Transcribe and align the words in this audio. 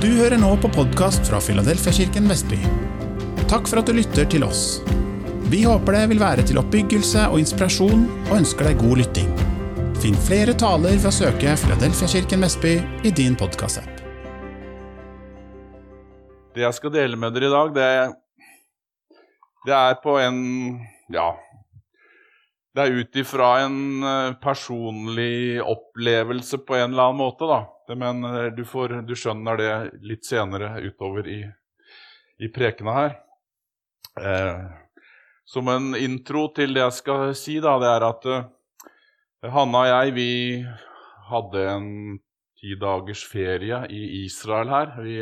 Du 0.00 0.06
hører 0.16 0.38
nå 0.40 0.54
på 0.56 0.68
podkast 0.72 1.26
fra 1.28 1.36
Filadelfiakirken 1.44 2.24
Vestby. 2.30 2.56
Takk 3.50 3.66
for 3.68 3.82
at 3.82 3.88
du 3.90 3.92
lytter 3.92 4.24
til 4.32 4.46
oss. 4.46 4.78
Vi 5.52 5.58
håper 5.68 5.92
det 5.92 6.04
vil 6.14 6.22
være 6.22 6.44
til 6.48 6.56
oppbyggelse 6.56 7.26
og 7.28 7.36
inspirasjon, 7.42 8.06
og 8.30 8.38
ønsker 8.38 8.70
deg 8.70 8.78
god 8.80 9.02
lytting. 9.02 9.28
Finn 10.00 10.16
flere 10.24 10.54
taler 10.56 10.94
ved 10.94 11.10
å 11.10 11.12
søke 11.12 11.52
Filadelfiakirken 11.60 12.40
Vestby 12.46 12.72
i 13.04 13.12
din 13.12 13.36
podkastapp. 13.36 14.00
Det 16.56 16.64
jeg 16.64 16.78
skal 16.78 16.94
dele 16.94 17.20
med 17.20 17.36
dere 17.36 17.50
i 17.50 17.52
dag, 17.58 17.74
det, 17.76 17.90
det 19.68 19.74
er 19.76 20.00
på 20.00 20.16
en 20.22 20.40
Ja. 21.12 21.34
Det 22.72 22.86
er 22.86 22.96
ut 23.02 23.20
ifra 23.20 23.50
en 23.66 23.76
eh, 24.06 24.32
personlig 24.40 25.60
opplevelse 25.60 26.62
på 26.64 26.78
en 26.78 26.94
eller 26.94 27.10
annen 27.10 27.20
måte, 27.20 27.44
da. 27.44 27.60
Men 27.98 28.24
eh, 28.24 28.50
du, 28.54 28.64
får, 28.64 29.00
du 29.08 29.16
skjønner 29.18 29.58
det 29.58 29.72
litt 30.06 30.28
senere 30.28 30.76
utover 30.84 31.28
i, 31.28 31.40
i 32.38 32.50
prekena 32.52 32.96
her. 32.96 33.18
Eh, 34.20 34.64
som 35.50 35.68
en 35.68 35.94
intro 35.98 36.48
til 36.54 36.74
det 36.76 36.84
jeg 36.84 36.98
skal 37.00 37.30
si, 37.38 37.58
da, 37.62 37.74
det 37.82 37.90
er 37.90 38.06
at 38.06 38.26
eh, 38.30 38.48
Hanna 39.50 39.84
og 39.84 39.90
jeg, 39.90 40.14
vi 40.14 40.30
hadde 41.30 41.62
en 41.72 41.88
ti 42.60 42.76
dagers 42.78 43.22
ferie 43.26 43.84
i 43.88 44.02
Israel 44.24 44.70
her. 44.70 44.92
Vi, 45.02 45.16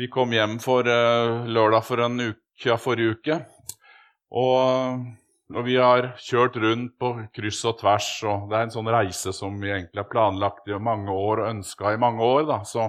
vi 0.00 0.08
kom 0.12 0.32
hjem 0.32 0.60
for 0.62 0.88
eh, 0.88 1.48
lørdag 1.50 1.84
for 1.84 2.04
en 2.06 2.20
uke, 2.30 2.68
ja, 2.68 2.78
forrige 2.80 3.18
uke. 3.18 3.40
Og 4.30 5.02
og 5.50 5.66
vi 5.66 5.76
har 5.80 6.12
kjørt 6.22 6.56
rundt 6.62 6.94
på 7.00 7.10
kryss 7.34 7.60
og 7.66 7.80
tvers, 7.80 8.08
og 8.28 8.48
det 8.50 8.58
er 8.58 8.66
en 8.68 8.72
sånn 8.74 8.90
reise 8.92 9.32
som 9.34 9.56
vi 9.62 9.72
egentlig 9.72 10.02
har 10.02 10.10
planlagt 10.12 10.68
i 10.70 10.78
mange 10.78 11.10
år 11.10 11.42
og 11.42 11.50
ønska 11.50 11.94
i 11.94 12.00
mange 12.00 12.22
år. 12.22 12.44
da, 12.50 12.60
så 12.64 12.86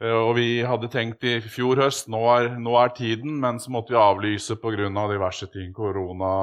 eh, 0.00 0.14
og 0.14 0.34
vi 0.38 0.62
hadde 0.62 0.90
tenkt 0.92 1.26
i 1.26 1.40
fjor 1.42 1.82
høst 1.82 2.10
nå 2.12 2.22
er, 2.36 2.52
nå 2.58 2.76
er 2.78 2.94
tiden, 2.94 3.40
men 3.42 3.58
så 3.58 3.74
måtte 3.74 3.94
vi 3.94 4.00
avlyse 4.00 4.58
pga. 4.62 4.90
Av 4.94 5.10
diverse 5.10 5.50
ting, 5.50 5.72
korona 5.74 6.34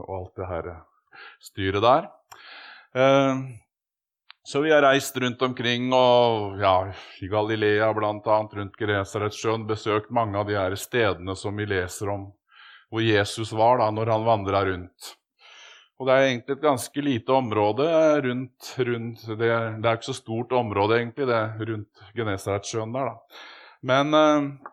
og 0.00 0.14
alt 0.16 0.40
det 0.40 0.48
her 0.48 0.70
styret 1.44 1.84
der. 1.84 2.08
Eh, 2.96 3.44
så 4.50 4.64
vi 4.64 4.72
har 4.72 4.82
reist 4.82 5.16
rundt 5.20 5.42
omkring 5.44 5.92
og 5.92 6.56
ja, 6.58 6.74
i 7.20 7.28
Galilea 7.28 7.92
bl.a. 7.94 8.40
rundt 8.56 8.80
Genesaretsjøen 8.80 9.68
besøkt 9.68 10.10
mange 10.10 10.40
av 10.40 10.48
de 10.48 10.56
her 10.56 10.74
stedene 10.80 11.36
som 11.36 11.60
vi 11.60 11.68
leser 11.68 12.08
om 12.08 12.30
hvor 12.90 13.04
Jesus 13.04 13.52
var 13.56 13.80
da 13.80 13.90
når 13.94 14.12
han 14.12 14.26
vandra 14.26 14.64
rundt. 14.66 15.14
Og 16.00 16.08
Det 16.08 16.14
er 16.16 16.26
egentlig 16.30 16.56
et 16.56 16.64
ganske 16.64 17.02
lite 17.04 17.32
område 17.36 17.86
rundt, 18.24 18.74
rundt 18.78 19.24
det, 19.28 19.38
det, 19.38 19.84
er 19.84 19.98
ikke 19.98 20.08
så 20.08 20.16
stort 20.16 20.52
område 20.56 20.96
egentlig, 20.96 21.26
det 21.28 21.40
rundt 21.68 22.04
Genesaretsjøen 22.16 22.94
der. 22.94 23.10
da. 23.10 23.42
Men 23.84 24.16
eh, 24.16 24.70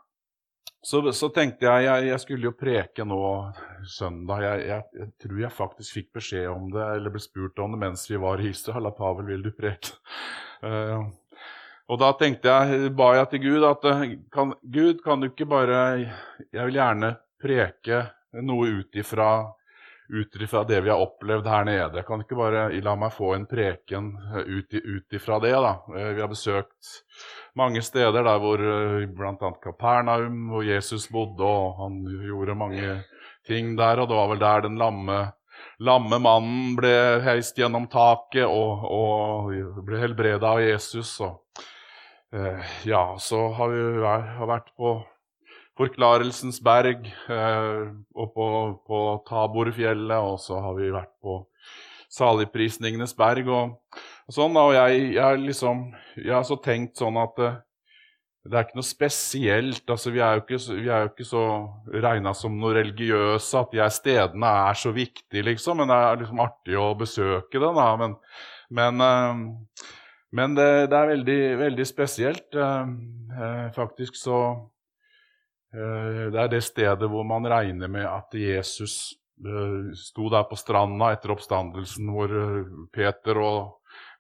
så, 0.87 1.01
så, 1.11 1.27
tenkte 1.35 1.67
jeg, 1.67 1.83
jeg 1.83 2.07
jeg 2.13 2.23
skulle 2.23 2.47
jo 2.47 2.55
preke 2.55 3.03
nå 3.03 3.19
søndag. 3.97 4.45
Jeg, 4.45 4.63
jeg, 4.69 4.87
jeg, 5.01 5.11
tror 5.19 5.41
jeg 5.41 5.57
faktisk 5.57 5.99
fikk 5.99 6.09
beskjed 6.15 6.47
om 6.47 6.71
det, 6.71 6.87
eller 6.95 7.11
ble 7.11 7.23
spurt 7.23 7.59
om 7.59 7.75
det 7.75 7.83
mens 7.83 8.07
vi 8.07 8.23
var 8.23 8.39
i 8.39 8.53
Israel. 8.53 8.87
Pavel, 8.95 9.27
vil 9.27 9.43
du 9.43 9.51
preke? 9.51 9.97
Uh, 10.63 11.11
og 11.91 11.99
da 11.99 12.13
tenkte 12.19 12.55
jeg, 12.55 12.95
ba 12.95 13.11
jeg 13.17 13.31
til 13.33 13.43
Gud 13.49 13.67
at 13.67 13.83
kan, 14.31 14.55
Gud, 14.63 15.03
kan 15.03 15.21
du 15.21 15.27
ikke 15.27 15.45
bare 15.47 15.75
Jeg 15.99 16.63
vil 16.65 16.79
gjerne 16.79 17.13
preke 17.41 18.05
noe 18.41 18.67
ut 18.67 18.95
ifra, 18.95 19.45
ut 20.09 20.35
ifra 20.35 20.63
det 20.63 20.81
vi 20.81 20.89
har 20.89 21.01
opplevd 21.01 21.47
her 21.47 21.65
nede. 21.65 21.99
Jeg 21.99 22.07
kan 22.07 22.23
ikke 22.23 22.39
bare 22.39 22.67
la 22.83 22.95
meg 22.99 23.13
få 23.15 23.33
en 23.35 23.47
preken 23.49 24.11
ut, 24.45 24.73
ut 24.73 25.17
ifra 25.19 25.39
det. 25.43 25.53
da. 25.53 25.73
Eh, 25.95 26.11
vi 26.15 26.21
har 26.23 26.31
besøkt 26.31 26.91
mange 27.55 27.81
steder 27.81 28.23
der 28.23 28.43
hvor 28.43 28.61
eh, 28.61 29.07
bl.a. 29.07 29.51
Kapernaum, 29.63 30.47
hvor 30.51 30.67
Jesus 30.67 31.09
bodde, 31.11 31.43
og 31.43 31.81
han 31.81 32.03
gjorde 32.27 32.57
mange 32.57 33.01
ting 33.47 33.75
der. 33.77 33.99
Og 33.99 34.09
det 34.09 34.21
var 34.21 34.31
vel 34.33 34.43
der 34.43 34.67
den 34.67 34.79
lamme, 34.79 35.19
lamme 35.79 36.21
mannen 36.21 36.75
ble 36.77 36.95
heist 37.25 37.57
gjennom 37.57 37.89
taket 37.91 38.45
og, 38.47 38.85
og 38.85 39.83
ble 39.87 40.01
helbreda 40.03 40.55
av 40.55 40.63
Jesus. 40.63 41.17
Og, 41.25 41.65
eh, 42.33 42.79
ja, 42.87 43.09
så 43.19 43.47
har 43.57 43.73
vi 43.73 43.85
vært 44.47 44.73
på 44.77 44.97
Forklarelsens 45.77 46.57
berg 46.65 47.05
eh, 47.05 47.83
og 48.17 48.33
på, 48.33 48.47
på 48.87 49.01
Taborfjellet, 49.27 50.17
og 50.17 50.39
så 50.41 50.57
har 50.63 50.77
vi 50.79 50.89
vært 50.93 51.13
på 51.21 51.43
Saligprisningenes 52.13 53.13
berg 53.17 53.49
og, 53.51 53.77
og 54.25 54.33
sånn. 54.33 54.57
Og 54.57 54.73
jeg, 54.73 55.13
jeg, 55.17 55.41
liksom, 55.43 55.87
jeg 56.17 56.33
har 56.33 56.45
så 56.47 56.57
tenkt 56.63 56.97
sånn 57.01 57.19
at 57.21 57.41
eh, 57.43 57.59
det 58.47 58.55
er 58.55 58.63
ikke 58.63 58.79
noe 58.79 58.87
spesielt. 58.87 59.83
altså 59.91 60.13
Vi 60.15 60.21
er 60.23 60.37
jo 60.37 60.43
ikke, 60.45 60.61
er 60.79 61.03
jo 61.03 61.11
ikke 61.11 61.27
så 61.27 61.43
regna 62.05 62.33
som 62.37 62.55
noe 62.59 62.77
religiøse 62.77 63.59
at 63.59 63.75
de 63.75 63.89
stedene 63.91 64.53
er 64.69 64.79
så 64.79 64.93
viktige, 64.95 65.43
liksom. 65.49 65.81
Men 65.81 65.91
det 65.91 65.99
er 65.99 66.21
liksom 66.23 66.41
artig 66.45 66.79
å 66.79 66.87
besøke 66.97 67.59
det, 67.59 67.73
da. 67.77 67.89
Men, 67.99 68.15
men, 68.79 69.03
eh, 69.03 69.85
men 70.37 70.57
det, 70.57 70.71
det, 70.93 71.01
er 71.01 71.13
veldig, 71.13 71.41
veldig 71.65 71.87
spesielt. 71.91 72.47
Eh, 72.55 72.95
eh 73.37 73.67
faktisk 73.75 74.15
så 74.15 74.39
det 76.31 76.39
er 76.39 76.51
det 76.51 76.63
stedet 76.63 77.09
hvor 77.11 77.25
man 77.27 77.45
regner 77.49 77.89
med 77.91 78.05
at 78.07 78.35
Jesus 78.39 79.17
eh, 79.43 79.89
sto 79.99 80.29
der 80.31 80.45
på 80.47 80.55
stranda 80.59 81.11
etter 81.13 81.33
oppstandelsen, 81.35 82.07
hvor 82.13 82.31
eh, 82.31 82.69
Peter 82.93 83.39
og 83.43 83.59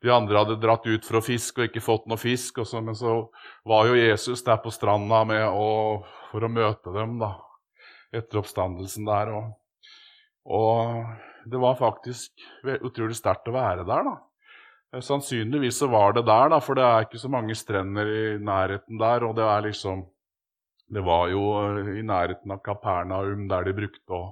de 0.03 0.11
andre 0.13 0.41
hadde 0.43 0.59
dratt 0.61 0.85
ut 0.85 1.05
for 1.07 1.19
å 1.19 1.25
fiske 1.25 1.61
og 1.61 1.69
ikke 1.69 1.83
fått 1.83 2.05
noe 2.09 2.19
fisk. 2.21 2.59
Så, 2.67 2.81
men 2.83 2.97
så 2.97 3.19
var 3.67 3.87
jo 3.89 3.97
Jesus 3.97 4.43
der 4.45 4.59
på 4.61 4.73
stranda 4.73 5.23
å, 5.49 5.69
for 6.31 6.45
å 6.45 6.51
møte 6.51 6.93
dem 6.93 7.17
da, 7.21 7.33
etter 8.13 8.41
oppstandelsen 8.43 9.07
der. 9.07 9.33
Og, 9.37 9.49
og 10.57 11.47
det 11.49 11.61
var 11.63 11.79
faktisk 11.79 12.45
utrolig 12.77 13.17
sterkt 13.17 13.49
å 13.49 13.55
være 13.55 13.87
der. 13.87 14.11
da. 14.11 15.01
Sannsynligvis 15.03 15.81
så 15.81 15.89
var 15.91 16.13
det 16.15 16.27
der, 16.27 16.51
da, 16.53 16.61
for 16.63 16.77
det 16.77 16.85
er 16.85 17.07
ikke 17.07 17.21
så 17.21 17.31
mange 17.31 17.57
strender 17.57 18.11
i 18.11 18.27
nærheten 18.37 19.01
der. 19.01 19.25
og 19.27 19.35
det 19.39 19.47
er 19.47 19.65
liksom 19.69 20.05
det 20.93 21.03
var 21.03 21.27
jo 21.31 21.43
eh, 21.59 21.97
i 21.99 22.05
nærheten 22.05 22.53
av 22.53 22.61
Kapernaum, 22.65 23.47
der 23.51 23.67
de 23.67 23.75
brukte 23.75 24.15
å 24.15 24.23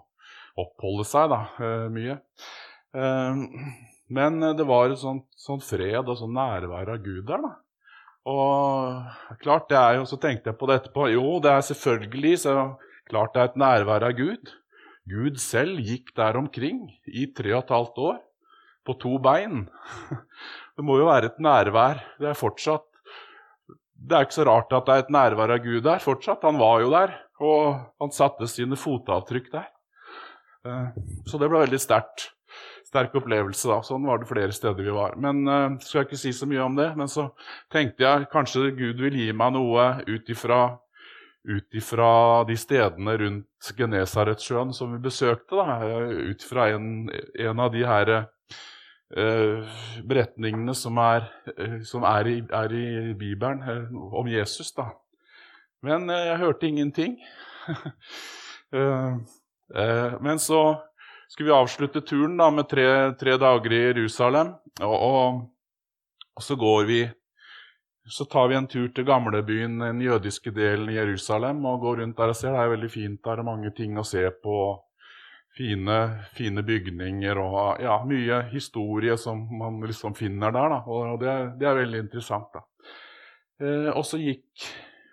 oppholde 0.62 1.06
seg 1.08 1.30
da, 1.34 1.42
eh, 1.60 1.86
mye. 1.92 2.18
Eh, 2.96 3.44
men 4.16 4.40
det 4.56 4.68
var 4.68 4.90
en 4.90 5.00
sånn, 5.02 5.22
sånn 5.36 5.64
fred 5.66 6.06
og 6.06 6.20
sånn 6.20 6.36
nærvær 6.36 6.94
av 6.94 7.04
Gud 7.04 7.26
der. 7.28 7.44
da. 7.44 7.54
Og 8.26 9.38
klart 9.42 9.68
det 9.70 9.78
er 9.78 9.98
jo, 10.00 10.06
Så 10.10 10.18
tenkte 10.18 10.50
jeg 10.50 10.58
på 10.58 10.68
det 10.70 10.80
etterpå. 10.80 11.10
Jo, 11.14 11.40
det 11.40 11.52
er 11.52 11.66
selvfølgelig 11.66 12.38
så 12.46 12.54
klart 13.10 13.34
det 13.34 13.42
er 13.42 13.50
et 13.52 13.60
nærvær 13.62 14.08
av 14.08 14.16
Gud. 14.18 14.54
Gud 15.06 15.38
selv 15.38 15.78
gikk 15.78 16.16
der 16.18 16.38
omkring 16.38 16.88
i 17.06 17.28
tre 17.28 17.54
og 17.54 17.66
et 17.66 17.74
halvt 17.76 17.98
år 18.02 18.20
på 18.86 18.98
to 19.02 19.18
bein. 19.22 19.68
Det 20.76 20.84
må 20.84 20.98
jo 21.00 21.06
være 21.08 21.30
et 21.30 21.38
nærvær. 21.40 22.02
Det 22.20 22.28
er 22.28 22.38
fortsatt 22.38 22.84
det 23.96 24.18
er 24.18 24.28
ikke 24.28 24.38
så 24.38 24.46
rart 24.48 24.74
at 24.76 24.88
det 24.88 24.96
er 24.96 25.04
et 25.06 25.14
nærvær 25.14 25.56
av 25.56 25.64
Gud 25.64 25.84
der 25.86 26.04
fortsatt. 26.04 26.44
Han 26.46 26.60
var 26.60 26.84
jo 26.84 26.92
der, 26.94 27.16
og 27.42 27.80
han 28.02 28.14
satte 28.14 28.48
sine 28.52 28.78
fotavtrykk 28.80 29.52
der. 29.54 29.68
Eh, 30.66 30.88
så 31.30 31.40
det 31.42 31.50
ble 31.50 31.64
veldig 31.64 31.82
sterkt. 31.82 32.30
Sterk 32.86 33.16
opplevelse. 33.18 33.68
da. 33.68 33.82
Sånn 33.84 34.06
var 34.08 34.22
det 34.22 34.30
flere 34.30 34.54
steder 34.56 34.86
vi 34.86 34.94
var. 34.94 35.18
Men 35.20 35.42
uh, 35.50 35.74
skal 35.84 36.04
jeg 36.04 36.10
ikke 36.10 36.20
si 36.22 36.32
så 36.38 36.48
mye 36.48 36.64
om 36.64 36.78
det. 36.78 36.92
Men 36.96 37.10
så 37.12 37.28
tenkte 37.74 38.06
jeg 38.06 38.30
kanskje 38.32 38.70
Gud 38.78 39.02
vil 39.04 39.18
gi 39.20 39.32
meg 39.36 39.56
noe 39.56 39.88
ut 40.06 40.30
ifra, 40.32 40.60
ut 41.50 41.76
ifra 41.76 42.12
de 42.48 42.56
stedene 42.60 43.18
rundt 43.20 43.74
Genesaretsjøen 43.76 44.72
som 44.78 44.94
vi 44.96 45.02
besøkte. 45.04 45.58
da, 45.58 45.82
Ut 46.30 46.46
fra 46.46 46.70
en, 46.78 47.10
en 47.10 47.66
av 47.66 47.74
de 47.74 47.84
her 47.90 48.14
beretningene 49.10 50.74
som, 50.76 50.98
er, 50.98 51.28
uh, 51.60 51.82
som 51.86 52.04
er, 52.10 52.28
i, 52.28 52.40
er, 52.50 52.74
i, 52.74 53.14
Bibelen 53.14 53.62
uh, 53.62 54.14
om 54.18 54.28
Jesus. 54.28 54.72
da. 54.74 54.90
Men 55.85 56.09
jeg 56.09 56.38
hørte 56.41 56.68
ingenting. 56.68 57.20
men 60.26 60.40
så 60.41 60.62
skulle 61.29 61.52
vi 61.52 61.56
avslutte 61.56 62.02
turen 62.02 62.38
da, 62.38 62.50
med 62.50 62.70
tre, 62.70 62.88
tre 63.20 63.35
dager 63.38 63.74
i 63.74 63.84
Jerusalem. 63.84 64.56
Og, 64.82 64.96
og, 64.96 65.46
og, 66.34 66.44
så 66.44 66.56
går 66.56 66.90
vi 66.90 67.03
Så 68.06 68.26
tar 68.29 68.47
vi 68.47 68.56
en 68.56 68.68
tur 68.70 68.88
til 68.94 69.06
gamlebyen, 69.06 69.79
den 69.82 70.02
jødiske 70.02 70.52
delen 70.53 70.90
i 70.90 70.96
Jerusalem, 71.00 71.64
og 71.66 71.79
går 71.82 72.02
rundt 72.02 72.18
der 72.18 72.34
og 72.34 72.35
ser. 72.38 72.52
Det 72.53 72.59
er 72.62 72.74
veldig 72.76 72.90
fint 72.94 73.22
der, 73.26 73.40
og 73.41 73.47
mange 73.47 73.72
ting 73.74 73.97
å 73.97 74.03
se 74.06 74.22
på 74.44 74.58
fine, 75.55 75.99
fine 76.35 76.63
bygninger 76.66 77.40
og 77.40 77.84
ja, 77.84 77.99
mye 78.07 78.41
historie 78.52 79.17
som 79.19 79.46
man 79.59 79.79
liksom 79.85 80.16
finner 80.17 80.53
der. 80.55 80.73
Da. 80.75 80.81
Og 80.91 81.19
det, 81.22 81.35
det 81.61 81.69
er 81.69 81.79
veldig 81.81 82.02
interessant. 82.05 82.49
da. 82.55 82.66
Eh, 83.63 83.91
og 83.93 84.03
så 84.07 84.19
gikk, 84.19 84.67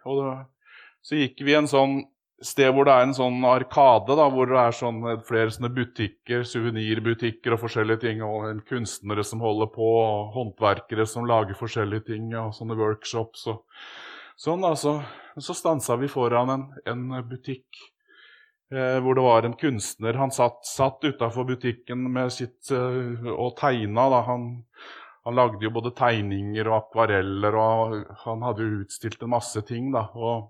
og 0.08 0.18
da, 0.18 0.32
så 1.02 1.20
gikk 1.20 1.44
vi 1.46 1.54
en 1.58 1.70
sånn 1.70 2.00
sted 2.42 2.72
hvor 2.74 2.88
det 2.88 2.94
er 2.98 3.04
en 3.06 3.14
sånn 3.14 3.44
arkade, 3.46 4.16
da, 4.18 4.26
hvor 4.34 4.50
det 4.50 4.58
er 4.58 4.74
sånn, 4.74 4.98
flere 5.28 5.52
sånne 5.54 5.70
butikker, 5.76 6.42
suvenirbutikker 6.48 7.54
og 7.54 7.62
forskjellige 7.62 8.02
ting, 8.02 8.24
og 8.26 8.64
kunstnere 8.66 9.22
som 9.26 9.44
holder 9.44 9.70
på, 9.70 9.90
og 10.02 10.32
håndverkere 10.34 11.06
som 11.06 11.28
lager 11.30 11.54
forskjellige 11.58 12.08
ting, 12.10 12.32
og 12.34 12.50
sånne 12.56 12.78
workshops. 12.80 13.46
Og, 13.52 13.62
Sånn, 14.42 14.64
altså. 14.66 14.96
Så 15.38 15.54
stansa 15.54 15.94
vi 16.00 16.08
foran 16.10 16.50
en, 16.50 16.62
en 16.88 17.02
butikk 17.28 17.78
eh, 17.78 17.91
hvor 18.72 19.14
det 19.18 19.24
var 19.24 19.44
en 19.44 19.56
kunstner. 19.58 20.16
Han 20.16 20.32
satt, 20.32 20.64
satt 20.64 21.04
utafor 21.04 21.44
butikken 21.44 22.06
sitt, 22.32 22.70
eh, 22.70 23.28
og 23.32 23.56
tegna. 23.58 24.08
Han, 24.28 24.64
han, 25.24 25.36
lagde 25.36 25.64
jo 25.64 25.74
både 25.74 25.92
tegninger 25.96 26.70
og 26.70 26.78
akvareller, 26.78 27.58
og 27.58 27.96
han 28.24 28.42
hadde 28.46 28.64
jo 28.64 28.82
utstilt 28.86 29.22
en 29.22 29.34
masse 29.34 29.60
ting. 29.68 29.92
Og, 29.94 30.48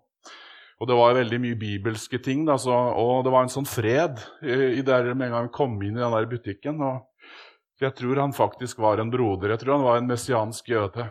og 0.78 0.88
det 0.90 0.98
var 0.98 1.18
veldig 1.18 1.40
mye 1.42 1.58
bibelske 1.58 2.22
ting. 2.22 2.46
Da, 2.46 2.58
så, 2.62 2.76
og 2.94 3.24
det 3.26 3.34
var 3.34 3.46
en 3.46 3.54
sånn 3.56 3.66
fred 3.68 4.22
i, 4.42 4.78
i 4.78 4.86
der 4.86 5.12
med 5.14 5.28
en 5.30 5.38
gang 5.38 5.48
vi 5.50 5.56
kom 5.58 5.80
inn 5.82 5.98
i 5.98 6.04
den 6.04 6.14
der 6.14 6.30
butikken. 6.30 6.78
Og 6.78 7.82
jeg 7.82 7.96
tror 7.98 8.22
han 8.22 8.36
faktisk 8.36 8.78
var 8.78 9.02
en 9.02 9.10
broder. 9.10 9.50
Jeg 9.50 9.64
tror 9.64 9.80
han 9.80 9.88
var 9.88 9.98
en 9.98 10.10
messiansk 10.10 10.70
jøde 10.70 11.10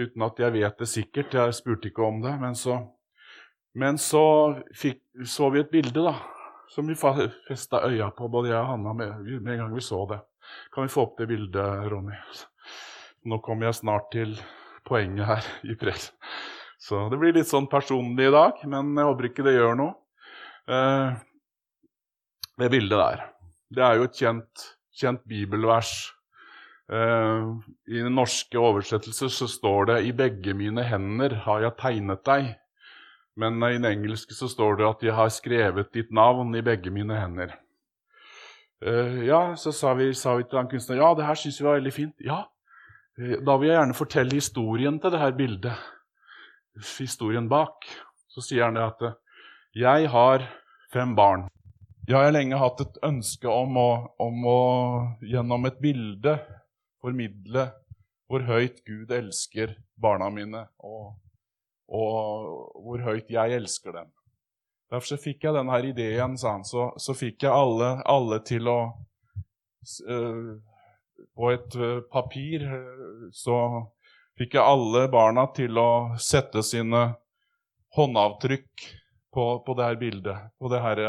uten 0.00 0.22
at 0.24 0.38
jeg 0.40 0.54
vet 0.54 0.78
det 0.80 0.88
sikkert. 0.88 1.36
Jeg 1.36 1.54
spurte 1.54 1.90
ikke 1.90 2.02
om 2.02 2.18
det. 2.24 2.34
Men 2.40 2.56
så, 2.58 2.80
men 3.74 3.98
så 3.98 4.24
fikk, 4.76 5.02
så 5.26 5.50
vi 5.54 5.62
et 5.62 5.70
bilde 5.72 6.04
da, 6.04 6.14
som 6.70 6.88
vi 6.88 6.96
festa 6.96 7.82
øya 7.88 8.10
på, 8.16 8.28
både 8.30 8.52
jeg 8.52 8.60
og 8.60 8.70
Hanna, 8.72 8.94
med, 8.94 9.24
med, 9.26 9.52
en 9.54 9.64
gang 9.64 9.74
vi 9.74 9.84
så 9.84 10.04
det. 10.10 10.20
Kan 10.74 10.86
vi 10.86 10.92
få 10.92 11.06
opp 11.08 11.18
det 11.18 11.28
bildet, 11.30 11.86
Ronny? 11.90 12.16
Nå 13.30 13.40
kommer 13.44 13.68
jeg 13.68 13.80
snart 13.82 14.08
til 14.14 14.36
poenget 14.86 15.28
her 15.28 15.48
i 15.68 15.76
press. 15.78 16.10
Så 16.80 17.08
det 17.12 17.18
blir 17.20 17.34
litt 17.36 17.50
sånn 17.50 17.68
personlig 17.70 18.30
i 18.30 18.34
dag, 18.34 18.62
men 18.70 18.94
jeg 18.96 19.10
håper 19.10 19.28
ikke 19.28 19.44
det 19.46 19.58
gjør 19.58 19.76
noe. 19.78 19.92
Eh, 20.70 21.18
det 22.62 22.70
bildet 22.72 23.02
der. 23.02 23.26
Det 23.70 23.84
er 23.84 23.98
jo 23.98 24.08
et 24.08 24.22
kjent, 24.22 24.64
kjent 24.96 25.22
bibelvers 25.28 25.92
Eh, 26.90 27.42
I 27.86 28.02
den 28.02 28.16
norske 28.18 28.58
oversettelser 28.58 29.30
så 29.30 29.46
står 29.50 29.92
det 29.92 29.98
'I 30.02 30.12
begge 30.16 30.54
mine 30.58 30.82
hender 30.82 31.36
har 31.46 31.62
jeg 31.62 31.78
tegnet 31.78 32.24
deg'. 32.26 32.56
Men 33.40 33.56
i 33.64 33.76
den 33.78 33.88
engelske 33.88 34.36
så 34.36 34.48
står 34.50 34.78
det 34.78 34.88
at 34.88 35.02
'jeg 35.02 35.16
har 35.16 35.28
skrevet 35.32 35.92
ditt 35.94 36.10
navn 36.12 36.54
i 36.54 36.62
begge 36.62 36.90
mine 36.90 37.16
hender'. 37.16 37.56
Uh, 38.80 39.24
ja, 39.26 39.56
så 39.56 39.72
sa 39.72 39.94
vi, 39.94 40.12
sa 40.14 40.36
vi 40.36 40.44
til 40.44 40.56
han 40.56 40.68
kunstneren 40.68 41.02
ja, 41.02 41.14
det 41.14 41.26
her 41.26 41.36
syns 41.36 41.60
vi 41.60 41.66
var 41.66 41.76
veldig 41.76 41.92
fint. 41.92 42.14
Ja, 42.24 42.44
uh, 43.20 43.36
da 43.44 43.56
vil 43.56 43.68
jeg 43.68 43.76
gjerne 43.76 43.96
fortelle 43.96 44.38
historien 44.38 45.00
til 45.00 45.12
det 45.12 45.20
her 45.20 45.32
bildet. 45.36 45.76
Historien 46.98 47.48
bak. 47.48 47.84
Så 48.28 48.40
sier 48.40 48.64
han 48.64 48.74
det 48.74 48.82
at 48.82 49.16
'jeg 49.74 50.08
har 50.08 50.48
fem 50.92 51.16
barn'. 51.16 51.48
Jeg 52.08 52.16
har 52.16 52.32
lenge 52.32 52.58
hatt 52.58 52.80
et 52.80 52.96
ønske 53.06 53.48
om 53.48 53.76
å, 53.76 53.90
om 54.18 54.46
å 54.46 54.60
gjennom 55.22 55.66
et 55.66 55.76
bilde 55.80 56.40
formidle 57.00 57.68
hvor 58.26 58.42
høyt 58.46 58.80
Gud 58.86 59.10
elsker 59.10 59.76
barna 60.00 60.30
mine, 60.30 60.64
og, 60.78 61.14
og 61.90 62.80
hvor 62.84 63.02
høyt 63.02 63.30
jeg 63.32 63.56
elsker 63.58 63.94
dem. 63.98 64.10
Derfor 64.90 65.12
så 65.12 65.20
fikk 65.22 65.46
jeg 65.46 65.54
denne 65.54 65.78
ideen, 65.86 66.36
sa 66.38 66.56
han. 66.56 66.66
Så, 66.66 66.90
så 66.98 67.14
fikk 67.14 67.44
jeg 67.46 67.54
alle, 67.54 67.92
alle 68.10 68.40
til 68.46 68.70
å 68.70 68.78
uh, 70.10 70.50
På 71.36 71.50
et 71.52 71.76
uh, 71.78 72.00
papir 72.10 72.64
så 73.36 73.56
fikk 74.38 74.56
jeg 74.56 74.64
alle 74.64 75.04
barna 75.12 75.46
til 75.54 75.78
å 75.78 75.90
sette 76.18 76.62
sine 76.64 77.10
håndavtrykk 77.94 78.86
på, 79.34 79.44
på 79.66 79.74
det 79.78 79.86
her 79.86 79.98
bildet, 80.00 80.46
på 80.58 80.70
det 80.72 80.80
her 80.80 81.00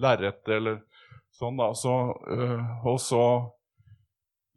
lerretet 0.00 0.54
eller 0.56 0.78
sånn, 1.36 1.58
da. 1.60 1.68
Så, 1.76 1.92
og 2.88 2.96
så 3.02 3.24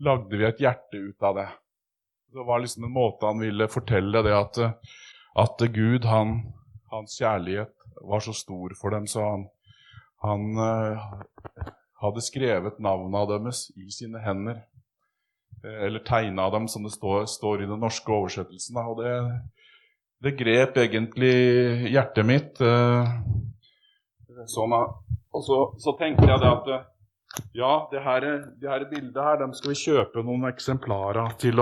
lagde 0.06 0.40
vi 0.40 0.48
et 0.48 0.62
hjerte 0.64 1.02
ut 1.10 1.28
av 1.28 1.42
det. 1.42 1.48
Det 2.36 2.46
var 2.48 2.64
liksom 2.64 2.88
en 2.88 2.96
måte 2.96 3.28
han 3.28 3.44
ville 3.44 3.68
fortelle 3.72 4.24
det 4.26 4.34
at, 4.38 4.62
at 5.36 5.64
Gud, 5.74 6.06
han, 6.08 6.38
hans 6.92 7.18
kjærlighet, 7.20 7.74
var 8.02 8.20
så 8.24 8.34
stor 8.34 8.76
for 8.80 8.96
dem, 8.96 9.08
så 9.08 9.24
han, 9.24 9.48
han 10.24 10.46
uh, 10.60 11.02
hadde 12.04 12.24
skrevet 12.24 12.80
navnene 12.84 13.26
deres 13.30 13.68
i 13.76 13.90
sine 13.92 14.22
hender. 14.24 14.62
Eh, 15.64 15.86
eller 15.88 16.04
tegna 16.08 16.50
dem, 16.54 16.68
som 16.72 16.84
det 16.84 16.94
står, 16.94 17.26
står, 17.32 17.64
i 17.64 17.70
den 17.70 17.82
norske 17.84 18.12
oversettelsen. 18.12 18.80
Og 18.84 19.02
det, 19.02 19.14
det 20.24 20.36
grep 20.40 20.78
egentlig 20.82 21.36
hjertet 21.92 22.28
mitt. 22.28 22.62
Uh, 22.62 23.08
sånn, 24.52 24.76
og 24.76 25.44
så, 25.44 25.64
så 25.82 25.96
tenkte 26.00 26.30
jeg 26.30 26.44
det 26.44 26.52
at 26.52 26.70
ja, 27.56 27.88
det 27.92 28.04
her, 28.06 28.28
det 28.62 28.70
her 28.70 28.86
bildet 28.88 29.20
her, 29.20 29.40
dem 29.42 29.52
skal 29.56 29.74
vi 29.74 29.82
kjøpe 29.82 30.24
noen 30.24 30.48
eksemplarer 30.48 31.36
til 31.40 31.60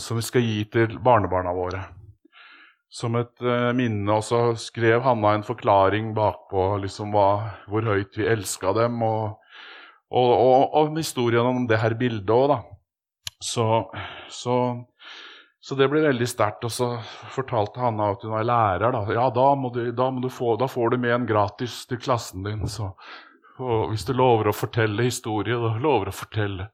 som 0.00 0.18
vi 0.18 0.24
skal 0.24 0.42
gi 0.46 0.64
til 0.72 0.96
barnebarna 1.04 1.52
våre. 1.54 1.82
Som 2.94 3.18
et 3.18 3.42
uh, 3.42 3.72
minne. 3.74 4.06
Og 4.14 4.22
så 4.26 4.40
skrev 4.60 5.02
Hanna 5.02 5.34
en 5.34 5.46
forklaring 5.46 6.12
bakpå 6.14 6.74
liksom 6.84 7.14
hva, 7.14 7.28
hvor 7.70 7.86
høyt 7.90 8.14
vi 8.18 8.28
elska 8.30 8.74
dem, 8.76 9.02
og, 9.02 9.40
og, 10.14 10.30
og, 10.30 10.76
og, 10.78 10.96
historien 10.98 11.48
om 11.48 11.66
det 11.70 11.80
her 11.82 11.96
bildet 11.98 12.30
òg, 12.30 12.46
da. 12.52 12.60
Så, 13.42 13.66
så, 14.32 14.56
så, 15.60 15.76
det 15.76 15.90
ble 15.90 16.04
veldig 16.06 16.28
sterkt. 16.30 16.64
Og 16.64 16.72
så 16.72 16.92
fortalte 17.34 17.82
Hanna 17.82 18.12
at 18.14 18.22
hun 18.24 18.32
var 18.36 18.46
lærer. 18.48 18.94
Da. 18.94 19.02
Ja, 19.12 19.26
da, 19.34 19.50
du, 19.74 19.82
da, 19.92 20.08
få, 20.32 20.54
da 20.60 20.70
får 20.70 20.94
du 20.94 21.00
med 21.02 21.18
en 21.18 21.28
gratis 21.28 21.82
til 21.90 22.00
klassen 22.00 22.46
din. 22.46 22.62
Så 22.70 22.94
hvis 23.90 24.06
du 24.06 24.14
lover 24.16 24.50
å 24.50 24.56
fortelle 24.56 25.06
historie, 25.06 25.58
da 25.58 25.74
lover 25.82 26.10
å 26.10 26.16
fortelle 26.16 26.70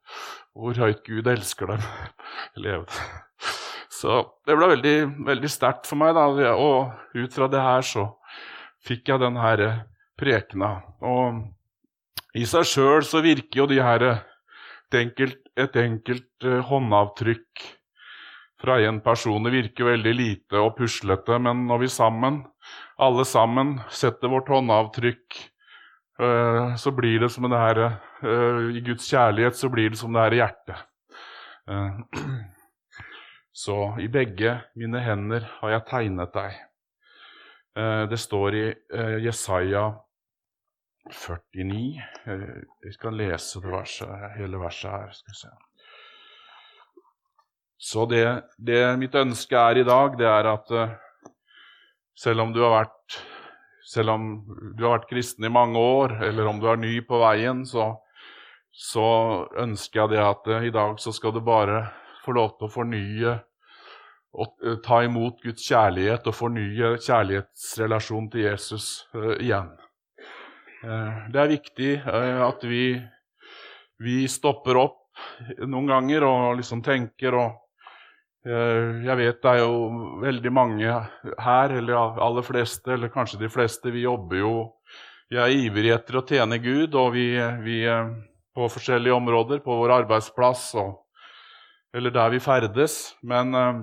hvor 0.56 0.76
høyt 0.76 1.02
Gud 1.06 1.28
elsker 1.30 1.74
dem. 1.74 2.86
Så 4.00 4.22
det 4.48 4.56
ble 4.56 4.70
veldig, 4.72 4.96
veldig 5.28 5.50
sterkt 5.52 5.88
for 5.88 6.00
meg, 6.00 6.14
da. 6.16 6.54
Og 6.56 7.16
ut 7.16 7.34
fra 7.36 7.48
det 7.52 7.60
her 7.60 7.84
så 7.84 8.06
fikk 8.86 9.12
jeg 9.12 9.22
den 9.22 9.36
her 9.40 9.64
prekena. 10.20 10.78
Og 11.04 11.42
i 12.38 12.46
seg 12.48 12.64
sjøl 12.68 13.04
så 13.04 13.20
virker 13.24 13.62
jo 13.62 13.68
de 13.68 13.80
her 13.84 14.06
et 14.08 14.96
enkelt, 15.02 15.42
et 15.58 15.76
enkelt 15.76 16.46
uh, 16.46 16.60
håndavtrykk 16.66 17.66
fra 18.60 18.76
én 18.84 18.98
person 19.04 19.44
det 19.46 19.52
virker 19.54 19.88
veldig 19.88 20.12
lite 20.12 20.60
og 20.60 20.74
puslete, 20.76 21.38
men 21.40 21.62
når 21.68 21.84
vi 21.84 21.92
sammen, 21.92 22.42
alle 23.00 23.24
sammen, 23.24 23.78
setter 23.88 24.28
vårt 24.32 24.50
håndavtrykk 24.52 25.38
Eh, 26.20 26.76
så 26.76 26.90
blir 26.92 27.20
det 27.20 27.30
som 27.32 27.46
det 27.48 27.58
her 27.58 27.78
eh, 27.80 28.76
I 28.76 28.80
Guds 28.84 29.06
kjærlighet 29.08 29.56
så 29.56 29.70
blir 29.72 29.90
det 29.90 29.98
som 30.00 30.12
det 30.12 30.26
her 30.26 30.36
hjertet. 30.42 30.82
Eh, 33.50 33.56
så 33.56 33.96
i 34.00 34.08
begge 34.08 34.60
mine 34.76 35.00
hender 35.00 35.46
har 35.60 35.70
jeg 35.70 35.86
tegnet 35.88 36.32
deg. 36.34 36.66
Det 38.10 38.18
står 38.18 38.54
i 38.54 38.62
Jesaja 39.22 39.84
49 41.06 42.02
Jeg 42.26 42.94
skal 42.96 43.14
lese 43.14 43.60
verset, 43.62 44.10
hele 44.36 44.58
verset 44.58 44.90
her. 44.90 45.12
skal 45.12 45.32
vi 45.32 45.38
se. 45.38 45.50
Så 47.78 48.06
det, 48.06 48.24
det 48.58 48.98
mitt 48.98 49.14
ønske 49.14 49.56
er 49.56 49.78
i 49.78 49.86
dag, 49.86 50.18
det 50.18 50.26
er 50.26 50.50
at 50.50 50.74
selv 52.18 52.40
om 52.40 52.52
du 52.52 52.60
har 52.64 52.74
vært 52.82 53.20
selv 53.90 54.12
om 54.14 54.26
du 54.76 54.84
har 54.84 54.98
vært 54.98 55.08
kristen 55.10 55.46
i 55.46 55.52
mange 55.52 55.78
år, 55.78 56.20
eller 56.28 56.46
om 56.46 56.60
du 56.60 56.68
er 56.70 56.78
ny 56.78 56.92
på 57.06 57.18
veien, 57.22 57.64
så, 57.66 57.88
så 58.70 59.46
ønsker 59.58 60.04
jeg 60.04 60.12
det 60.14 60.20
at 60.22 60.50
i 60.68 60.74
dag 60.74 61.00
så 61.02 61.14
skal 61.16 61.34
du 61.34 61.40
bare 61.44 61.88
få 62.24 62.34
lov 62.36 62.56
til 62.56 62.68
å 62.68 62.72
fornye 62.72 63.36
og 64.30 64.52
uh, 64.62 64.76
ta 64.84 65.00
imot 65.06 65.40
Guds 65.42 65.64
kjærlighet 65.66 66.28
og 66.30 66.36
fornye 66.36 66.94
kjærlighetsrelasjonen 67.02 68.28
til 68.32 68.46
Jesus 68.46 68.90
uh, 69.16 69.36
igjen. 69.38 69.72
det 70.80 71.40
er 71.42 71.50
viktig 71.50 71.88
at 72.08 72.62
vi, 72.64 72.94
vi 74.00 74.22
stopper 74.32 74.78
opp 74.80 75.02
noen 75.60 75.90
ganger 75.90 76.24
og 76.24 76.54
liksom 76.56 76.80
tenker 76.80 77.36
og 77.36 77.58
Eh, 78.40 79.02
jeg 79.04 79.16
vet 79.20 79.42
det 79.44 79.50
er 79.50 79.58
jo 79.60 80.04
veldig 80.22 80.50
mange 80.56 80.88
her, 81.44 81.74
eller 81.76 82.20
aller 82.24 82.44
fleste, 82.44 82.94
eller 82.94 83.12
kanskje 83.12 83.42
de 83.42 83.50
fleste, 83.52 83.92
vi 83.92 84.06
jobber 84.06 84.40
jo 84.40 84.52
Vi 85.30 85.38
er 85.38 85.52
ivrige 85.54 85.94
etter 85.94 86.16
å 86.18 86.24
tjene 86.26 86.56
Gud, 86.58 86.94
og 86.98 87.12
vi, 87.14 87.36
vi 87.62 87.84
eh, 87.86 88.08
på 88.56 88.66
forskjellige 88.66 89.14
områder, 89.14 89.60
på 89.62 89.76
vår 89.78 89.92
arbeidsplass 90.00 90.72
og, 90.80 90.96
eller 91.96 92.14
der 92.14 92.30
vi 92.34 92.40
ferdes. 92.40 93.16
Men, 93.22 93.54
eh, 93.54 93.80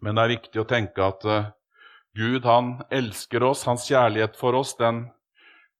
men, 0.00 0.14
det 0.14 0.22
er 0.22 0.36
viktig 0.36 0.62
å 0.62 0.68
tenke 0.68 1.04
at 1.06 1.26
Gud, 2.14 2.44
han 2.44 2.82
elsker 2.92 3.42
oss. 3.46 3.64
Hans 3.64 3.86
kjærlighet 3.88 4.36
for 4.36 4.56
oss, 4.58 4.74
den, 4.76 5.06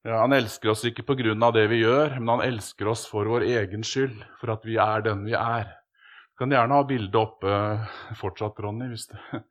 ja, 0.03 0.17
Han 0.23 0.33
elsker 0.33 0.71
oss 0.71 0.83
ikke 0.85 1.05
pga. 1.05 1.51
det 1.51 1.67
vi 1.69 1.83
gjør, 1.83 2.19
men 2.19 2.39
han 2.39 2.47
elsker 2.47 2.87
oss 2.87 3.05
for 3.05 3.25
vår 3.25 3.45
egen 3.45 3.83
skyld, 3.83 4.23
for 4.39 4.51
at 4.51 4.65
vi 4.65 4.77
er 4.77 5.01
den 5.01 5.25
vi 5.25 5.33
er. 5.37 5.69
Du 6.33 6.41
kan 6.41 6.51
gjerne 6.51 6.73
ha 6.73 6.83
bildet 6.83 7.15
oppe 7.15 7.53
fortsatt, 8.17 8.59
Ronny. 8.59 8.89
hvis 8.89 9.07
det... 9.07 9.19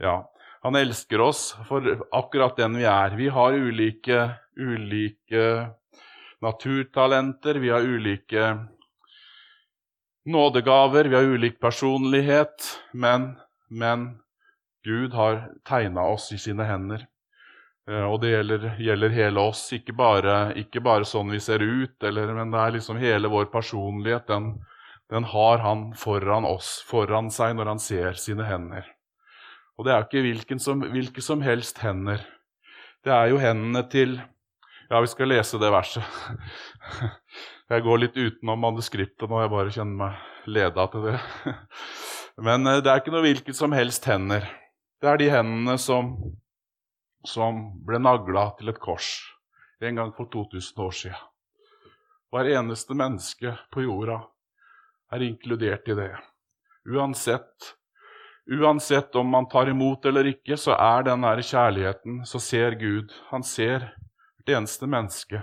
Ja. 0.00 0.30
Han 0.62 0.76
elsker 0.76 1.20
oss 1.24 1.54
for 1.64 1.80
akkurat 2.12 2.56
den 2.56 2.76
vi 2.76 2.84
er. 2.84 3.16
Vi 3.16 3.28
har 3.32 3.52
ulike, 3.56 4.28
ulike 4.60 5.44
naturtalenter, 6.44 7.54
vi 7.54 7.70
har 7.72 7.80
ulike 7.80 8.44
nådegaver, 10.26 11.04
vi 11.04 11.16
har 11.16 11.22
ulik 11.22 11.60
personlighet. 11.60 12.80
Men, 12.92 13.36
men 13.68 14.18
Gud 14.84 15.14
har 15.14 15.50
tegna 15.68 16.00
oss 16.00 16.32
i 16.32 16.38
sine 16.38 16.64
hender. 16.64 17.06
Eh, 17.90 18.04
og 18.04 18.20
det 18.22 18.34
gjelder, 18.34 18.66
gjelder 18.80 19.14
hele 19.14 19.46
oss, 19.50 19.64
ikke 19.76 19.94
bare, 19.96 20.52
ikke 20.60 20.82
bare, 20.84 21.08
sånn 21.08 21.32
vi 21.32 21.40
ser 21.42 21.64
ut, 21.64 21.96
eller, 22.06 22.32
men 22.36 22.52
det 22.52 22.62
er 22.62 22.76
liksom 22.76 23.00
hele 23.00 23.30
vår 23.32 23.50
personlighet. 23.52 24.28
Den, 24.30 24.52
den 25.10 25.26
har 25.32 25.62
han 25.64 25.90
foran 25.98 26.48
oss, 26.48 26.78
foran 26.86 27.30
seg, 27.34 27.56
når 27.58 27.74
han 27.74 27.82
ser 27.82 28.20
sine 28.20 28.46
hender. 28.48 28.86
Og 29.78 29.86
det 29.86 29.94
er 29.94 30.04
jo 30.12 30.34
ikke 30.36 30.58
som, 30.60 30.82
hvilke 30.92 31.24
som 31.24 31.40
helst 31.40 31.80
hender. 31.80 32.20
Det 33.04 33.12
er 33.14 33.30
jo 33.32 33.40
hendene 33.40 33.86
til 33.88 34.20
Ja, 34.90 34.98
vi 35.00 35.06
skal 35.06 35.30
lese 35.30 35.58
det 35.62 35.70
verset. 35.70 36.02
Jeg 37.70 37.84
går 37.86 38.00
litt 38.02 38.16
utenom 38.18 38.64
manuskriptet 38.64 39.30
nå, 39.30 39.36
jeg 39.44 39.50
bare 39.52 39.70
kjenner 39.70 39.98
meg 40.00 40.50
leda 40.50 40.86
til 40.90 41.04
det. 41.06 41.18
Men 42.46 42.66
eh, 42.66 42.80
det 42.82 42.90
er 42.90 43.02
ikke 43.02 43.12
noe 43.14 43.22
hvilket 43.22 43.54
som 43.54 43.76
helst 43.76 44.08
hender. 44.10 44.48
Det 44.98 45.06
er 45.06 45.20
de 45.20 45.28
hendene 45.30 45.76
som, 45.78 46.10
som 47.22 47.60
ble 47.86 48.00
nagla 48.02 48.48
til 48.58 48.72
et 48.72 48.80
kors 48.82 49.12
en 49.80 50.00
gang 50.00 50.10
for 50.16 50.26
2000 50.32 50.82
år 50.82 50.96
siden. 50.98 51.22
Hver 52.34 52.50
eneste 52.58 52.94
menneske 52.98 53.54
på 53.70 53.86
jorda 53.86 54.18
er 55.14 55.24
inkludert 55.28 55.86
i 55.90 55.96
det. 55.98 56.10
Uansett, 56.90 57.70
uansett 58.50 59.14
om 59.18 59.30
man 59.30 59.46
tar 59.50 59.70
imot 59.70 60.10
eller 60.10 60.26
ikke, 60.34 60.58
så 60.58 60.74
er 60.74 61.06
den 61.06 61.22
kjærligheten, 61.22 62.20
så 62.26 62.42
ser 62.42 62.78
Gud. 62.82 63.14
Han 63.30 63.46
ser 63.46 63.92
hvert 63.94 64.54
eneste 64.58 64.90
menneske 64.90 65.42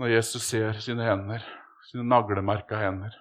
når 0.00 0.14
Jesus 0.16 0.46
ser 0.46 0.80
sine 0.82 1.06
hender, 1.06 1.44
sine 1.88 2.04
naglemerka 2.08 2.78
hender. 2.80 3.14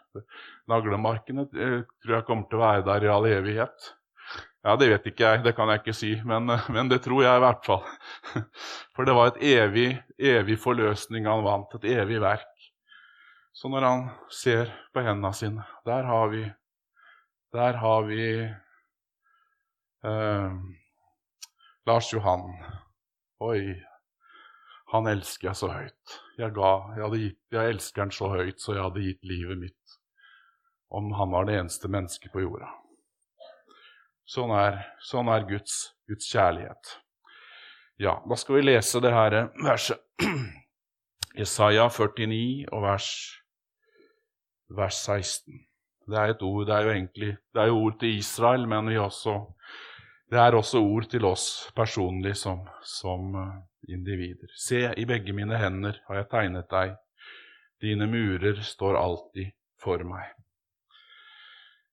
Naglemarkene 0.71 1.45
eh, 1.53 1.81
tror 2.01 2.15
jeg 2.17 2.25
kommer 2.27 2.47
til 2.49 2.59
å 2.59 2.63
være 2.63 2.85
der 2.87 3.05
i 3.05 3.11
all 3.13 3.27
evighet. 3.29 3.91
Ja, 4.63 4.77
Det 4.79 4.87
vet 4.89 5.07
ikke 5.11 5.27
jeg, 5.27 5.43
det 5.43 5.55
kan 5.57 5.67
jeg 5.69 5.81
ikke 5.81 5.95
si, 5.97 6.13
men, 6.25 6.49
eh, 6.49 6.69
men 6.71 6.89
det 6.89 7.01
tror 7.03 7.23
jeg 7.25 7.37
i 7.37 7.43
hvert 7.43 7.65
fall. 7.67 7.83
For 8.95 9.05
det 9.07 9.15
var 9.17 9.33
et 9.33 9.41
evig, 9.53 9.89
evig 10.17 10.57
forløsning 10.63 11.27
han 11.27 11.43
vant, 11.45 11.75
et 11.77 11.89
evig 11.97 12.21
verk. 12.23 12.49
Så 13.53 13.69
når 13.69 13.85
han 13.85 14.05
ser 14.33 14.71
på 14.95 15.03
hendene 15.05 15.33
sine, 15.37 15.65
der 15.85 16.07
har 16.09 16.27
vi 16.33 16.43
Der 17.53 17.73
har 17.77 18.01
vi 18.07 18.49
eh, 20.09 20.53
Lars 21.85 22.13
Johan. 22.13 22.47
Oi, 23.39 23.75
han 24.93 25.09
elsker 25.09 25.49
jeg 25.49 25.57
så 25.57 25.71
høyt. 25.73 26.15
Jeg, 26.37 26.53
ga, 26.53 26.71
jeg, 26.99 27.19
gitt, 27.23 27.39
jeg, 27.55 27.75
elsker 27.75 28.05
han 28.05 28.13
så 28.13 28.29
høyt, 28.29 28.59
så 28.61 28.75
jeg 28.75 28.85
hadde 28.85 29.05
gitt 29.07 29.25
livet 29.25 29.61
mitt 29.65 29.99
om 30.93 31.09
han 31.17 31.31
var 31.33 31.47
det 31.49 31.55
eneste 31.57 31.89
mennesket 31.89 32.29
på 32.29 32.43
jorda. 32.43 32.67
Sånn 34.29 34.53
er, 34.53 34.77
sånn 35.01 35.31
er 35.33 35.47
Guds, 35.49 35.95
Guds, 36.07 36.27
kjærlighet. 36.29 36.91
Ja, 38.01 38.19
da 38.29 38.37
skal 38.37 38.59
vi 38.59 38.67
lese 38.67 39.01
det 39.01 39.13
her 39.13 39.35
verset. 39.65 40.03
Jesaja 41.41 41.87
49 41.89 42.69
og 42.69 42.85
vers, 42.85 43.09
vers 44.69 44.99
16. 45.01 45.57
Det 46.13 46.19
er 46.19 46.35
et 46.35 46.45
ord, 46.45 46.67
det 46.69 46.75
er 46.77 46.85
jo 46.85 46.93
egentlig 46.93 47.31
det 47.55 47.63
er 47.63 47.71
jo 47.71 47.81
ord 47.87 47.97
til 48.01 48.19
Israel, 48.19 48.67
men 48.69 48.91
vi 48.91 49.01
også, 49.01 49.39
det 50.33 50.41
er 50.41 50.57
også 50.57 50.81
ord 50.81 51.05
til 51.11 51.25
oss 51.29 51.47
personlig 51.77 52.33
som, 52.39 52.63
som 52.81 53.35
individer. 53.87 54.49
Se, 54.57 54.87
i 54.97 55.05
begge 55.05 55.35
mine 55.35 55.57
hender 55.61 55.99
har 56.07 56.21
jeg 56.21 56.29
tegnet 56.31 56.69
deg. 56.71 56.95
Dine 57.83 58.07
murer 58.09 58.61
står 58.65 58.97
alltid 58.97 59.53
for 59.83 60.03
meg. 60.07 60.31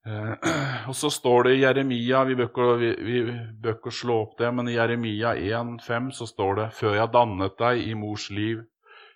Eh, 0.07 0.35
og 0.89 0.97
så 0.97 1.11
står 1.13 1.49
det 1.49 1.55
i 1.55 1.63
Jeremia 1.63 2.23
vi 2.29 2.37
bør 2.39 3.75
ikke 3.75 3.93
slå 3.93 4.21
opp 4.25 4.39
det, 4.39 4.53
men 4.55 4.71
i 4.71 4.77
Jeremia 4.79 5.35
1,5 5.37 6.11
så 6.17 6.29
står 6.31 6.55
det 6.61 6.69
Før 6.79 6.97
jeg 6.97 7.13
dannet 7.13 7.59
deg 7.61 7.83
i 7.85 7.97
mors 7.99 8.31
liv, 8.33 8.63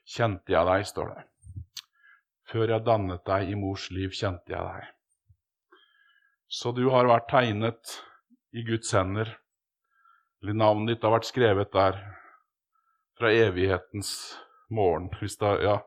kjente 0.05 0.53
jeg 0.53 0.69
deg, 0.69 0.89
står 0.91 1.15
det. 1.15 1.23
Før 2.51 2.75
jeg 2.75 2.87
dannet 2.87 3.25
deg 3.25 3.55
i 3.55 3.57
mors 3.57 3.89
liv, 3.95 4.13
kjente 4.13 4.53
jeg 4.53 4.61
deg. 4.61 4.91
Så 6.53 6.75
du 6.77 6.85
har 6.93 7.09
vært 7.09 7.31
tegnet 7.33 7.97
i 8.55 8.63
Guds 8.63 8.93
hender. 8.95 9.37
Eller 10.43 10.55
navnet 10.55 10.95
ditt 10.95 11.05
har 11.07 11.15
vært 11.17 11.27
skrevet 11.27 11.73
der 11.75 11.99
fra 13.19 13.33
evighetens 13.33 14.13
morgen. 14.71 15.09
Hvis 15.21 15.39
det, 15.41 15.57
ja, 15.65 15.81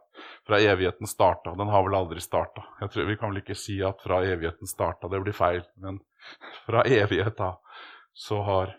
fra 0.48 0.60
evigheten 0.60 1.08
starta. 1.08 1.56
Den 1.56 1.72
har 1.72 1.86
vel 1.86 1.96
aldri 1.96 2.22
starta. 2.24 2.66
Vi 2.82 3.16
kan 3.16 3.32
vel 3.32 3.44
ikke 3.44 3.56
si 3.56 3.80
at 3.86 4.02
fra 4.04 4.24
evigheten 4.26 4.68
starta, 4.68 5.08
det 5.12 5.22
blir 5.24 5.36
feil. 5.38 5.64
Men 5.80 6.02
fra 6.68 6.84
evighet 6.84 7.38
da, 7.38 7.56
så 8.14 8.42
har 8.42 8.76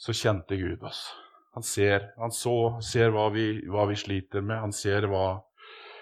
Så 0.00 0.14
kjente 0.16 0.56
Gud 0.56 0.82
oss. 0.82 1.12
Han 1.52 1.62
ser, 1.62 2.06
han 2.16 2.32
så, 2.32 2.80
ser 2.80 3.10
hva, 3.12 3.26
vi, 3.34 3.66
hva 3.68 3.82
vi 3.90 3.98
sliter 4.00 4.40
med. 4.40 4.56
Han 4.62 4.72
ser 4.72 5.04
hva, 5.12 5.42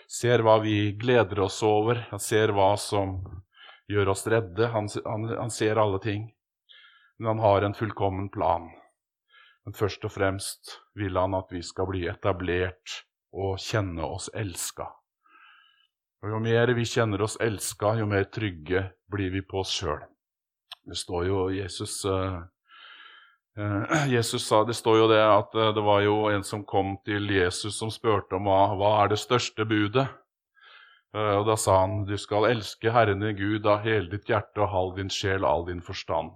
ser 0.07 0.45
hva 0.47 0.61
vi 0.63 0.93
gleder 0.95 1.41
oss 1.43 1.57
over. 1.67 2.05
Han 2.13 2.23
ser 2.23 2.53
hva 2.55 2.77
som 2.79 3.17
gjør 3.91 4.13
oss 4.15 4.23
redde. 4.31 4.69
Han, 4.71 4.87
han, 5.03 5.27
han 5.41 5.51
ser 5.51 5.83
alle 5.83 5.99
ting. 6.05 6.29
Men 7.19 7.27
han 7.27 7.39
har 7.39 7.63
en 7.63 7.75
fullkommen 7.75 8.29
plan. 8.31 8.69
Men 9.65 9.75
først 9.75 10.05
og 10.07 10.15
fremst 10.15 10.79
vil 10.97 11.19
han 11.19 11.35
at 11.37 11.51
vi 11.53 11.63
skal 11.67 11.91
bli 11.91 12.07
etablert 12.09 13.03
og 13.37 13.59
kjenne 13.61 14.07
oss 14.07 14.31
elska. 14.35 14.87
Og 16.23 16.31
Jo 16.33 16.39
mer 16.43 16.73
vi 16.75 16.87
kjenner 16.89 17.23
oss 17.23 17.37
elska, 17.41 17.95
jo 18.01 18.07
mer 18.11 18.25
trygge 18.33 18.89
blir 19.11 19.31
vi 19.35 19.43
på 19.43 19.61
oss 19.61 19.75
sjøl. 19.81 20.01
Det 20.89 20.97
står 20.97 21.27
jo 21.29 21.43
Jesus 21.53 22.01
uh, 22.09 22.41
uh, 23.61 24.07
Jesus 24.09 24.47
sa, 24.47 24.63
Det 24.65 24.75
står 24.75 24.99
jo 24.99 25.09
det 25.13 25.21
at 25.21 25.55
uh, 25.55 25.69
det 25.77 25.85
var 25.85 26.01
jo 26.07 26.17
en 26.33 26.47
som 26.47 26.65
kom 26.65 26.97
til 27.05 27.29
Jesus 27.31 27.77
som 27.79 27.93
spurte 27.93 28.39
om 28.39 28.49
hva, 28.49 28.73
hva 28.79 28.93
er 29.03 29.13
det 29.13 29.21
største 29.21 29.69
budet. 29.69 30.09
Og 31.19 31.47
Da 31.49 31.55
sa 31.57 31.79
han 31.81 32.03
du 32.05 32.19
skal 32.21 32.51
elske 32.51 32.93
Herren 32.93 33.23
din 33.25 33.37
Gud 33.37 33.67
av 33.67 33.81
hele 33.81 34.11
ditt 34.13 34.29
hjerte 34.29 34.61
og 34.61 34.69
halv 34.69 34.99
din 34.99 35.09
sjel 35.09 35.41
og 35.41 35.49
all 35.51 35.65
din 35.71 35.81
forstand. 35.81 36.35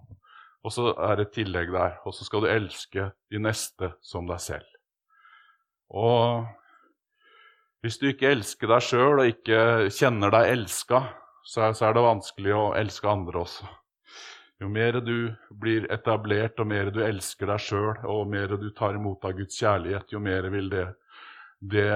Og 0.63 0.75
så 0.75 0.93
er 0.95 1.19
det 1.19 1.29
et 1.29 1.37
tillegg 1.41 1.73
der. 1.75 1.99
Og 2.07 2.15
så 2.15 2.27
skal 2.27 2.45
du 2.45 2.51
elske 2.51 3.09
de 3.33 3.41
neste 3.43 3.93
som 4.05 4.29
deg 4.31 4.43
selv. 4.43 4.69
Og 5.93 6.47
hvis 7.83 7.99
du 7.99 8.07
ikke 8.13 8.31
elsker 8.31 8.71
deg 8.71 8.85
sjøl 8.87 9.25
og 9.25 9.29
ikke 9.29 9.91
kjenner 9.91 10.33
deg 10.33 10.53
elska, 10.55 11.03
så 11.43 11.67
er, 11.67 11.95
det 11.97 12.05
vanskelig 12.05 12.55
å 12.55 12.67
elske 12.79 13.09
andre 13.11 13.43
også. 13.43 13.67
Jo 14.63 14.69
mer 14.71 15.01
du 15.03 15.33
blir 15.59 15.89
etablert, 15.91 16.61
og 16.63 16.69
mer 16.71 16.93
du 16.95 17.01
elsker 17.03 17.51
deg 17.51 17.65
sjøl, 17.65 17.97
og 18.07 18.31
mer 18.31 18.55
du 18.55 18.69
tar 18.77 18.95
imot 18.95 19.27
av 19.27 19.35
Guds 19.35 19.59
kjærlighet, 19.59 20.15
jo 20.15 20.23
mer 20.23 20.47
vil 20.55 20.71
det, 20.71 20.87
det 21.59 21.91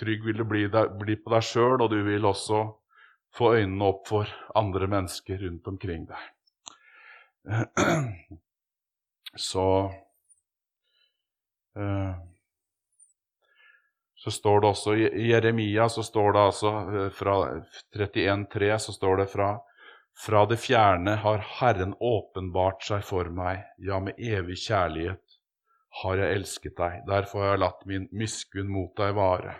trygg 0.00 0.24
vil 0.24 0.40
det 0.40 0.48
bli, 0.48 0.64
bli 0.72 1.18
på 1.20 1.34
deg 1.34 1.44
sjøl, 1.44 1.76
og 1.76 1.90
du 1.92 2.00
vil 2.08 2.24
også 2.24 2.64
få 3.36 3.52
øynene 3.60 3.92
opp 3.92 4.08
for 4.08 4.32
andre 4.56 4.88
mennesker 4.88 5.44
rundt 5.44 5.68
omkring 5.68 6.08
deg. 6.08 6.30
Så 9.36 9.92
eh, 11.76 12.14
så 14.20 14.30
står 14.30 14.60
det 14.60 14.68
også 14.68 14.94
I 14.96 15.30
Jeremia 15.30 15.86
så 15.88 16.02
står 16.02 16.32
det 16.32 16.40
altså 16.40 16.72
eh, 16.76 17.10
fra 17.14 17.36
31,3 17.96 18.78
så 18.78 18.92
står 18.92 19.22
det 19.22 19.26
fra 19.32 19.52
fra 20.18 20.46
det 20.46 20.56
fjerne 20.56 21.14
har 21.22 21.44
Herren 21.60 21.94
åpenbart 22.00 22.82
seg 22.84 23.04
for 23.06 23.30
meg, 23.32 23.62
ja, 23.78 24.00
med 24.04 24.18
evig 24.18 24.58
kjærlighet 24.66 25.36
har 26.02 26.20
jeg 26.20 26.36
elsket 26.36 26.76
deg, 26.76 26.98
derfor 27.08 27.44
har 27.44 27.54
jeg 27.54 27.62
latt 27.62 27.86
min 27.88 28.06
miskunn 28.12 28.68
mot 28.68 28.92
deg 29.00 29.14
vare. 29.16 29.56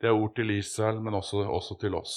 Det 0.00 0.08
er 0.08 0.16
ord 0.16 0.36
til 0.36 0.52
Israel, 0.54 1.00
men 1.04 1.18
også, 1.18 1.42
også 1.42 1.76
til 1.80 1.98
oss. 1.98 2.14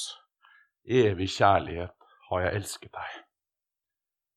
Evig 0.86 1.32
kjærlighet 1.34 1.96
har 2.30 2.46
jeg 2.46 2.62
elsket 2.62 2.94
deg. 2.94 3.18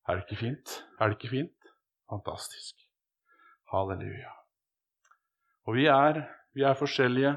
Er 0.06 0.20
det 0.20 0.26
ikke 0.26 0.38
fint? 0.38 0.72
Er 1.00 1.10
det 1.10 1.16
ikke 1.18 1.32
fint? 1.32 1.70
Fantastisk. 2.10 2.76
Halleluja. 3.72 4.30
Og 5.66 5.74
vi 5.74 5.88
er, 5.90 6.20
vi 6.54 6.62
er 6.62 6.78
forskjellige. 6.78 7.32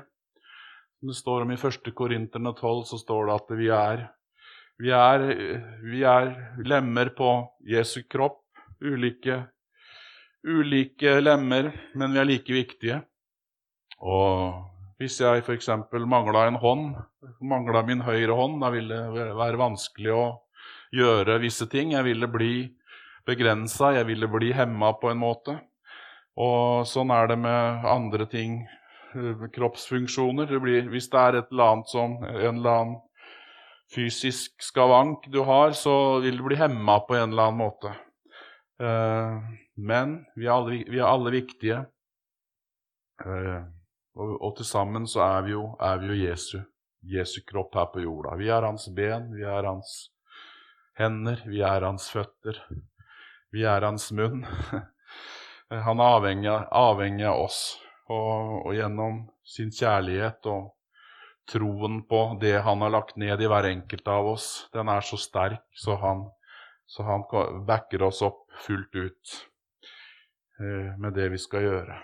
Som 0.99 1.09
det 1.09 1.17
står 1.17 1.45
om 1.45 1.53
i 1.53 1.57
1. 1.57 1.89
Korinterne 1.97 2.53
12, 2.53 2.83
så 2.91 2.99
står 3.01 3.25
det 3.25 3.37
at 3.39 3.53
vi 3.57 3.69
er, 3.73 4.03
vi 4.77 4.91
er, 4.93 5.25
vi 5.81 6.03
er 6.05 6.33
lemmer 6.61 7.09
på 7.17 7.29
Jesu 7.65 8.03
kropp. 8.05 8.43
Ulike, 8.79 9.41
ulike 10.45 11.17
lemmer, 11.19 11.71
men 11.95 12.13
vi 12.13 12.21
er 12.21 12.27
like 12.27 12.53
viktige. 12.53 12.99
Og 13.99 14.53
hvis 15.01 15.17
jeg 15.23 15.41
f.eks. 15.41 15.71
mangla 16.05 16.45
en 16.47 16.59
hånd, 16.61 16.93
mangla 17.41 17.81
min 17.87 18.05
høyre 18.05 18.37
hånd, 18.37 18.61
da 18.61 18.69
ville 18.71 19.01
det 19.15 19.33
være 19.39 19.59
vanskelig 19.59 20.13
å 20.13 20.23
gjøre 20.95 21.39
visse 21.43 21.67
ting. 21.69 21.93
Jeg 21.93 22.07
ville 22.07 22.29
bli 22.31 22.53
begrensa, 23.27 23.93
jeg 23.97 24.07
ville 24.09 24.29
bli 24.31 24.51
hemma 24.55 24.93
på 24.99 25.11
en 25.11 25.21
måte. 25.21 25.59
Og 26.39 26.87
sånn 26.87 27.11
er 27.11 27.29
det 27.31 27.37
med 27.41 27.85
andre 27.89 28.25
ting, 28.29 28.61
eh, 29.15 29.47
kroppsfunksjoner. 29.55 30.47
Det 30.47 30.61
blir, 30.63 30.89
hvis 30.89 31.09
det 31.11 31.19
er 31.19 31.39
et 31.39 31.51
eller 31.51 31.73
annet 31.73 31.89
som 31.89 32.17
en 32.23 32.57
eller 32.57 32.69
annen 32.69 32.99
fysisk 33.93 34.61
skavank 34.61 35.25
du 35.33 35.41
har, 35.43 35.71
så 35.71 36.19
vil 36.21 36.37
du 36.37 36.43
bli 36.43 36.55
hemma 36.55 36.99
på 37.07 37.17
en 37.17 37.31
eller 37.31 37.49
annen 37.49 37.63
måte. 37.63 37.95
Eh, 38.79 39.39
men 39.75 40.25
vi 40.35 40.45
er 40.45 40.53
alle, 40.53 40.83
vi 40.87 40.99
er 40.99 41.09
alle 41.09 41.33
viktige. 41.33 41.83
Eh, 43.25 43.63
og 44.19 44.55
til 44.57 44.65
sammen 44.67 45.07
så 45.07 45.21
er 45.23 45.43
vi 45.45 45.51
jo, 45.51 45.63
er 45.79 45.99
vi 45.99 46.07
jo 46.11 46.29
Jesu, 46.29 46.59
Jesu 47.03 47.41
kropp 47.47 47.75
her 47.75 47.91
på 47.93 48.03
jorda. 48.03 48.35
Vi 48.39 48.49
er 48.51 48.67
hans 48.67 48.89
ben, 48.95 49.29
vi 49.35 49.43
er 49.47 49.67
hans 49.67 50.09
hender, 50.99 51.41
vi 51.47 51.61
er 51.65 51.85
hans 51.87 52.09
føtter, 52.11 52.59
vi 53.55 53.63
er 53.67 53.85
hans 53.87 54.11
munn. 54.11 54.43
Han 55.69 56.01
er 56.01 56.15
avhengig, 56.17 56.49
avhengig 56.73 57.27
av 57.29 57.43
oss, 57.43 57.59
og, 58.09 58.65
og 58.65 58.73
gjennom 58.73 59.19
sin 59.45 59.69
kjærlighet 59.69 60.47
og 60.49 60.71
troen 61.49 62.01
på 62.09 62.37
det 62.41 62.55
han 62.65 62.81
har 62.81 62.93
lagt 62.93 63.17
ned 63.21 63.41
i 63.41 63.49
hver 63.49 63.67
enkelt 63.69 64.07
av 64.09 64.27
oss, 64.33 64.47
den 64.73 64.89
er 64.89 65.05
så 65.05 65.17
sterk, 65.17 65.63
så 65.73 65.97
han, 66.01 66.25
så 66.89 67.05
han 67.05 67.25
backer 67.67 68.05
oss 68.09 68.21
opp 68.25 68.47
fullt 68.65 68.95
ut 68.95 69.35
eh, 70.59 70.97
med 70.97 71.13
det 71.17 71.29
vi 71.33 71.41
skal 71.41 71.65
gjøre. 71.65 71.99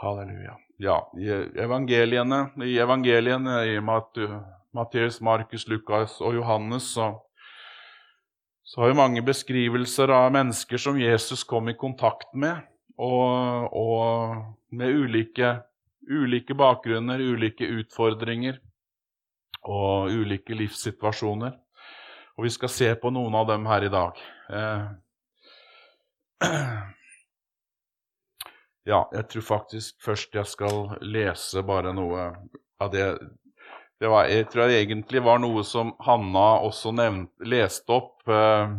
Halleluja. 0.00 0.56
Ja, 0.78 0.98
i 1.18 1.30
evangeliene, 1.58 2.52
i 2.62 2.76
evangeliene 2.78 3.64
i 3.66 3.78
Matteus, 3.82 5.20
Markus, 5.20 5.66
Lukas 5.68 6.20
og 6.22 6.36
Johannes 6.38 6.92
så, 6.94 7.10
så 8.68 8.82
har 8.82 8.90
vi 8.90 8.98
mange 8.98 9.22
beskrivelser 9.24 10.12
av 10.12 10.32
mennesker 10.34 10.80
som 10.80 10.98
Jesus 11.00 11.46
kom 11.48 11.70
i 11.72 11.76
kontakt 11.78 12.34
med, 12.36 12.66
og, 13.00 13.72
og 13.72 14.76
med 14.76 14.92
ulike 14.92 15.54
ulike 16.08 16.54
bakgrunner, 16.54 17.20
ulike 17.20 17.64
utfordringer 17.64 18.58
og 19.68 20.12
ulike 20.12 20.56
livssituasjoner. 20.56 21.56
Og 22.38 22.46
vi 22.46 22.52
skal 22.54 22.72
se 22.72 22.88
på 23.00 23.10
noen 23.12 23.34
av 23.34 23.48
dem 23.50 23.66
her 23.68 23.84
i 23.84 23.90
dag. 23.92 24.22
Eh, 24.58 24.86
ja, 28.92 29.00
jeg 29.12 29.28
tror 29.32 29.46
faktisk 29.48 29.98
først 30.04 30.38
jeg 30.38 30.46
skal 30.48 30.96
lese 31.02 31.64
bare 31.66 31.92
noe 31.96 32.30
av 32.78 32.92
det 32.94 33.08
det 33.98 34.08
var, 34.08 34.28
Jeg 34.30 34.46
tror 34.52 34.68
det 34.70 34.78
egentlig 34.78 35.20
var 35.26 35.40
noe 35.42 35.64
som 35.66 35.90
Hanna 36.06 36.60
også 36.62 36.92
nevnt, 36.94 37.32
leste 37.42 37.90
opp 37.90 38.28
eh, 38.30 38.74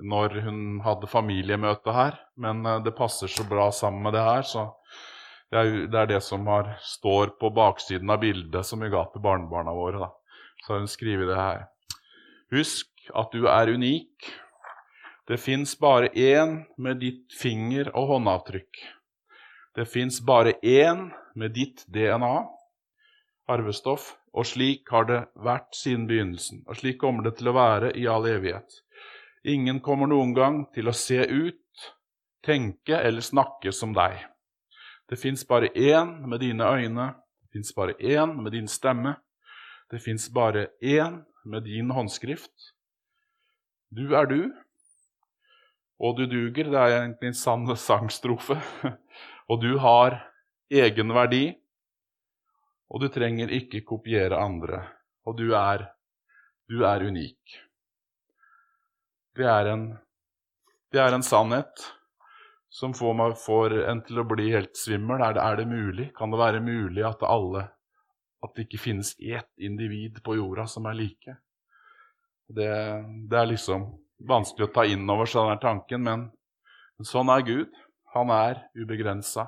når 0.00 0.38
hun 0.46 0.62
hadde 0.84 1.10
familiemøte 1.12 1.92
her. 1.92 2.16
Men 2.40 2.64
eh, 2.64 2.78
det 2.84 2.94
passer 2.96 3.28
så 3.28 3.44
bra 3.48 3.68
sammen 3.72 4.06
med 4.06 4.16
det 4.16 4.22
her, 4.24 4.46
så 4.48 4.70
det 5.52 5.60
er, 5.60 5.74
det 5.92 5.98
er, 6.00 6.08
det 6.14 6.22
som 6.24 6.46
har, 6.48 6.70
står 6.80 7.34
på 7.40 7.50
baksiden 7.52 8.08
av 8.10 8.22
bildet 8.22 8.64
som 8.64 8.80
vi 8.80 8.88
ga 8.92 9.04
til 9.12 9.20
barnebarna 9.20 9.74
våre. 9.76 10.06
Da. 10.06 10.38
Så 10.64 10.72
har 10.72 10.80
hun 10.80 10.88
skrevet 10.88 11.28
det 11.28 11.36
her. 11.36 11.66
Husk 12.56 12.88
at 13.18 13.36
du 13.36 13.44
er 13.52 13.74
unik. 13.76 14.30
Det 15.28 15.36
fins 15.36 15.76
bare 15.76 16.08
én 16.16 16.62
med 16.80 17.04
ditt 17.04 17.36
finger- 17.36 17.92
og 17.92 18.08
håndavtrykk. 18.14 18.80
Det 19.76 19.84
fins 19.88 20.22
bare 20.24 20.56
én 20.64 21.10
med 21.36 21.52
ditt 21.56 21.84
DNA, 21.92 22.34
arvestoff, 23.48 24.14
og 24.32 24.46
slik 24.48 24.88
har 24.92 25.06
det 25.08 25.20
vært 25.44 25.74
siden 25.76 26.06
begynnelsen. 26.08 26.62
Og 26.66 26.78
slik 26.80 26.98
kommer 27.00 27.26
det 27.26 27.36
til 27.38 27.50
å 27.50 27.56
være 27.56 27.92
i 28.00 28.06
all 28.08 28.26
evighet. 28.30 28.80
Ingen 29.44 29.80
kommer 29.84 30.08
noen 30.08 30.32
gang 30.36 30.62
til 30.74 30.88
å 30.88 30.96
se 30.96 31.20
ut, 31.26 31.88
tenke 32.42 32.96
eller 32.96 33.24
snakke 33.24 33.72
som 33.74 33.92
deg. 33.96 34.16
Det 35.10 35.18
fins 35.20 35.44
bare 35.46 35.68
én 35.76 36.14
med 36.26 36.40
dine 36.40 36.64
øyne, 36.64 37.12
det 37.42 37.58
fins 37.58 37.74
bare 37.76 37.94
én 37.98 38.32
med 38.40 38.54
din 38.56 38.68
stemme, 38.70 39.16
det 39.92 40.00
fins 40.00 40.30
bare 40.32 40.70
én 40.80 41.20
med 41.44 41.66
din 41.68 41.90
håndskrift. 41.92 42.72
Du 43.92 44.14
er 44.16 44.26
du, 44.30 44.48
og 46.02 46.16
du 46.18 46.26
duger. 46.26 46.70
Det 46.70 46.78
er 46.78 46.96
egentlig 47.02 47.32
en 47.32 47.38
sann 47.38 47.76
sangstrofe. 47.76 48.58
Og 49.50 49.60
du 49.60 49.76
har 49.78 50.22
egenverdi, 50.70 51.52
og 52.92 53.00
du 53.00 53.08
trenger 53.08 53.52
ikke 53.56 53.84
kopiere 53.88 54.36
andre. 54.36 54.82
Og 55.24 55.38
du 55.38 55.54
er, 55.56 55.86
du 56.68 56.82
er 56.84 57.06
unik. 57.08 57.58
Det 59.38 59.48
er 59.48 59.70
en, 59.72 59.86
det 60.92 61.00
er 61.00 61.16
en 61.16 61.24
sannhet 61.24 61.86
som 62.72 62.92
får, 62.96 63.14
meg, 63.16 63.36
får, 63.40 63.76
en 63.88 64.02
til 64.04 64.20
å 64.20 64.26
bli 64.28 64.50
helt 64.52 64.76
svimmel. 64.76 65.24
Er 65.24 65.36
det, 65.36 65.44
er 65.44 65.60
det, 65.60 65.68
mulig? 65.70 66.10
Kan 66.16 66.32
det 66.32 66.40
være 66.40 66.60
mulig 66.64 67.04
at 67.06 67.24
alle 67.28 67.70
At 68.42 68.56
det 68.56 68.64
ikke 68.66 68.80
finnes 68.82 69.12
ett 69.22 69.50
individ 69.62 70.16
på 70.26 70.34
jorda 70.34 70.64
som 70.66 70.88
er 70.90 70.96
like? 70.98 71.36
Det, 72.50 72.70
det 73.30 73.38
er 73.38 73.46
liksom 73.46 73.84
vanskelig 74.26 74.66
å 74.66 74.72
ta 74.74 74.84
inn 74.84 75.06
over 75.10 75.30
seg 75.30 75.46
den 75.46 75.60
tanken, 75.62 76.02
men, 76.02 76.24
men 76.98 77.06
sånn 77.06 77.30
er 77.30 77.44
Gud. 77.46 77.76
Han 78.16 78.32
er 78.34 78.64
ubegrensa. 78.74 79.46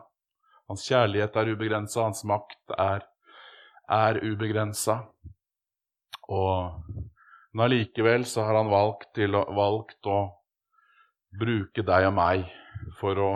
Hans 0.70 0.87
kjærlighet 0.87 1.35
er 1.37 1.50
ubegrensa, 1.52 2.07
hans 2.07 2.22
makt 2.28 2.76
er, 2.78 3.02
er 3.90 4.20
ubegrensa. 4.24 5.00
Og, 6.32 6.80
allikevel 7.60 8.24
så 8.26 8.46
har 8.46 8.58
han 8.58 8.70
valgt, 8.72 9.10
til, 9.14 9.34
valgt 9.34 10.08
å 10.08 10.20
bruke 11.38 11.84
deg 11.84 12.08
og 12.08 12.16
meg 12.16 12.46
for 13.00 13.20
å 13.20 13.32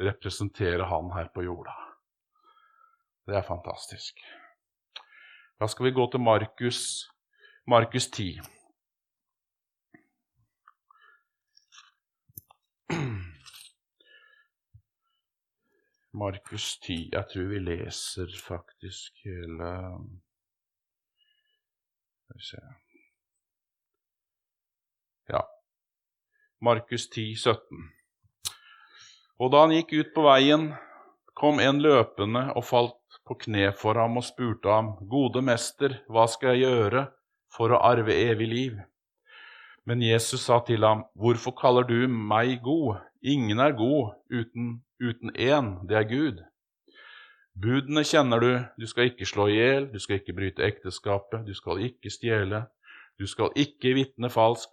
representere 0.00 0.88
han 0.88 1.12
her 1.14 1.30
på 1.34 1.44
jorda. 1.46 1.74
Det 3.28 3.36
er 3.38 3.46
fantastisk. 3.46 4.18
Da 5.60 5.68
skal 5.70 5.86
vi 5.86 5.94
gå 5.94 6.08
til 6.10 6.20
Markus, 6.20 6.82
Markus 7.70 8.08
10. 8.10 8.42
Markus 16.12 16.78
10 16.84 17.08
Jeg 17.12 17.24
tror 17.32 17.46
vi 17.48 17.58
leser 17.58 18.32
faktisk 18.36 19.22
hele 19.24 19.68
Skal 22.24 22.36
vi 22.36 22.48
se 22.50 22.62
Ja. 25.32 25.40
Markus 26.60 27.08
10, 27.08 27.36
17. 27.36 27.88
Og 29.40 29.52
da 29.52 29.62
han 29.64 29.72
gikk 29.72 29.94
ut 29.96 30.10
på 30.14 30.24
veien, 30.26 30.66
kom 31.38 31.62
en 31.62 31.80
løpende 31.80 32.42
og 32.52 32.66
falt 32.68 33.20
på 33.24 33.38
kne 33.46 33.70
for 33.78 33.96
ham 33.96 34.18
og 34.20 34.26
spurte 34.26 34.68
ham, 34.68 34.92
Gode 35.08 35.40
mester, 35.42 35.96
hva 36.12 36.26
skal 36.28 36.58
jeg 36.58 36.66
gjøre 36.66 37.06
for 37.56 37.72
å 37.72 37.80
arve 37.88 38.14
evig 38.28 38.48
liv? 38.50 38.76
Men 39.88 40.04
Jesus 40.04 40.44
sa 40.46 40.60
til 40.66 40.84
ham, 40.84 41.06
Hvorfor 41.14 41.56
kaller 41.58 41.88
du 41.88 42.04
meg 42.06 42.60
god? 42.62 43.00
Ingen 43.22 43.62
er 43.62 43.72
god 43.78 44.18
uten, 44.30 44.82
uten 45.02 45.34
én, 45.34 45.74
det 45.88 45.98
er 45.98 46.08
Gud. 46.08 46.42
Budene 47.52 48.04
kjenner 48.06 48.40
du, 48.40 48.52
du 48.80 48.86
skal 48.88 49.10
ikke 49.10 49.28
slå 49.28 49.48
i 49.50 49.58
hjel, 49.58 49.90
du 49.92 49.98
skal 50.00 50.20
ikke 50.20 50.36
bryte 50.36 50.64
ekteskapet, 50.64 51.44
du 51.44 51.52
skal 51.54 51.82
ikke 51.84 52.10
stjele, 52.10 52.64
du 53.20 53.26
skal 53.28 53.52
ikke 53.58 53.92
vitne 53.98 54.30
falskt, 54.32 54.72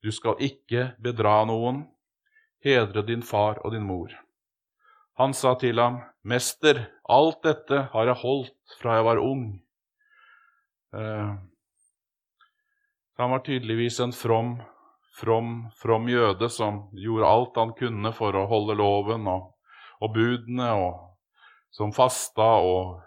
du 0.00 0.08
skal 0.14 0.38
ikke 0.40 0.92
bedra 1.02 1.42
noen, 1.50 1.82
hedre 2.64 3.04
din 3.06 3.22
far 3.22 3.60
og 3.64 3.74
din 3.74 3.84
mor. 3.86 4.14
Han 5.18 5.34
sa 5.34 5.56
til 5.58 5.80
ham, 5.82 6.00
Mester, 6.22 6.84
alt 7.10 7.42
dette 7.44 7.88
har 7.92 8.08
jeg 8.08 8.22
holdt 8.22 8.78
fra 8.78 8.96
jeg 8.98 9.06
var 9.08 9.20
ung. 9.20 9.44
Eh, 10.94 11.32
han 13.18 13.32
var 13.34 13.42
tydeligvis 13.42 13.98
en 14.00 14.14
from, 14.14 14.56
from, 15.18 15.70
from 15.76 16.08
jøde 16.08 16.48
som 16.50 16.84
gjorde 16.92 17.26
alt 17.26 17.58
han 17.58 17.74
kunne 17.78 18.12
for 18.14 18.36
å 18.38 18.46
holde 18.50 18.76
loven 18.78 19.26
og, 19.30 19.50
og 19.98 20.14
budene, 20.14 20.70
og 20.78 21.74
som 21.74 21.92
fasta 21.94 22.46
og, 22.62 23.00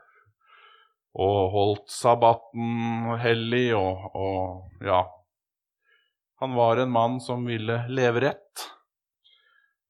og 1.15 1.39
holdt 1.55 1.89
sabbaten 1.91 3.15
hellig 3.21 3.71
og, 3.77 4.11
og 4.15 4.85
ja. 4.87 5.05
Han 6.41 6.55
var 6.57 6.81
en 6.81 6.91
mann 6.91 7.19
som 7.21 7.45
ville 7.45 7.83
leve 7.89 8.23
rett. 8.23 8.67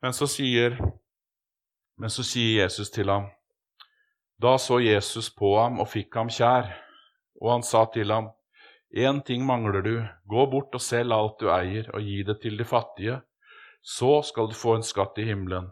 Men 0.01 0.13
så 0.13 0.27
sier, 0.27 0.75
men 1.97 2.11
så 2.11 2.25
sier 2.25 2.63
Jesus 2.63 2.89
til 2.91 3.11
ham 3.13 3.29
Da 4.41 4.55
så 4.57 4.79
Jesus 4.81 5.29
på 5.37 5.53
ham 5.59 5.77
og 5.79 5.87
fikk 5.91 6.17
ham 6.17 6.31
kjær, 6.33 6.71
og 7.37 7.51
han 7.53 7.63
sa 7.65 7.85
til 7.93 8.09
ham, 8.09 8.31
Én 8.91 9.21
ting 9.23 9.45
mangler 9.47 9.81
du, 9.85 9.93
gå 10.27 10.45
bort 10.51 10.75
og 10.75 10.83
selg 10.83 11.15
alt 11.15 11.37
du 11.39 11.47
eier, 11.53 11.87
og 11.95 12.03
gi 12.03 12.23
det 12.27 12.41
til 12.43 12.57
de 12.59 12.67
fattige. 12.67 13.21
Så 13.81 14.21
skal 14.27 14.51
du 14.51 14.57
få 14.57 14.75
en 14.77 14.85
skatt 14.85 15.17
i 15.21 15.29
himmelen. 15.29 15.69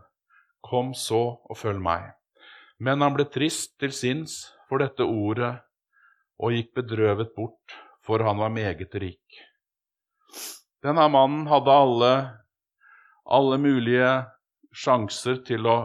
Kom 0.64 0.94
så 0.96 1.22
og 1.44 1.58
følg 1.60 1.82
meg. 1.84 2.14
Men 2.80 3.04
han 3.04 3.14
ble 3.16 3.28
trist 3.28 3.76
til 3.80 3.92
sinns 3.96 4.40
for 4.70 4.80
dette 4.80 5.04
ordet 5.04 5.58
og 6.40 6.56
gikk 6.56 6.72
bedrøvet 6.80 7.36
bort, 7.36 7.76
for 8.08 8.24
han 8.24 8.40
var 8.40 8.56
meget 8.56 8.96
rik. 8.96 9.42
Denne 10.80 11.10
mannen 11.12 11.44
hadde 11.52 11.76
alle 11.76 12.14
alle 13.30 13.60
mulige 13.62 14.10
sjanser 14.74 15.42
til 15.46 15.68
å 15.70 15.78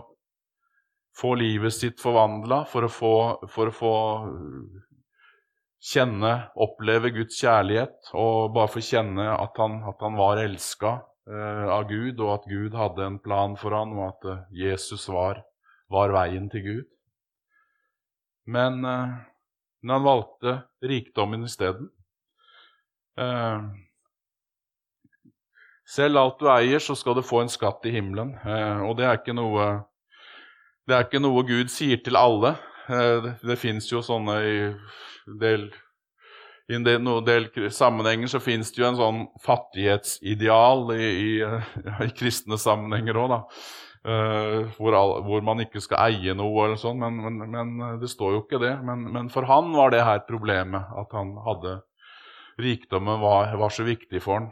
få 1.14 1.34
livet 1.38 1.74
sitt 1.74 2.00
forvandla, 2.02 2.64
for, 2.70 2.88
for, 2.90 3.68
å 3.70 3.74
få 3.74 3.94
kjenne, 5.84 6.32
oppleve 6.56 7.10
Guds 7.12 7.36
kjærlighet 7.42 8.12
og 8.16 8.54
bare 8.54 8.72
få 8.72 8.82
kjenne 8.84 9.26
at 9.34 9.58
han, 9.60 9.82
at 9.90 10.00
han 10.04 10.16
var 10.16 10.40
elska 10.40 10.94
eh, 11.28 11.66
av 11.76 11.86
Gud, 11.90 12.20
og 12.24 12.32
at 12.38 12.48
Gud 12.48 12.76
hadde 12.78 13.04
en 13.04 13.20
plan 13.24 13.56
for 13.60 13.76
han, 13.76 13.92
og 13.98 14.06
at 14.08 14.28
eh, 14.32 14.42
Jesus 14.64 15.06
var, 15.12 15.42
var, 15.92 16.14
veien 16.16 16.48
til 16.52 16.64
Gud. 16.64 16.90
Men, 18.48 18.80
eh, 18.88 19.16
men 19.84 19.96
han 19.98 20.06
valgte 20.06 20.58
rikdommen 20.84 21.44
isteden. 21.44 21.90
Eh, 23.20 23.66
selv 25.84 26.16
alt 26.16 26.40
du 26.40 26.48
eier, 26.48 26.80
så 26.80 26.96
skal 26.96 27.18
du 27.18 27.24
få 27.24 27.44
en 27.44 27.52
skatt 27.52 27.84
i 27.84 27.92
himmelen. 27.92 28.32
Eh, 28.40 28.86
og 28.88 28.96
det 28.96 29.08
er 29.08 29.20
ikke 29.20 29.36
noe 29.36 29.84
det 30.84 30.96
er 30.96 31.06
ikke 31.06 31.20
noe 31.24 31.44
Gud 31.48 31.70
sier 31.72 32.00
til 32.04 32.16
alle. 32.20 32.56
Eh, 32.88 33.16
det, 33.24 33.34
det 33.42 33.56
fins 33.60 33.88
jo 33.92 34.02
sånne 34.04 34.36
i 34.44 34.58
del 35.40 35.70
i 36.72 36.76
en 36.78 36.84
del, 36.84 37.00
noen 37.04 37.26
del 37.26 37.48
sammenhenger 37.76 38.30
så 38.32 38.40
fins 38.40 38.70
det 38.72 38.80
jo 38.80 38.86
en 38.88 38.96
sånn 38.96 39.24
fattighetsideal 39.44 40.94
i, 40.94 41.08
i, 41.10 41.32
i 42.06 42.12
kristne 42.16 42.56
sammenhenger 42.60 43.18
òg, 43.20 43.34
da. 43.34 43.40
Uh, 44.04 44.68
hvor, 44.76 44.92
all, 44.96 45.14
hvor, 45.24 45.40
man 45.44 45.62
ikke 45.64 45.80
skal 45.80 46.10
eie 46.10 46.34
noe 46.36 46.66
eller 46.66 46.76
sånn, 46.80 46.98
men, 47.00 47.20
men, 47.24 47.44
men, 47.52 47.84
det 48.00 48.10
står 48.12 48.34
jo 48.34 48.42
ikke 48.42 48.60
det. 48.60 48.74
Men, 48.84 49.04
men, 49.12 49.30
for 49.32 49.48
han 49.48 49.70
var 49.76 49.92
det 49.94 50.02
her 50.04 50.24
problemet, 50.28 50.92
at 51.00 51.12
han 51.16 51.36
hadde 51.44 51.78
Rikdommen 52.60 53.18
var, 53.18 53.48
var 53.58 53.72
så 53.74 53.82
viktig 53.82 54.20
for 54.22 54.38
han. 54.38 54.50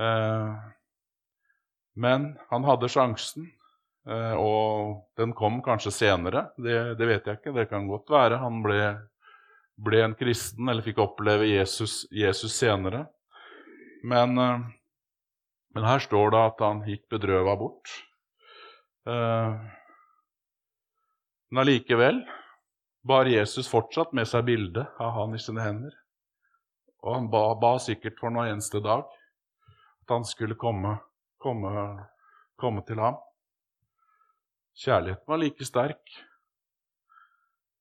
Uh, 0.00 0.54
men 2.00 2.30
han 2.50 2.64
hadde 2.64 2.88
sjansen, 2.88 3.50
og 4.08 5.02
den 5.20 5.34
kom 5.36 5.58
kanskje 5.62 5.92
senere. 5.92 6.46
Det, 6.56 6.76
det, 6.98 7.06
vet 7.06 7.26
jeg 7.28 7.38
ikke. 7.38 7.52
Det 7.52 7.66
kan 7.68 7.84
godt 7.86 8.08
være 8.10 8.38
han 8.40 8.62
ble 8.64 8.78
ble 9.80 10.02
en 10.04 10.16
kristen 10.18 10.68
eller 10.68 10.84
fikk 10.84 11.00
oppleve 11.00 11.48
Jesus, 11.48 12.04
Jesus 12.12 12.56
senere. 12.58 13.06
Men, 14.04 14.36
eh, 14.38 14.66
men, 15.74 15.84
her 15.84 16.02
står 16.04 16.32
det 16.34 16.40
at 16.40 16.64
han 16.64 16.82
gikk 16.88 17.06
bedrøva 17.12 17.56
bort. 17.60 17.92
Eh, 19.08 19.54
men 21.50 21.62
allikevel 21.62 22.20
bar 23.06 23.28
Jesus 23.30 23.68
fortsatt 23.70 24.12
med 24.16 24.28
seg 24.28 24.44
bildet 24.48 25.00
av 25.00 25.14
han 25.16 25.34
i 25.34 25.40
sine 25.40 25.64
hender. 25.64 25.96
Og 27.00 27.14
han 27.16 27.30
ba, 27.32 27.42
ba 27.56 27.78
sikkert 27.80 28.20
for 28.20 28.32
hver 28.34 28.52
eneste 28.52 28.82
dag 28.84 29.06
at 29.08 30.12
han 30.12 30.26
skulle 30.28 30.58
komme, 30.60 30.98
komme, 31.40 31.72
komme 32.60 32.84
til 32.84 33.00
ham. 33.00 33.16
Kjærligheten 34.80 35.28
var 35.28 35.36
like 35.36 35.64
sterk 35.64 36.12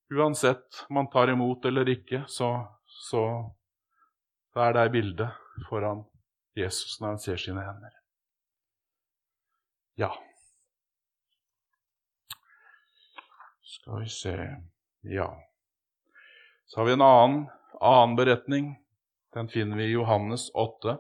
Uansett 0.10 0.86
om 0.90 0.94
man 0.94 1.10
tar 1.10 1.28
imot 1.28 1.66
eller 1.66 1.90
ikke, 1.90 2.24
så, 2.28 2.68
så, 2.86 3.22
er 4.56 4.74
det 4.74 4.82
ei 4.82 4.92
bilde 4.96 5.28
foran 5.70 6.02
Jesus 6.58 6.98
når 7.00 7.14
han 7.14 7.22
ser 7.22 7.38
sine 7.38 7.62
hender. 7.62 7.94
Ja 10.02 10.10
Skal 13.62 14.02
vi 14.02 14.10
se 14.10 14.34
Ja. 15.02 15.30
Så 16.66 16.80
har 16.80 16.86
vi 16.86 16.94
en 16.94 17.02
annen, 17.02 17.46
annen 17.80 18.16
beretning. 18.16 18.74
Den 19.34 19.48
finner 19.48 19.78
vi 19.78 19.84
i 19.84 19.94
Johannes 19.94 20.50
8. 20.54 20.98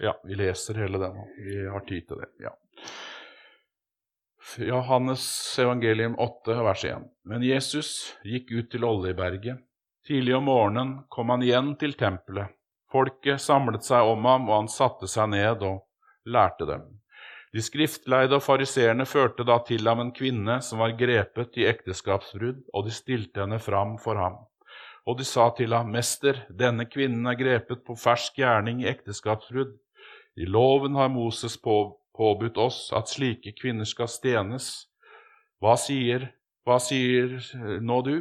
Ja, 0.00 0.20
vi 0.24 0.34
leser 0.34 0.74
hele 0.74 0.98
den. 0.98 1.16
Vi 1.36 1.66
har 1.66 1.80
tid 1.80 2.08
til 2.08 2.20
det. 2.22 2.28
ja. 2.38 2.54
Johannes 4.58 5.58
evangelium 5.58 6.14
8, 6.18 6.54
vers 6.64 6.84
1. 6.84 7.08
Men 7.24 7.42
Jesus 7.42 8.14
gikk 8.24 8.52
ut 8.52 8.70
til 8.72 8.84
Oljeberget. 8.84 9.60
Tidlig 10.06 10.36
om 10.36 10.46
morgenen 10.48 10.94
kom 11.12 11.28
han 11.28 11.42
igjen 11.44 11.74
til 11.76 11.92
tempelet. 11.98 12.54
Folket 12.92 13.42
samlet 13.44 13.84
seg 13.84 14.08
om 14.08 14.24
ham, 14.24 14.46
og 14.48 14.54
han 14.62 14.70
satte 14.72 15.10
seg 15.10 15.28
ned 15.34 15.64
og 15.66 15.82
lærte 16.24 16.64
dem. 16.70 16.86
De 17.52 17.64
skriftleide 17.64 18.38
og 18.38 18.44
fariseerne 18.44 19.04
førte 19.08 19.44
da 19.44 19.58
til 19.68 19.88
ham 19.88 20.00
en 20.00 20.14
kvinne 20.16 20.60
som 20.64 20.80
var 20.80 20.96
grepet 20.96 21.58
i 21.60 21.66
ekteskapsbrudd, 21.68 22.62
og 22.72 22.86
de 22.86 22.94
stilte 22.94 23.44
henne 23.44 23.60
fram 23.60 23.98
for 24.00 24.20
ham. 24.20 24.38
Og 25.08 25.18
de 25.20 25.24
sa 25.24 25.48
til 25.56 25.72
ham, 25.72 25.92
Mester, 25.92 26.42
denne 26.48 26.84
kvinnen 26.88 27.28
er 27.28 27.36
grepet 27.40 27.84
på 27.84 27.96
fersk 27.96 28.40
gjerning 28.40 28.82
i 28.84 28.90
ekteskapsbrudd. 28.90 29.76
I 30.38 30.46
loven 30.46 30.94
har 30.94 31.08
Moses 31.08 31.56
på, 31.62 31.98
påbudt 32.16 32.58
oss 32.62 32.92
at 32.94 33.10
slike 33.10 33.56
kvinner 33.58 33.88
skal 33.88 34.06
stenes. 34.06 34.68
Hva 35.58 35.74
sier, 35.74 36.28
hva 36.62 36.76
sier 36.78 37.40
eh, 37.40 37.80
nå 37.82 37.96
du? 38.06 38.14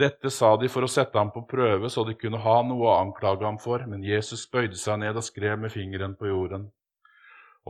Dette 0.00 0.32
sa 0.34 0.56
de 0.58 0.66
for 0.72 0.82
å 0.82 0.90
sette 0.90 1.18
ham 1.18 1.30
på 1.30 1.44
prøve, 1.46 1.90
så 1.94 2.02
de 2.08 2.16
kunne 2.18 2.40
ha 2.42 2.56
noe 2.66 2.88
å 2.88 2.96
anklage 3.04 3.46
ham 3.46 3.60
for, 3.62 3.84
men 3.86 4.02
Jesus 4.02 4.42
bøyde 4.50 4.78
seg 4.80 4.98
ned 5.04 5.18
og 5.20 5.26
skrev 5.28 5.60
med 5.62 5.70
fingeren 5.74 6.16
på 6.18 6.32
jorden. 6.32 6.66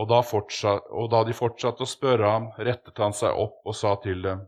Og 0.00 0.08
da, 0.08 0.22
fortsatt, 0.24 0.88
og 0.88 1.10
da 1.12 1.20
de 1.28 1.36
fortsatte 1.36 1.84
å 1.84 1.92
spørre 1.92 2.32
ham, 2.32 2.48
rettet 2.56 3.04
han 3.04 3.12
seg 3.16 3.36
opp 3.36 3.60
og 3.68 3.76
sa 3.76 3.96
til 4.00 4.24
dem, 4.24 4.46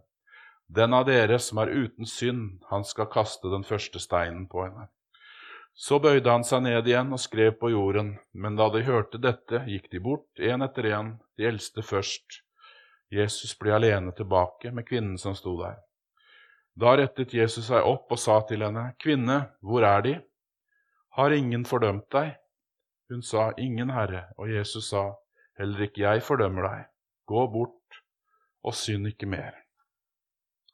Den 0.72 0.94
av 0.96 1.04
dere 1.04 1.36
som 1.42 1.58
er 1.60 1.68
uten 1.68 2.08
synd, 2.08 2.62
han 2.70 2.88
skal 2.88 3.10
kaste 3.12 3.50
den 3.52 3.68
første 3.68 4.00
steinen 4.00 4.46
på 4.48 4.62
henne. 4.64 4.88
Så 5.74 5.98
bøyde 6.04 6.30
han 6.30 6.44
seg 6.44 6.64
ned 6.66 6.86
igjen 6.86 7.14
og 7.16 7.20
skrev 7.20 7.56
på 7.60 7.70
jorden, 7.72 8.16
men 8.32 8.56
da 8.58 8.68
de 8.74 8.82
hørte 8.86 9.18
dette, 9.18 9.64
gikk 9.66 9.88
de 9.92 10.00
bort, 10.04 10.28
én 10.38 10.64
etter 10.64 10.90
én, 10.92 11.14
de 11.38 11.48
eldste 11.48 11.82
først. 11.82 12.42
Jesus 13.12 13.56
ble 13.60 13.74
alene 13.76 14.12
tilbake 14.16 14.72
med 14.72 14.86
kvinnen 14.88 15.18
som 15.20 15.34
sto 15.36 15.56
der. 15.60 15.80
Da 16.76 16.94
rettet 16.96 17.34
Jesus 17.36 17.66
seg 17.68 17.84
opp 17.84 18.12
og 18.12 18.20
sa 18.20 18.38
til 18.48 18.64
henne, 18.64 18.92
Kvinne, 19.00 19.38
hvor 19.60 19.84
er 19.84 20.04
De? 20.04 20.14
Har 21.16 21.34
ingen 21.36 21.66
fordømt 21.68 22.08
deg? 22.12 22.38
Hun 23.12 23.20
sa, 23.20 23.50
Ingen, 23.60 23.90
Herre, 23.92 24.30
og 24.40 24.48
Jesus 24.48 24.88
sa, 24.88 25.10
Heller 25.60 25.84
ikke 25.84 26.06
jeg 26.06 26.22
fordømmer 26.24 26.64
deg. 26.64 26.86
Gå 27.28 27.44
bort 27.52 27.98
og 28.64 28.72
synd 28.74 29.10
ikke 29.10 29.28
mer. 29.28 29.52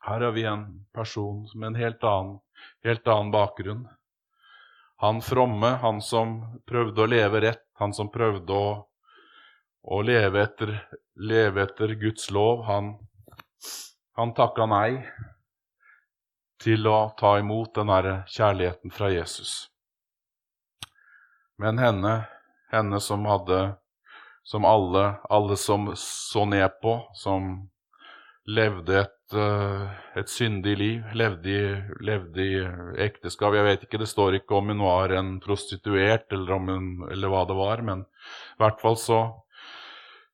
Her 0.07 0.23
har 0.23 0.33
vi 0.37 0.45
en 0.47 0.87
person 0.95 1.49
med 1.55 1.73
en 1.73 1.81
helt 1.81 2.05
annen, 2.07 2.39
helt 2.87 3.09
annen 3.11 3.33
bakgrunn. 3.35 3.83
Han 5.01 5.23
fromme, 5.23 5.67
han 5.67 6.01
som 6.03 6.41
prøvde 6.67 7.05
å 7.05 7.11
leve 7.11 7.41
rett, 7.45 7.63
han 7.79 7.93
som 7.95 8.11
prøvde 8.11 8.55
å, 8.55 8.71
å 9.83 9.99
leve, 10.03 10.43
etter, 10.43 10.73
leve, 11.15 11.63
etter, 11.63 11.95
Guds 12.01 12.31
lov, 12.35 12.65
han, 12.67 12.97
han 14.19 14.35
takka 14.35 14.67
nei 14.67 14.99
til 16.59 16.91
å 16.91 17.13
ta 17.19 17.37
imot 17.39 17.77
den 17.79 17.93
derre 17.95 18.17
kjærligheten 18.27 18.91
fra 18.91 19.13
Jesus. 19.15 19.69
Men 21.63 21.79
henne, 21.79 22.25
henne 22.75 23.01
som 23.01 23.27
hadde 23.27 23.77
Som 24.49 24.65
alle, 24.65 25.19
alle 25.29 25.57
som 25.61 25.91
så 26.01 26.47
ned 26.49 26.79
på, 26.81 26.95
som 27.13 27.69
levde 28.49 29.01
et 29.03 29.19
Eh, 29.29 29.89
et 30.17 30.31
syndig 30.33 30.73
liv, 30.81 31.03
levde 31.13 31.51
i, 31.53 31.65
levde 32.01 32.41
i, 32.41 32.63
ekteskap. 33.05 33.53
Jeg 33.53 33.65
vet 33.65 33.83
ikke, 33.85 33.99
Det 33.99 34.09
står 34.09 34.39
ikke 34.39 34.57
om 34.57 34.69
hun 34.69 34.81
var 34.81 35.13
en 35.13 35.39
prostituert 35.41 36.33
eller, 36.33 36.57
hun, 36.57 37.05
eller 37.13 37.29
hva 37.29 37.45
det 37.45 37.57
var, 37.57 37.83
men 37.83 38.01
i 38.01 38.63
hvert 38.63 38.81
fall 38.81 38.97
så 38.97 39.21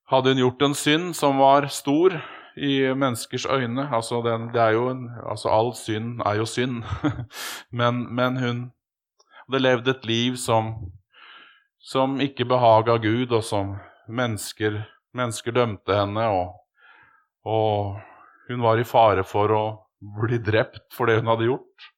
hadde 0.06 0.30
hun 0.30 0.38
gjort 0.44 0.62
en 0.62 0.74
synd 0.74 1.14
som 1.16 1.38
var 1.38 1.66
stor 1.66 2.14
i 2.56 2.94
menneskers 2.94 3.46
øyne. 3.50 3.88
Altså, 3.90 4.22
den, 4.22 4.54
en, 4.54 5.10
altså 5.28 5.48
all 5.48 5.74
synd 5.74 6.22
er 6.24 6.36
jo 6.36 6.46
synd. 6.46 6.84
men, 7.80 8.14
men, 8.14 8.36
hun 8.36 8.72
hadde 9.48 9.62
levd 9.62 9.88
et 9.88 10.06
liv 10.06 10.36
som, 10.36 10.92
som 11.80 12.20
ikke 12.20 12.44
behaga 12.44 12.96
Gud, 12.96 13.32
og 13.32 13.42
som 13.42 13.74
mennesker, 14.06 14.84
mennesker 15.12 15.50
dømte 15.50 15.98
henne. 15.98 16.28
og, 16.30 16.63
og 17.44 18.00
hun 18.48 18.62
var 18.64 18.80
i 18.80 18.86
fare 18.88 19.24
for 19.26 19.52
å 19.52 19.64
bli 20.20 20.38
drept 20.44 20.92
for 20.92 21.08
det 21.08 21.18
hun 21.20 21.30
hadde 21.32 21.48
gjort. 21.48 21.90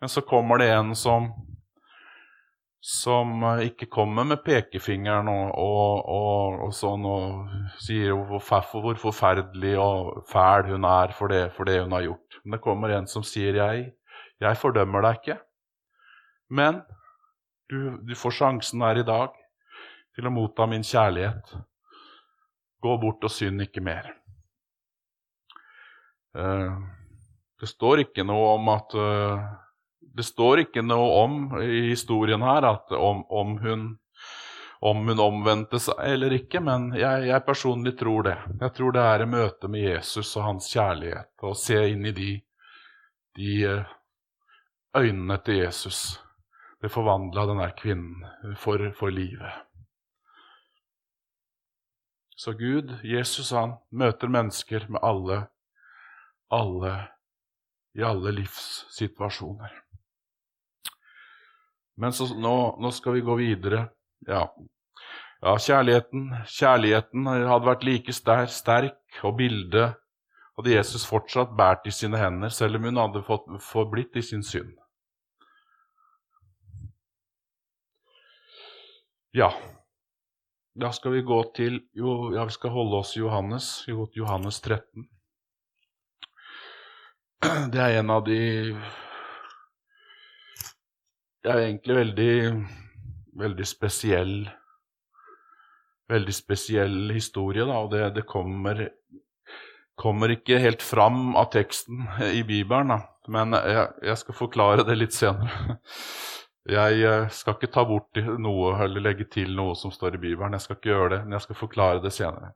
Men 0.00 0.10
så 0.10 0.24
kommer 0.26 0.58
det 0.58 0.68
en 0.74 0.94
som, 0.98 1.28
som 2.80 3.44
ikke 3.62 3.86
kommer 3.92 4.26
med 4.28 4.42
pekefingeren 4.44 5.30
og, 5.30 5.52
og, 5.62 6.08
og, 6.16 6.58
og 6.66 6.74
sånn 6.76 7.06
sier 7.80 8.16
hvor, 8.16 8.42
hvor, 8.72 8.98
forferdelig 9.00 9.76
og 9.80 10.24
fæl 10.28 10.72
hun 10.72 10.88
er 10.88 11.14
for 11.16 11.32
det, 11.32 11.44
for 11.56 11.68
det, 11.68 11.80
hun 11.84 11.94
har 11.96 12.08
gjort. 12.08 12.40
Men 12.42 12.56
det 12.56 12.64
kommer 12.64 12.96
en 12.96 13.08
som 13.08 13.24
sier 13.26 13.60
jeg, 13.60 13.92
jeg 14.42 14.58
fordømmer 14.58 15.06
deg 15.06 15.20
ikke, 15.20 15.38
men 16.52 16.82
du, 17.70 18.02
du 18.02 18.16
får 18.18 18.34
sjansen 18.36 18.82
her 18.84 18.98
i 19.00 19.06
dag 19.06 19.38
til 20.16 20.26
å 20.28 20.32
motta 20.34 20.66
min 20.68 20.82
kjærlighet. 20.84 21.54
Gå 22.82 22.96
bort 23.00 23.22
og 23.24 23.32
synd 23.32 23.62
ikke 23.64 23.84
mer. 23.84 24.10
Eh, 26.38 26.78
det 27.60 27.66
står 27.66 28.06
ikke 28.06 28.24
noe 28.26 28.54
om 28.56 28.70
at 28.72 28.94
eh, 28.96 29.42
Det 30.16 30.24
står 30.24 30.64
ikke 30.64 30.82
noe 30.84 31.10
om 31.22 31.34
i 31.62 31.88
historien 31.90 32.42
her 32.44 32.66
at 32.68 32.92
om, 32.92 33.22
om, 33.32 33.52
hun, 33.62 33.84
om 34.84 35.06
hun 35.08 35.22
omvendte 35.24 35.80
seg 35.80 36.00
eller 36.04 36.34
ikke, 36.36 36.60
men 36.60 36.90
jeg, 36.98 37.28
jeg, 37.30 37.44
personlig 37.46 37.94
tror 38.00 38.26
det. 38.28 38.36
Jeg 38.60 38.74
tror 38.76 38.92
det 38.92 39.06
er 39.08 39.24
et 39.24 39.32
møte 39.32 39.70
med 39.72 39.86
Jesus 39.86 40.34
og 40.36 40.48
hans 40.50 40.68
kjærlighet, 40.74 41.32
å 41.40 41.54
se 41.56 41.80
inn 41.94 42.04
i 42.10 42.12
de, 42.16 42.30
de 43.40 43.54
eh, 43.70 43.94
øynene 45.00 45.40
til 45.46 45.62
Jesus. 45.62 46.02
Det 46.82 46.90
forvandla 46.92 47.46
denne 47.48 47.70
kvinnen 47.78 48.56
for, 48.58 48.90
for 48.98 49.14
livet. 49.14 49.62
Så 52.36 52.52
Gud, 52.58 52.96
Jesus, 53.06 53.52
han 53.54 53.76
møter 53.94 54.28
mennesker 54.28 54.88
med 54.90 55.00
alle, 55.06 55.44
alle 56.52 56.92
i 57.98 58.02
alle 58.02 58.32
livssituasjoner. 58.32 59.72
Men 62.00 62.12
så, 62.12 62.28
nå, 62.34 62.54
nå, 62.80 62.90
skal 62.92 63.18
vi 63.18 63.24
gå 63.26 63.36
videre. 63.36 63.86
Ja. 64.26 64.46
ja, 65.42 65.56
kjærligheten 65.58 66.30
Kjærligheten 66.48 67.26
hadde 67.26 67.66
vært 67.66 67.84
like 67.84 68.14
sterk, 68.16 68.52
sterk 68.54 69.24
og 69.26 69.36
bildet 69.40 69.98
hadde 70.56 70.76
Jesus 70.76 71.04
fortsatt 71.08 71.52
båret 71.58 71.88
i 71.88 71.94
sine 71.94 72.20
hender, 72.20 72.52
selv 72.52 72.78
om 72.78 72.88
hun 72.88 73.00
hadde 73.00 73.24
fått 73.26 73.48
forblitt 73.64 74.16
i 74.16 74.24
sin 74.24 74.44
synd. 74.46 74.72
Ja, 79.32 79.48
da 80.76 80.90
skal 80.92 81.16
vi 81.16 81.22
gå 81.24 81.38
til 81.56 81.80
jo, 81.96 82.32
ja, 82.36 82.44
vi 82.48 82.52
skal 82.52 82.72
holde 82.72 83.00
oss 83.00 83.14
i 83.16 83.22
Johannes. 83.22 83.84
Johannes 83.88 84.60
13. 84.60 85.08
Det 87.42 87.80
er 87.82 87.98
en 87.98 88.10
av 88.14 88.24
de 88.26 88.40
Det 91.42 91.50
er 91.50 91.64
egentlig 91.64 91.96
veldig, 91.96 92.34
veldig 93.42 93.66
spesiell 93.66 94.34
Veldig 96.12 96.34
spesiell 96.36 97.14
historie, 97.14 97.64
da, 97.66 97.80
og 97.82 97.90
det, 97.94 98.04
det 98.18 98.26
kommer 98.28 98.88
kommer 100.02 100.32
ikke 100.34 100.58
helt 100.58 100.82
fram 100.82 101.36
av 101.38 101.50
teksten 101.52 102.08
i 102.32 102.42
Bibelen, 102.42 102.90
da. 102.90 102.96
men 103.30 103.54
jeg, 103.54 103.84
jeg, 104.02 104.18
skal 104.18 104.34
forklare 104.34 104.86
det 104.88 104.96
litt 104.98 105.14
senere. 105.14 105.76
Jeg 106.72 107.02
eh, 107.02 107.28
skal 107.34 107.56
ikke 107.56 107.70
ta 107.74 107.82
bort 107.86 108.18
noe 108.38 108.72
eller 108.84 109.02
legge 109.02 109.24
til 109.30 109.50
noe 109.58 109.74
som 109.78 109.90
står 109.94 110.14
i 110.14 110.22
Bibelen. 110.22 110.54
Jeg 110.54 110.62
skal 110.62 110.76
ikke 110.78 110.90
gjøre 110.92 111.08
det, 111.10 111.20
men 111.24 111.34
jeg 111.34 111.44
skal 111.46 111.58
forklare 111.58 112.02
det 112.04 112.12
senere. 112.14 112.52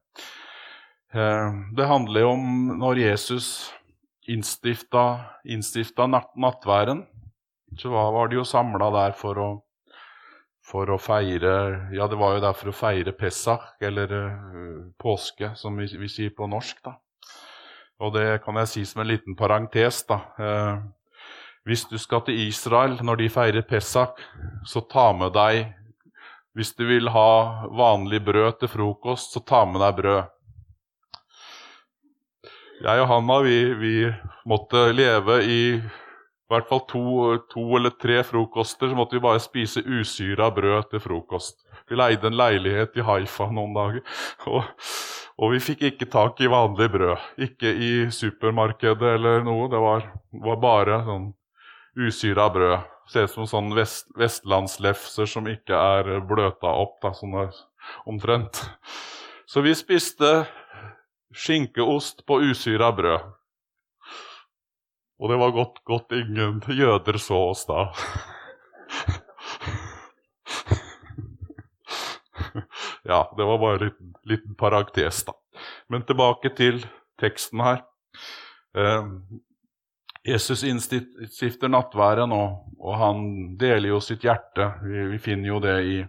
Eh, 1.10 1.56
det 1.74 1.88
handler 1.90 2.22
jo 2.22 2.28
om 2.36 2.46
når 2.82 3.02
Jesus 3.02 3.48
innstifta, 4.28 5.04
innstifta 5.44 6.06
nattværen. 6.06 7.06
Så 7.78 7.90
var 7.90 8.28
de 8.28 8.38
jo 8.40 8.44
samla 8.46 8.90
der 8.94 9.16
for 9.18 9.38
å, 9.38 9.48
for 10.64 10.90
å 10.90 10.98
feire 11.02 11.56
Ja, 11.94 12.06
det 12.08 12.18
var 12.18 12.36
jo 12.36 12.44
der 12.44 12.54
for 12.56 12.70
å 12.70 12.76
feire 12.76 13.12
Pesach, 13.12 13.74
eller 13.80 14.12
uh, 14.12 14.84
påske, 15.02 15.52
som 15.58 15.76
vi, 15.76 15.88
vi 15.98 16.08
sier 16.10 16.34
på 16.36 16.48
norsk. 16.50 16.80
da. 16.84 16.96
Og 18.02 18.12
det 18.16 18.42
kan 18.44 18.58
jeg 18.60 18.70
si 18.70 18.84
som 18.84 19.02
en 19.02 19.08
liten 19.08 19.36
parentes. 19.36 20.02
da. 20.08 20.20
Eh, 20.38 20.76
hvis 21.66 21.86
du 21.88 21.96
skal 21.98 22.22
til 22.26 22.46
Israel 22.46 22.98
når 23.02 23.22
de 23.22 23.28
feirer 23.32 23.64
Pesach, 23.66 24.20
så 24.64 24.80
ta 24.80 25.12
med 25.12 25.32
deg 25.34 25.72
Hvis 26.56 26.72
du 26.72 26.86
vil 26.88 27.10
ha 27.12 27.68
vanlig 27.68 28.22
brød 28.24 28.60
til 28.60 28.68
frokost, 28.72 29.34
så 29.34 29.42
ta 29.44 29.66
med 29.68 29.76
deg 29.82 29.96
brød. 29.98 30.30
Jeg 32.84 33.02
og 33.02 33.08
Hanna 33.10 33.38
vi, 33.46 33.58
vi 33.80 33.94
måtte 34.48 34.90
leve 34.94 35.40
i 35.44 35.60
i 36.46 36.54
hvert 36.54 36.68
fall 36.70 36.84
to, 36.86 37.00
to, 37.50 37.62
eller 37.74 37.90
tre 37.98 38.20
frokoster, 38.22 38.86
så 38.86 38.94
måtte 38.94 39.16
vi 39.16 39.22
bare 39.24 39.40
spise 39.42 39.80
usyra 39.82 40.46
brød 40.54 40.92
til 40.92 41.00
frokost. 41.02 41.64
Vi 41.90 41.98
leide 41.98 42.28
en 42.30 42.36
leilighet 42.38 42.94
i 42.94 43.02
Haifa 43.02 43.48
noen 43.50 43.74
dager. 43.74 44.04
Og 44.46 44.62
og 45.36 45.52
vi 45.52 45.60
fikk 45.60 45.82
ikke 45.90 46.08
tak 46.08 46.38
i 46.40 46.48
vanlig 46.48 46.88
brød. 46.94 47.24
Ikke 47.44 47.68
i 47.68 47.90
supermarkedet 48.12 49.16
eller 49.18 49.42
noe. 49.44 49.68
Det 49.68 49.80
var, 49.82 50.06
var 50.46 50.60
bare 50.62 51.00
sånn 51.04 51.26
usyra 52.06 52.48
brød. 52.52 52.86
Ser 53.12 53.28
ut 53.28 53.34
som 53.34 53.48
sånn 53.50 53.68
vest, 53.76 54.08
vestlandslefser 54.18 55.28
som 55.30 55.46
ikke 55.50 55.76
er 55.76 56.24
bløta 56.26 56.72
opp, 56.72 56.96
da, 57.04 57.12
sånn 57.14 57.36
omtrent. 58.08 58.64
Så 59.46 59.62
vi 59.62 59.76
spiste 59.78 60.46
skinkeost 61.34 62.26
på 62.26 62.40
usyra 62.50 62.92
brød. 62.92 63.20
Og 65.18 65.30
det 65.30 65.36
var 65.40 65.50
godt, 65.50 65.84
godt 65.84 66.12
ingen 66.12 66.62
jøder 66.68 67.16
så 67.18 67.36
oss 67.50 67.66
da. 67.68 67.86
ja, 73.10 73.32
det 73.36 73.44
var 73.44 73.58
bare 73.58 73.74
en 73.78 73.84
liten, 73.86 74.14
liten 74.28 74.54
parentes, 74.54 75.24
da. 75.24 75.32
Men 75.88 76.02
tilbake 76.04 76.48
til 76.56 76.86
teksten 77.20 77.60
her. 77.64 77.80
Eh, 78.76 79.04
Jesus 80.26 80.64
innstifter 80.66 81.68
nattværen, 81.70 82.32
og, 82.34 82.68
og, 82.76 82.94
han 83.00 83.56
deler 83.56 83.88
jo 83.94 84.00
sitt 84.04 84.24
hjerte. 84.26 84.72
Vi, 84.84 85.06
vi 85.14 85.18
finner 85.22 85.48
jo 85.54 85.60
det 85.64 85.76
i 85.86 86.04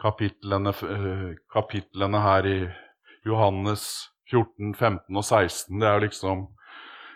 kapitlene, 0.00 0.70
eh, 0.70 1.30
kapitlene, 1.52 2.18
her 2.22 2.46
i 2.48 2.58
Johannes 3.26 4.06
14, 4.30 4.74
15 4.74 5.16
og 5.16 5.24
16. 5.24 5.80
Det 5.80 5.88
er 5.88 5.98
jo 5.98 6.06
liksom 6.06 6.46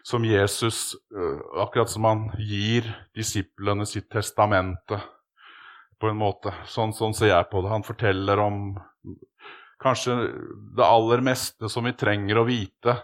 som 0.02 0.24
Jesus, 0.24 0.94
eh, 1.16 1.62
akkurat 1.62 1.90
som 1.90 2.04
han 2.04 2.30
gir 2.38 2.86
disiplene 3.14 3.86
sitt 3.86 4.08
testamente 4.10 5.00
på 6.00 6.08
en 6.08 6.16
måte. 6.16 6.54
Sånn, 6.66 6.94
sånn, 6.96 7.14
ser 7.14 7.34
jeg 7.34 7.50
på 7.50 7.60
det. 7.60 7.72
Han 7.72 7.84
forteller 7.84 8.40
om 8.40 8.62
kanskje 9.80 10.16
det 10.76 10.86
aller 10.86 11.20
meste 11.24 11.68
som 11.72 11.84
vi 11.84 11.92
trenger 11.96 12.40
å 12.40 12.46
vite 12.48 12.96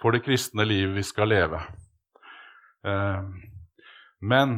for 0.00 0.14
det 0.14 0.24
kristne 0.26 0.66
livet 0.66 0.96
vi 0.96 1.06
skal 1.06 1.30
leve. 1.30 1.60
Eh, 2.86 3.22
men 4.20 4.56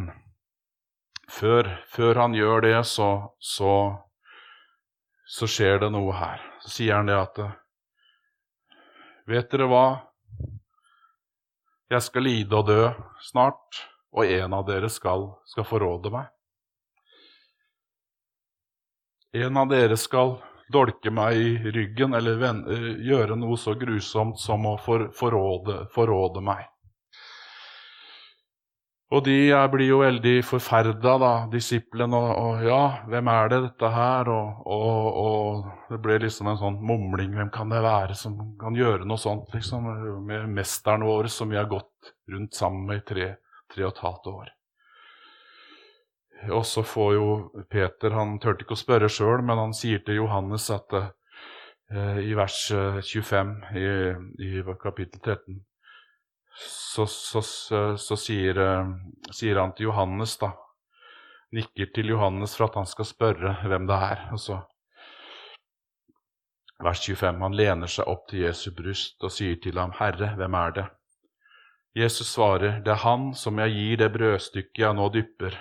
før, 1.30 1.68
før, 1.90 2.24
han 2.24 2.34
gjør 2.34 2.64
det, 2.66 2.78
så, 2.88 3.10
så, 3.38 3.74
så, 5.26 5.48
skjer 5.48 5.84
det 5.84 5.92
noe 5.94 6.14
her. 6.16 6.42
Så 6.64 6.76
sier 6.78 6.98
han 6.98 7.10
det 7.10 7.18
at 7.18 7.40
Vet 9.26 9.50
dere 9.52 9.68
hva? 9.70 9.86
Jeg 11.92 12.02
skal 12.02 12.24
lide 12.26 12.56
og 12.58 12.66
dø 12.66 12.88
snart, 13.22 13.82
og 14.16 14.26
en 14.26 14.56
av 14.56 14.64
dere 14.66 14.88
skal, 14.90 15.28
skal 15.46 15.66
forråde 15.68 16.10
meg. 16.10 16.30
En 19.32 19.56
av 19.56 19.70
dere 19.70 19.96
skal 20.00 20.34
dolke 20.72 21.12
meg 21.14 21.38
i 21.38 21.72
ryggen 21.72 22.16
eller 22.16 22.42
gjøre 23.04 23.36
noe 23.38 23.56
så 23.60 23.76
grusomt 23.78 24.40
som 24.40 24.66
å 24.66 24.74
for, 24.80 25.10
forråde, 25.16 25.84
forråde, 25.94 26.42
meg. 26.44 26.66
Og 29.12 29.20
de 29.26 29.52
blir 29.68 29.90
jo 29.90 29.98
veldig 30.00 30.38
forferda, 30.48 31.16
da, 31.20 31.32
disiplene. 31.52 32.16
Og, 32.16 32.30
og, 32.32 32.62
ja, 32.64 32.80
hvem 33.12 33.28
er 33.28 33.50
det 33.52 33.58
dette 33.66 33.90
her? 33.92 34.30
Og, 34.32 34.62
og, 34.72 35.18
og, 35.22 35.66
det 35.90 35.98
ble 36.04 36.16
liksom 36.22 36.48
en 36.48 36.60
sånn 36.60 36.78
mumling. 36.80 37.34
Hvem 37.36 37.50
kan 37.52 37.72
det 37.72 37.82
være 37.84 38.16
som 38.16 38.38
kan 38.60 38.78
gjøre 38.78 39.04
noe 39.08 39.20
sånt 39.20 39.52
liksom, 39.52 39.90
med 40.24 40.48
mesteren 40.56 41.04
vår, 41.04 41.28
som 41.34 41.52
vi 41.52 41.60
har 41.60 41.68
gått 41.68 42.14
rundt 42.32 42.56
sammen 42.56 42.86
med 42.88 43.02
i 43.02 43.06
tre, 43.12 43.26
tre 43.74 43.84
og 43.84 43.92
et 43.92 44.04
halvt 44.06 44.30
år? 44.32 44.52
Og 46.56 46.64
så 46.66 46.82
får 46.82 47.10
jo 47.14 47.26
Peter 47.70 48.16
Han 48.16 48.38
turte 48.42 48.64
ikke 48.64 48.74
å 48.74 48.80
spørre 48.80 49.10
sjøl, 49.12 49.44
men 49.46 49.60
han 49.60 49.76
sier 49.76 50.00
til 50.02 50.22
Johannes 50.22 50.64
at 50.74 50.96
uh, 50.96 51.12
i 52.18 52.32
vers 52.34 52.64
25 52.72 53.52
i, 53.78 53.84
i 54.48 54.64
kapittel 54.80 55.20
13 55.20 55.60
så, 56.58 57.06
så, 57.06 57.42
så, 57.98 58.16
sier, 58.16 58.58
uh, 58.58 58.92
sier, 59.32 59.60
han 59.60 59.72
til 59.76 59.90
Johannes, 59.90 60.36
da 60.40 60.52
Nikker 61.52 61.90
til 61.92 62.08
Johannes 62.08 62.54
for 62.56 62.70
at 62.70 62.76
han 62.80 62.86
skal 62.88 63.04
spørre 63.04 63.50
hvem 63.68 63.84
det 63.88 63.96
er. 63.96 64.20
Og 64.32 64.40
så 64.40 64.62
Vers 66.82 67.02
25. 67.04 67.42
Han 67.44 67.56
lener 67.56 67.90
seg 67.92 68.08
opp 68.08 68.24
til 68.30 68.46
Jesu 68.46 68.70
bryst 68.74 69.22
og 69.22 69.34
sier 69.34 69.58
til 69.62 69.76
ham, 69.78 69.92
Herre, 69.98 70.32
hvem 70.38 70.56
er 70.58 70.72
det? 70.78 70.86
Jesus 71.94 72.32
svarer, 72.32 72.80
Det 72.80 72.92
er 72.92 73.04
han 73.04 73.34
som 73.34 73.58
jeg 73.58 73.74
gir 73.76 73.96
det 74.00 74.12
brødstykket 74.12 74.78
jeg 74.78 74.96
nå 74.96 75.08
dypper. 75.12 75.58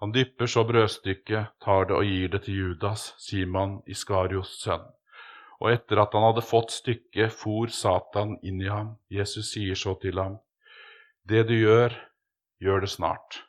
Han 0.00 0.14
dypper 0.14 0.46
så 0.46 0.62
brødstykket, 0.64 1.58
tar 1.60 1.88
det 1.90 1.96
og 1.96 2.04
gir 2.04 2.28
det 2.28 2.42
til 2.44 2.54
Judas, 2.54 3.14
Simon 3.18 3.82
Iskarios 3.86 4.54
sønn. 4.62 4.86
Og 5.58 5.72
etter 5.72 5.98
at 5.98 6.14
han 6.14 6.26
hadde 6.28 6.46
fått 6.46 6.70
stykket, 6.74 7.34
for 7.34 7.70
Satan 7.74 8.36
inn 8.46 8.60
i 8.62 8.70
ham. 8.70 8.94
Jesus 9.10 9.52
sier 9.54 9.78
så 9.78 9.96
til 10.02 10.20
ham, 10.20 10.38
Det 11.28 11.42
du 11.48 11.54
gjør, 11.58 11.92
gjør 12.62 12.80
det 12.80 12.90
snart. 12.90 13.42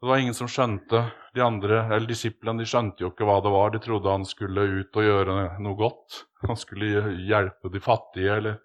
Det 0.00 0.08
var 0.08 0.18
ingen 0.18 0.34
som 0.34 0.50
skjønte. 0.50 1.04
De 1.34 1.40
andre, 1.40 1.84
eller 1.86 2.08
Disiplene 2.10 2.60
de 2.60 2.66
skjønte 2.68 3.04
jo 3.04 3.12
ikke 3.12 3.24
hva 3.24 3.38
det 3.40 3.52
var. 3.54 3.70
De 3.70 3.80
trodde 3.80 4.10
han 4.10 4.26
skulle 4.26 4.66
ut 4.82 4.98
og 4.98 5.06
gjøre 5.06 5.36
noe 5.62 5.78
godt. 5.78 6.24
Han 6.48 6.58
skulle 6.58 7.14
hjelpe 7.22 7.70
de 7.70 7.80
fattige. 7.80 8.34
eller 8.36 8.58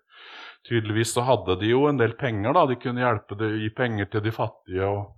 Tydeligvis 0.68 1.14
så 1.14 1.22
hadde 1.22 1.60
de 1.62 1.70
jo 1.70 1.86
en 1.88 2.02
del 2.02 2.18
penger. 2.18 2.58
da. 2.58 2.66
De 2.66 2.80
kunne 2.82 3.06
hjelpe 3.06 3.38
de, 3.38 3.52
gi 3.62 3.70
penger 3.78 4.10
til 4.10 4.26
de 4.26 4.34
fattige. 4.34 4.90
og 4.90 5.14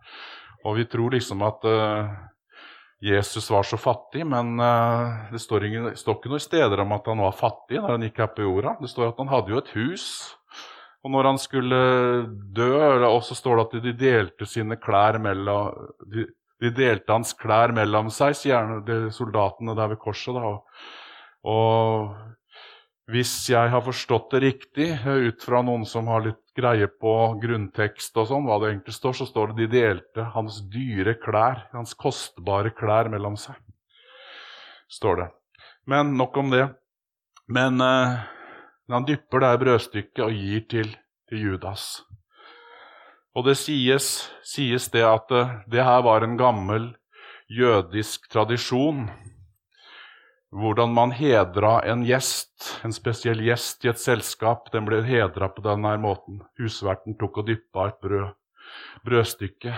og 0.68 0.76
vi 0.76 0.86
tror 0.92 1.14
liksom 1.16 1.44
at 1.48 1.66
uh, 1.68 2.10
Jesus 3.00 3.48
var 3.52 3.64
så 3.64 3.78
fattig, 3.80 4.26
men 4.28 4.58
uh, 4.60 5.32
det, 5.32 5.40
står 5.40 5.66
ingen, 5.66 5.92
står 5.96 6.18
ikke 6.18 6.32
noen 6.34 6.44
steder 6.44 6.82
om 6.84 6.92
at 6.98 7.06
han 7.08 7.22
var 7.24 7.38
fattig 7.38 7.80
når 7.80 7.94
han 7.96 8.04
gikk 8.08 8.20
her 8.20 8.34
på 8.36 8.44
jorda. 8.44 8.76
Det 8.82 8.92
står 8.92 9.14
at 9.14 9.22
han 9.24 9.32
hadde 9.32 9.54
jo 9.54 9.62
et 9.62 9.72
hus. 9.78 10.08
Og 11.00 11.14
når 11.14 11.30
han 11.30 11.40
skulle 11.40 11.80
dø, 12.52 12.74
så 13.24 13.38
står 13.38 13.56
det 13.56 13.66
at 13.66 13.86
de 13.86 13.94
delte 14.02 14.48
sine 14.50 14.76
klær 14.76 15.16
mellom 15.24 15.72
de, 16.12 16.26
de 16.60 16.72
delte 16.76 17.16
hans 17.16 17.32
klær 17.40 17.72
mellom 17.72 18.10
seg, 18.12 18.36
sier 18.36 19.08
soldatene 19.16 19.78
der 19.80 19.94
ved 19.94 20.02
korset. 20.04 20.36
da. 20.36 20.58
Og 21.48 22.12
hvis 23.10 23.32
jeg 23.50 23.72
har 23.74 23.82
forstått 23.82 24.36
det 24.36 24.40
riktig, 24.44 24.88
ut 25.06 25.42
fra 25.42 25.64
noen 25.66 25.86
som 25.88 26.10
har 26.12 26.22
litt 26.28 26.44
greie 26.58 26.86
på 26.88 27.14
grunntekst 27.42 28.18
og 28.22 28.28
sånn, 28.30 28.46
hva 28.46 28.60
det 28.62 28.74
egentlig 28.74 28.96
står, 28.98 29.16
så 29.18 29.26
står 29.30 29.54
det 29.54 29.64
de 29.64 29.70
delte 29.74 30.28
hans 30.36 30.60
dyre 30.70 31.16
klær, 31.18 31.66
hans 31.74 31.96
kostbare 31.98 32.74
klær 32.78 33.10
mellom 33.10 33.38
seg. 33.40 33.58
Står 34.90 35.24
det. 35.24 35.28
Men 35.90 36.14
nok 36.18 36.38
om 36.38 36.54
det. 36.54 36.68
Men 37.50 37.82
eh, 37.82 38.20
han 38.94 39.08
dypper 39.10 39.42
det 39.42 39.56
brødstykket 39.64 40.24
og 40.26 40.38
gir 40.38 40.66
til, 40.70 40.94
til 41.30 41.46
Judas. 41.48 42.04
Og 43.38 43.46
det 43.46 43.58
sies, 43.58 44.30
sies 44.46 44.90
det 44.94 45.06
at 45.06 45.34
eh, 45.34 45.58
det 45.70 45.86
her 45.86 46.06
var 46.06 46.26
en 46.26 46.38
gammel 46.38 46.92
jødisk 47.50 48.30
tradisjon. 48.30 49.08
Hvordan 50.50 50.94
man 50.94 51.12
hedra 51.12 51.84
en 51.86 52.02
gjest, 52.02 52.80
en 52.84 52.94
spesiell 52.94 53.42
gjest 53.46 53.86
i 53.86 53.92
et 53.92 54.00
selskap. 54.02 54.72
Den 54.74 54.88
ble 54.88 55.04
hedra 55.06 55.52
på 55.54 55.62
denne 55.62 55.92
måten. 56.02 56.40
Husverten 56.58 57.18
tok 57.20 57.44
og 57.44 57.52
dyppa 57.52 57.86
et 57.92 58.00
brød, 58.02 58.32
brødstykke, 59.06 59.76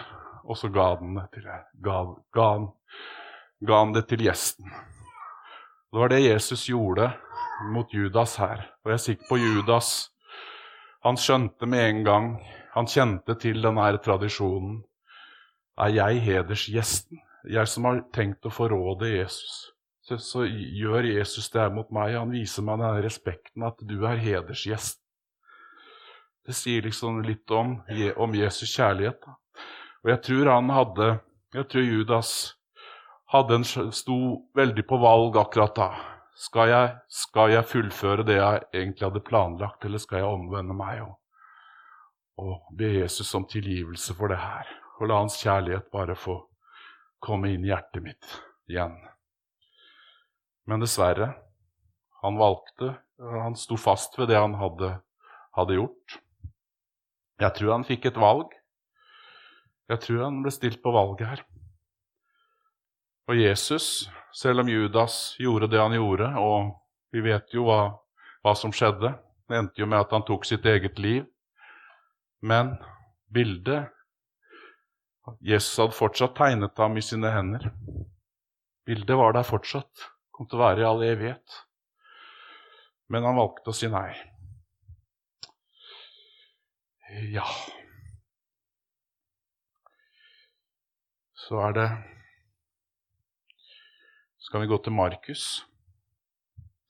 og 0.47 0.57
så 0.57 0.69
ga 0.71 0.93
den 1.01 1.17
det 1.19 1.25
til, 1.33 1.49
ga, 1.83 1.97
ga, 2.31 2.47
ga 3.67 3.81
han 3.81 3.91
det 3.97 4.05
til 4.07 4.23
gjesten. 4.23 4.71
Det 5.91 5.99
var 5.99 6.13
det 6.13 6.21
Jesus 6.23 6.63
gjorde 6.69 7.09
mot 7.73 7.91
Judas 7.91 8.37
her. 8.39 8.63
Og 8.85 8.93
jeg 8.93 8.99
er 8.99 9.05
sikker 9.09 9.27
på 9.27 9.41
Judas 9.41 10.07
Han 11.03 11.17
skjønte 11.17 11.65
med 11.65 11.81
en 11.81 12.03
gang, 12.05 12.25
han 12.75 12.85
kjente 12.85 13.33
til 13.41 13.63
denne 13.63 13.87
tradisjonen. 14.05 14.83
Er 15.81 15.89
jeg 15.89 16.21
hedersgjesten? 16.21 17.19
Jeg 17.49 17.67
som 17.67 17.87
har 17.89 18.03
tenkt 18.13 18.45
å 18.45 18.53
forråde 18.53 19.09
Jesus. 19.09 19.70
Så, 20.11 20.17
så 20.19 20.41
gjør 20.43 21.05
Jesus 21.07 21.47
det 21.53 21.69
mot 21.71 21.87
meg. 21.95 22.17
Han 22.19 22.33
viser 22.35 22.65
meg 22.67 22.81
den 22.81 22.97
respekten 23.05 23.63
at 23.63 23.79
du 23.87 24.01
er 24.03 24.19
hedersgjest. 24.19 24.99
Det 26.43 26.55
sier 26.57 26.83
liksom 26.83 27.21
litt 27.23 27.51
om, 27.55 27.77
om 28.19 28.33
Jesus 28.35 28.73
kjærlighet. 28.73 29.23
Og 30.01 30.11
jeg 30.11 30.21
tror 30.25 30.49
han 30.51 30.71
hadde 30.73 31.11
Jeg 31.53 31.67
tror 31.67 31.83
Judas 31.83 32.31
hadde 33.31 33.57
en, 33.59 33.65
sto 33.91 34.17
veldig 34.55 34.83
på 34.87 34.99
valg 34.99 35.37
akkurat 35.39 35.75
da. 35.75 35.87
Skal 36.35 36.71
jeg, 36.71 36.91
skal 37.11 37.51
jeg, 37.53 37.67
fullføre 37.67 38.25
det 38.27 38.37
jeg 38.37 38.61
egentlig 38.71 39.07
hadde 39.07 39.23
planlagt, 39.27 39.85
eller 39.85 39.99
skal 39.99 40.21
jeg 40.21 40.31
omvende 40.31 40.75
meg 40.75 41.03
og, 41.03 41.17
og 42.39 42.71
be 42.79 42.93
Jesus 42.97 43.31
om 43.35 43.45
tilgivelse 43.51 44.15
for 44.15 44.31
det 44.31 44.39
her? 44.39 44.71
Og 44.99 45.11
la 45.11 45.19
hans 45.19 45.39
kjærlighet 45.43 45.91
bare 45.91 46.15
få 46.15 46.37
komme 47.23 47.51
inn 47.51 47.67
i 47.67 47.71
hjertet 47.71 48.07
mitt 48.07 48.35
igjen. 48.71 48.95
Men 50.71 50.79
dessverre, 50.79 51.33
han 52.21 52.37
valgte 52.39 52.93
Han 53.43 53.57
sto 53.59 53.75
fast 53.77 54.15
ved 54.17 54.29
det 54.31 54.37
han 54.39 54.55
hadde, 54.57 54.95
hadde 55.53 55.75
gjort. 55.75 56.13
Jeg 57.43 57.53
tror 57.57 57.73
han 57.75 57.83
fikk 57.85 58.07
et 58.09 58.17
valg. 58.17 58.53
Jeg 59.91 60.01
tror 60.01 60.23
han 60.23 60.39
ble 60.41 60.53
stilt 60.55 60.79
på 60.81 60.93
valget 60.95 61.27
her. 61.27 61.43
Og 63.29 63.37
Jesus 63.37 64.07
selv 64.33 64.63
om 64.63 64.71
Judas 64.71 65.35
gjorde 65.39 65.69
det 65.69 65.81
han 65.81 65.93
gjorde, 65.93 66.29
og 66.39 66.71
vi 67.11 67.23
vet 67.25 67.53
jo 67.53 67.67
hva, 67.67 67.81
hva 68.41 68.55
som 68.57 68.73
skjedde. 68.73 69.11
Det 69.45 69.59
endte 69.59 69.83
jo 69.83 69.89
med 69.91 70.01
at 70.01 70.15
han 70.15 70.25
tok 70.25 70.47
sitt 70.47 70.65
eget 70.65 70.97
liv. 71.03 71.27
Men 72.41 72.73
bildet 73.29 73.91
Jesus 75.45 75.77
hadde 75.77 75.97
fortsatt 75.99 76.33
tegnet 76.39 76.79
ham 76.79 76.97
i 76.97 77.05
sine 77.05 77.29
hender. 77.35 77.69
Bildet 78.87 79.19
var 79.19 79.35
der 79.37 79.45
fortsatt. 79.45 80.07
Å 80.41 80.61
være 80.61 80.81
i 80.81 80.87
all 80.87 81.03
evighet. 81.05 81.57
Men 83.11 83.27
han 83.27 83.37
valgte 83.37 83.71
å 83.71 83.75
si 83.75 83.89
nei. 83.91 84.09
Ja 87.33 87.43
Så 91.35 91.59
er 91.59 91.73
det 91.75 91.87
skal 94.51 94.63
vi 94.63 94.69
gå 94.71 94.77
til 94.83 94.95
Markus. 94.95 95.43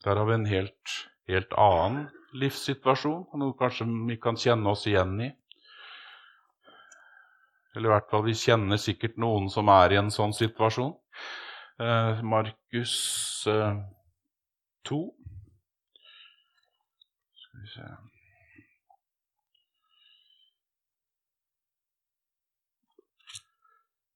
Der 0.04 0.18
har 0.18 0.26
vi 0.26 0.34
en 0.34 0.46
helt, 0.46 0.94
helt 1.30 1.52
annen 1.58 2.08
livssituasjon, 2.38 3.26
noe 3.38 3.54
kanskje 3.58 3.86
vi 4.08 4.16
kan 4.22 4.38
kjenne 4.38 4.72
oss 4.72 4.86
igjen 4.90 5.12
i. 5.22 5.28
Eller 7.74 7.88
i 7.88 7.92
hvert 7.92 8.10
fall 8.10 8.24
vi 8.26 8.34
kjenner 8.38 8.80
sikkert 8.82 9.18
noen 9.22 9.46
som 9.52 9.70
er 9.72 9.94
i 9.94 10.00
en 10.00 10.10
sånn 10.14 10.34
situasjon. 10.36 10.94
Eh, 11.80 12.22
Markus 12.22 13.46
eh, 13.46 13.76
2. 14.84 15.14
Skal 17.34 17.60
vi 17.60 17.66
se 17.66 17.82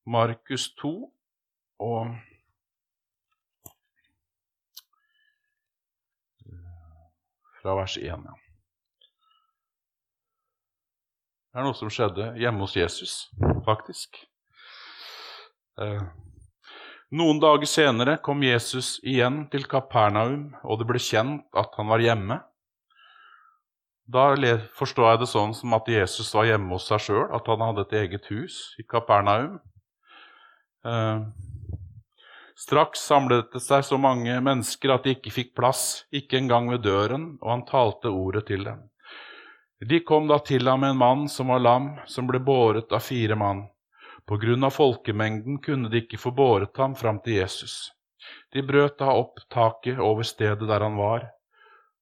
Markus 0.07 0.75
2 0.75 1.15
og 1.79 2.17
fra 7.63 7.75
vers 7.75 7.97
1. 7.97 8.05
Ja. 8.05 8.17
Det 11.51 11.63
er 11.63 11.67
noe 11.67 11.75
som 11.75 11.91
skjedde 11.91 12.29
hjemme 12.39 12.63
hos 12.63 12.77
Jesus, 12.77 13.13
faktisk. 13.67 14.21
Eh, 15.83 16.05
noen 17.15 17.41
dager 17.43 17.69
senere 17.71 18.17
kom 18.23 18.43
Jesus 18.43 18.97
igjen 19.07 19.45
til 19.53 19.67
Kapernaum, 19.71 20.55
og 20.65 20.81
det 20.81 20.89
ble 20.89 21.01
kjent 21.03 21.47
at 21.55 21.75
han 21.79 21.91
var 21.93 22.03
hjemme. 22.03 22.41
Da 24.07 24.29
forstår 24.79 25.13
jeg 25.13 25.23
det 25.25 25.31
sånn 25.31 25.55
som 25.55 25.75
at 25.75 25.89
Jesus 25.91 26.31
var 26.35 26.47
hjemme 26.47 26.75
hos 26.75 26.87
seg 26.91 27.03
sjøl, 27.09 27.27
at 27.35 27.47
han 27.51 27.65
hadde 27.65 27.87
et 27.87 27.97
eget 28.05 28.31
hus 28.31 28.77
i 28.79 28.87
Kapernaum. 28.87 29.59
Eh, 30.87 31.27
Straks 32.57 33.03
samlet 33.05 33.51
det 33.53 33.61
seg 33.61 33.83
så 33.85 33.99
mange 34.01 34.33
mennesker 34.41 34.95
at 34.95 35.05
de 35.05 35.13
ikke 35.13 35.33
fikk 35.35 35.51
plass, 35.59 36.07
ikke 36.09 36.39
engang 36.39 36.71
ved 36.73 36.87
døren, 36.87 37.35
og 37.43 37.51
han 37.53 37.65
talte 37.69 38.09
ordet 38.09 38.47
til 38.49 38.65
dem. 38.65 38.79
De 39.85 39.99
kom 40.01 40.25
da 40.31 40.39
til 40.41 40.65
ham 40.65 40.81
med 40.81 40.95
en 40.95 41.03
mann 41.03 41.27
som 41.29 41.53
var 41.53 41.61
lam, 41.61 41.91
som 42.09 42.25
ble 42.31 42.41
båret 42.41 42.95
av 42.97 43.05
fire 43.05 43.37
mann. 43.37 43.67
På 44.27 44.37
grunn 44.37 44.65
av 44.65 44.71
folkemengden 44.75 45.59
kunne 45.63 45.89
de 45.89 46.03
ikke 46.03 46.19
få 46.19 46.33
båret 46.35 46.77
ham 46.83 46.97
fram 46.99 47.21
til 47.23 47.39
Jesus. 47.39 47.93
De 48.53 48.63
brøt 48.67 48.99
da 48.99 49.13
opp 49.15 49.39
taket 49.55 50.01
over 50.03 50.27
stedet 50.27 50.67
der 50.67 50.83
han 50.83 50.97
var, 50.99 51.29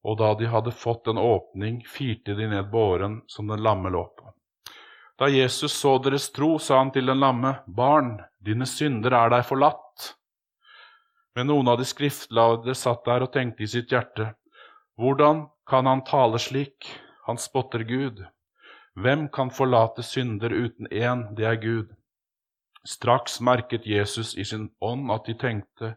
og 0.05 0.19
da 0.21 0.31
de 0.41 0.49
hadde 0.49 0.73
fått 0.73 1.09
en 1.09 1.21
åpning, 1.21 1.83
firte 1.85 2.37
de 2.39 2.49
ned 2.49 2.71
båren 2.73 3.21
som 3.29 3.49
den 3.53 3.63
lamme 3.65 3.93
lå 3.93 4.05
på. 4.17 4.33
Da 5.21 5.29
Jesus 5.29 5.73
så 5.77 5.99
deres 6.03 6.31
tro, 6.33 6.57
sa 6.59 6.81
han 6.81 6.91
til 6.95 7.07
den 7.07 7.21
lamme, 7.21 7.59
Barn, 7.67 8.17
dine 8.41 8.67
synder 8.67 9.15
er 9.15 9.35
deg 9.37 9.45
forlatt. 9.47 10.15
Men 11.37 11.51
noen 11.51 11.69
av 11.71 11.79
de 11.79 11.87
skriftlærde 11.87 12.75
satt 12.79 13.05
der 13.07 13.27
og 13.27 13.33
tenkte 13.35 13.67
i 13.67 13.71
sitt 13.71 13.93
hjerte, 13.93 14.33
hvordan 14.99 15.45
kan 15.69 15.87
han 15.87 16.05
tale 16.07 16.41
slik? 16.43 16.89
Han 17.27 17.39
spotter 17.41 17.85
Gud. 17.89 18.25
Hvem 19.01 19.29
kan 19.35 19.51
forlate 19.51 20.05
synder 20.07 20.53
uten 20.55 20.89
én, 20.91 21.29
det 21.37 21.47
er 21.51 21.61
Gud. 21.63 21.95
Straks 22.85 23.41
merket 23.41 23.87
Jesus 23.89 24.35
i 24.37 24.45
sin 24.45 24.69
ånd 24.81 25.13
at 25.13 25.25
de 25.29 25.35
tenkte 25.41 25.95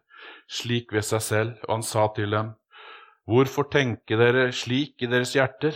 slik 0.50 0.94
ved 0.96 1.06
seg 1.06 1.22
selv, 1.24 1.54
og 1.68 1.78
han 1.78 1.86
sa 1.86 2.08
til 2.16 2.32
dem, 2.34 2.54
Hvorfor 3.28 3.68
tenker 3.68 4.18
dere 4.18 4.48
slik 4.56 5.04
i 5.04 5.12
deres 5.12 5.36
hjerter? 5.36 5.76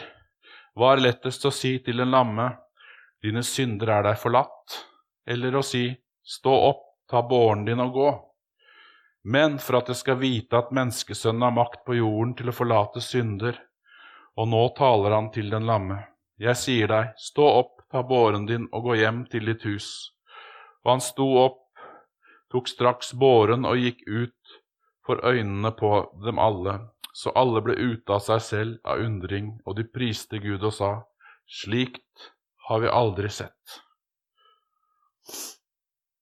Hva 0.75 0.93
er 0.95 1.03
lettest 1.03 1.45
å 1.45 1.51
si 1.51 1.77
til 1.83 1.99
en 1.99 2.15
lamme, 2.15 2.49
Dine 3.21 3.43
synder 3.45 3.91
er 3.99 4.07
deg 4.07 4.17
forlatt, 4.17 4.79
eller 5.29 5.59
å 5.59 5.61
si, 5.61 5.89
Stå 6.23 6.53
opp, 6.71 6.85
ta 7.11 7.21
båren 7.21 7.65
din 7.67 7.83
og 7.83 7.93
gå? 7.93 8.11
men 9.23 9.59
for 9.59 9.77
at 9.79 9.89
det 9.91 9.97
skal 9.99 10.19
vite 10.21 10.57
at 10.57 10.71
menneskesønnen 10.73 11.45
har 11.45 11.53
makt 11.53 11.83
på 11.85 11.97
jorden 11.99 12.33
til 12.37 12.49
å 12.49 12.55
forlate 12.55 13.03
synder. 13.05 13.57
Og 14.39 14.47
nå 14.49 14.61
taler 14.77 15.13
han 15.13 15.29
til 15.33 15.51
den 15.51 15.67
lamme. 15.69 15.99
Jeg 16.41 16.57
sier 16.57 16.89
deg, 16.89 17.11
stå 17.19 17.45
opp, 17.59 17.73
ta 17.91 18.01
båren 18.07 18.47
din 18.49 18.65
og 18.71 18.87
gå 18.87 18.97
hjem 19.01 19.25
til 19.29 19.51
ditt 19.51 19.65
hus. 19.67 19.87
Og 20.85 20.95
han 20.95 21.03
sto 21.03 21.27
opp, 21.41 21.61
tok 22.51 22.67
straks 22.67 23.13
båren 23.13 23.67
og 23.69 23.79
gikk 23.79 24.01
ut 24.07 24.57
for 25.05 25.21
øynene 25.25 25.71
på 25.77 25.93
dem 26.25 26.39
alle. 26.41 26.79
Så 27.13 27.33
alle 27.35 27.61
ble 27.63 27.75
ute 27.75 28.15
av 28.15 28.23
seg 28.23 28.41
selv 28.45 28.77
av 28.87 29.01
undring, 29.03 29.57
og 29.65 29.75
de 29.77 29.83
priste 29.83 30.39
Gud 30.39 30.63
og 30.63 30.73
sa, 30.73 30.91
slikt 31.47 32.31
har 32.69 32.79
vi 32.83 32.91
aldri 32.91 33.29
sett. 33.29 33.81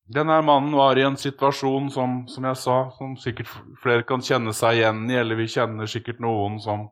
Denne 0.10 0.39
mannen 0.41 0.74
var 0.74 0.97
i 0.97 1.05
en 1.05 1.20
situasjon 1.22 1.91
som, 1.93 2.24
som 2.28 2.45
jeg 2.49 2.57
sa, 2.57 2.78
som 2.97 3.14
sikkert 3.22 3.51
flere 3.84 4.05
kan 4.10 4.24
kjenne 4.26 4.55
seg 4.57 4.80
igjen 4.80 5.03
i, 5.05 5.20
eller 5.22 5.38
vi 5.38 5.45
kjenner 5.53 5.89
sikkert 5.89 6.24
noen 6.24 6.57
som 6.64 6.88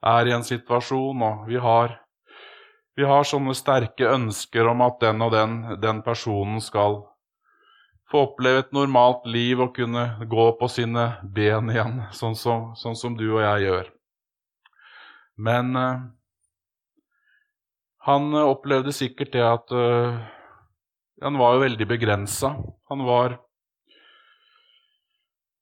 er 0.00 0.30
i 0.30 0.32
en 0.32 0.46
situasjon, 0.46 1.20
og 1.28 1.44
vi 1.50 1.60
har 1.60 1.98
Vi 2.98 3.06
har 3.06 3.22
sånne 3.22 3.54
sterke 3.54 4.08
ønsker 4.10 4.66
om 4.66 4.80
at 4.82 4.96
den 4.98 5.22
og 5.22 5.30
den, 5.30 5.52
den 5.78 6.00
personen 6.02 6.58
skal 6.58 6.96
få 8.10 8.24
oppleve 8.26 8.64
et 8.64 8.72
normalt 8.74 9.26
liv 9.30 9.60
og 9.62 9.76
kunne 9.76 10.02
gå 10.26 10.46
på 10.58 10.68
sine 10.72 11.04
ben 11.22 11.70
igjen, 11.70 12.00
sånn 12.16 12.34
som, 12.34 12.72
sånn 12.74 12.96
som 12.98 13.14
du 13.14 13.28
og 13.28 13.42
jeg 13.44 13.68
gjør. 13.68 13.92
Men 15.38 15.70
uh, 15.78 16.00
han 18.08 18.34
opplevde 18.40 18.96
sikkert 18.96 19.30
det 19.36 19.44
at 19.46 19.70
uh, 19.70 20.18
Han 21.22 21.38
var 21.38 21.54
jo 21.54 21.62
veldig 21.64 21.86
begrensa. 21.90 22.52
Han 22.90 23.00
var 23.06 23.38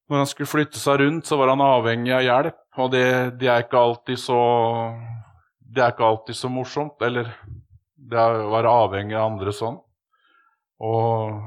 Når 0.09 0.23
han 0.23 0.29
skulle 0.31 0.49
flytte 0.49 0.81
seg 0.81 1.01
rundt, 1.01 1.27
så 1.29 1.37
var 1.37 1.53
han 1.53 1.61
avhengig 1.65 2.13
av 2.17 2.25
hjelp, 2.25 2.59
og 2.79 2.91
det, 2.93 3.07
det 3.41 3.49
er 3.51 3.65
ikke 3.65 3.81
alltid 3.81 4.21
så 4.25 4.41
Det 5.77 5.85
er 5.85 5.93
ikke 5.93 6.07
alltid 6.09 6.39
så 6.39 6.49
morsomt. 6.49 7.03
Eller 7.05 7.29
det 7.97 8.17
er 8.17 8.39
å 8.41 8.53
være 8.55 8.73
avhengig 8.85 9.17
av 9.19 9.33
andre 9.33 9.53
sånn. 9.53 9.77
Og 10.87 11.43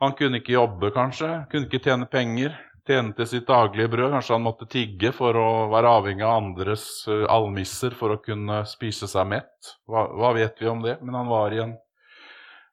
han 0.00 0.14
kunne 0.18 0.40
ikke 0.40 0.56
jobbe, 0.56 0.92
kanskje. 0.94 1.30
Kunne 1.52 1.68
ikke 1.68 1.82
tjene 1.84 2.08
penger. 2.10 2.56
Tjene 2.84 3.14
til 3.16 3.28
sitt 3.28 3.46
daglige 3.48 3.92
brød. 3.92 4.10
Kanskje 4.12 4.36
han 4.36 4.44
måtte 4.44 4.68
tigge 4.70 5.12
for 5.16 5.36
å 5.40 5.48
være 5.72 5.92
avhengig 6.00 6.24
av 6.24 6.36
andres 6.42 6.86
eh, 7.08 7.24
almisser 7.32 7.96
for 7.96 8.12
å 8.12 8.20
kunne 8.24 8.62
spise 8.68 9.08
seg 9.08 9.28
mett. 9.30 9.74
Hva, 9.88 10.06
hva 10.12 10.34
vet 10.36 10.60
vi 10.60 10.68
om 10.68 10.82
det? 10.84 10.98
Men 11.00 11.16
han 11.20 11.30
var 11.32 11.56
i 11.56 11.62
en, 11.64 11.76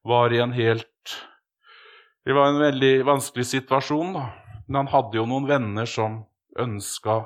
var 0.07 0.36
i 0.36 0.41
en 0.43 0.55
helt 0.55 0.88
Det 2.21 2.36
var 2.38 2.51
en 2.51 2.59
veldig 2.61 2.95
vanskelig 3.07 3.47
situasjon, 3.49 4.11
da. 4.13 4.27
Men 4.67 4.84
han 4.84 4.91
hadde 4.91 5.17
jo 5.17 5.23
noen 5.25 5.47
venner 5.49 5.88
som 5.89 6.19
ønska 6.59 7.23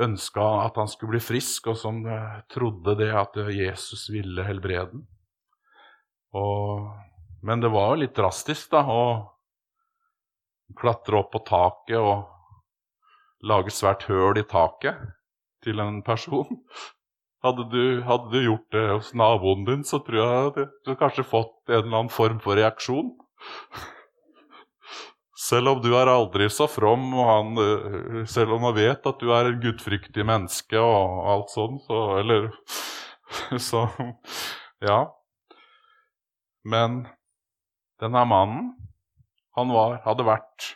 ønska 0.00 0.46
at 0.64 0.76
han 0.80 0.88
skulle 0.90 1.16
bli 1.16 1.22
frisk, 1.24 1.70
og 1.72 1.78
som 1.80 2.02
eh, 2.06 2.40
trodde 2.52 2.96
det 3.00 3.10
at 3.16 3.38
Jesus 3.54 4.08
ville 4.12 4.44
helbrede 4.46 4.90
ham. 4.92 5.06
Og 6.36 6.90
men 7.42 7.60
det 7.60 7.70
var 7.72 7.94
jo 7.94 8.02
litt 8.02 8.16
drastisk, 8.16 8.70
da, 8.74 8.84
å 8.84 10.74
klatre 10.80 11.20
opp 11.22 11.32
på 11.32 11.40
taket 11.48 11.96
og 11.98 12.26
lage 13.48 13.72
svært 13.72 14.04
høl 14.10 14.38
i 14.38 14.46
taket 14.48 15.00
til 15.64 15.80
en 15.80 16.02
person. 16.06 16.48
Hadde 17.40 17.64
du, 17.72 18.02
hadde 18.04 18.28
du 18.34 18.42
gjort 18.44 18.74
det 18.74 18.82
hos 18.90 19.14
naboen 19.16 19.62
din, 19.64 19.80
så 19.88 19.96
tror 20.04 20.18
jeg 20.20 20.50
du, 20.58 20.64
du 20.84 20.90
kanskje 21.00 21.22
fått 21.24 21.70
en 21.70 21.78
eller 21.78 21.94
annen 22.02 22.10
form 22.12 22.36
for 22.44 22.52
reaksjon. 22.60 23.14
Selv 25.50 25.72
om 25.72 25.80
du 25.82 25.90
er 25.98 26.06
aldri 26.10 26.46
så 26.52 26.68
from, 26.70 27.08
og 27.18 27.26
han, 27.26 27.56
eh, 27.58 28.18
selv 28.30 28.54
om 28.54 28.68
han 28.68 28.76
vet 28.76 29.06
at 29.08 29.22
du 29.22 29.32
er 29.34 29.48
en 29.48 29.62
gudfryktig 29.62 30.26
menneske 30.26 30.78
og 30.78 31.24
alt 31.32 31.54
sånn, 31.54 31.80
så 31.86 32.02
Eller 32.20 32.50
Så 33.68 33.88
Ja. 34.82 35.00
Men 36.64 37.06
denne 38.00 38.22
mannen, 38.28 38.70
han 39.56 39.72
var, 39.74 39.98
hadde 40.04 40.26
vært, 40.28 40.66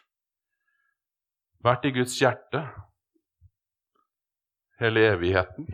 vært 1.65 1.87
i 1.89 1.93
Guds 1.99 2.17
hjerte 2.21 2.63
hele 4.81 5.07
evigheten. 5.13 5.69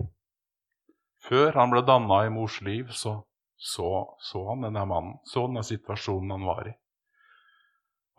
Før 1.25 1.57
han 1.59 1.73
ble 1.73 1.83
danna 1.87 2.25
i 2.27 2.33
mors 2.33 2.61
liv, 2.65 2.91
så, 2.97 3.21
så, 3.57 3.91
så 4.25 4.45
han 4.51 4.67
denne 4.67 4.85
mannen, 4.89 5.19
så 5.29 5.47
denne 5.49 5.65
situasjonen 5.67 6.37
han 6.37 6.49
var 6.49 6.71
i. 6.73 6.77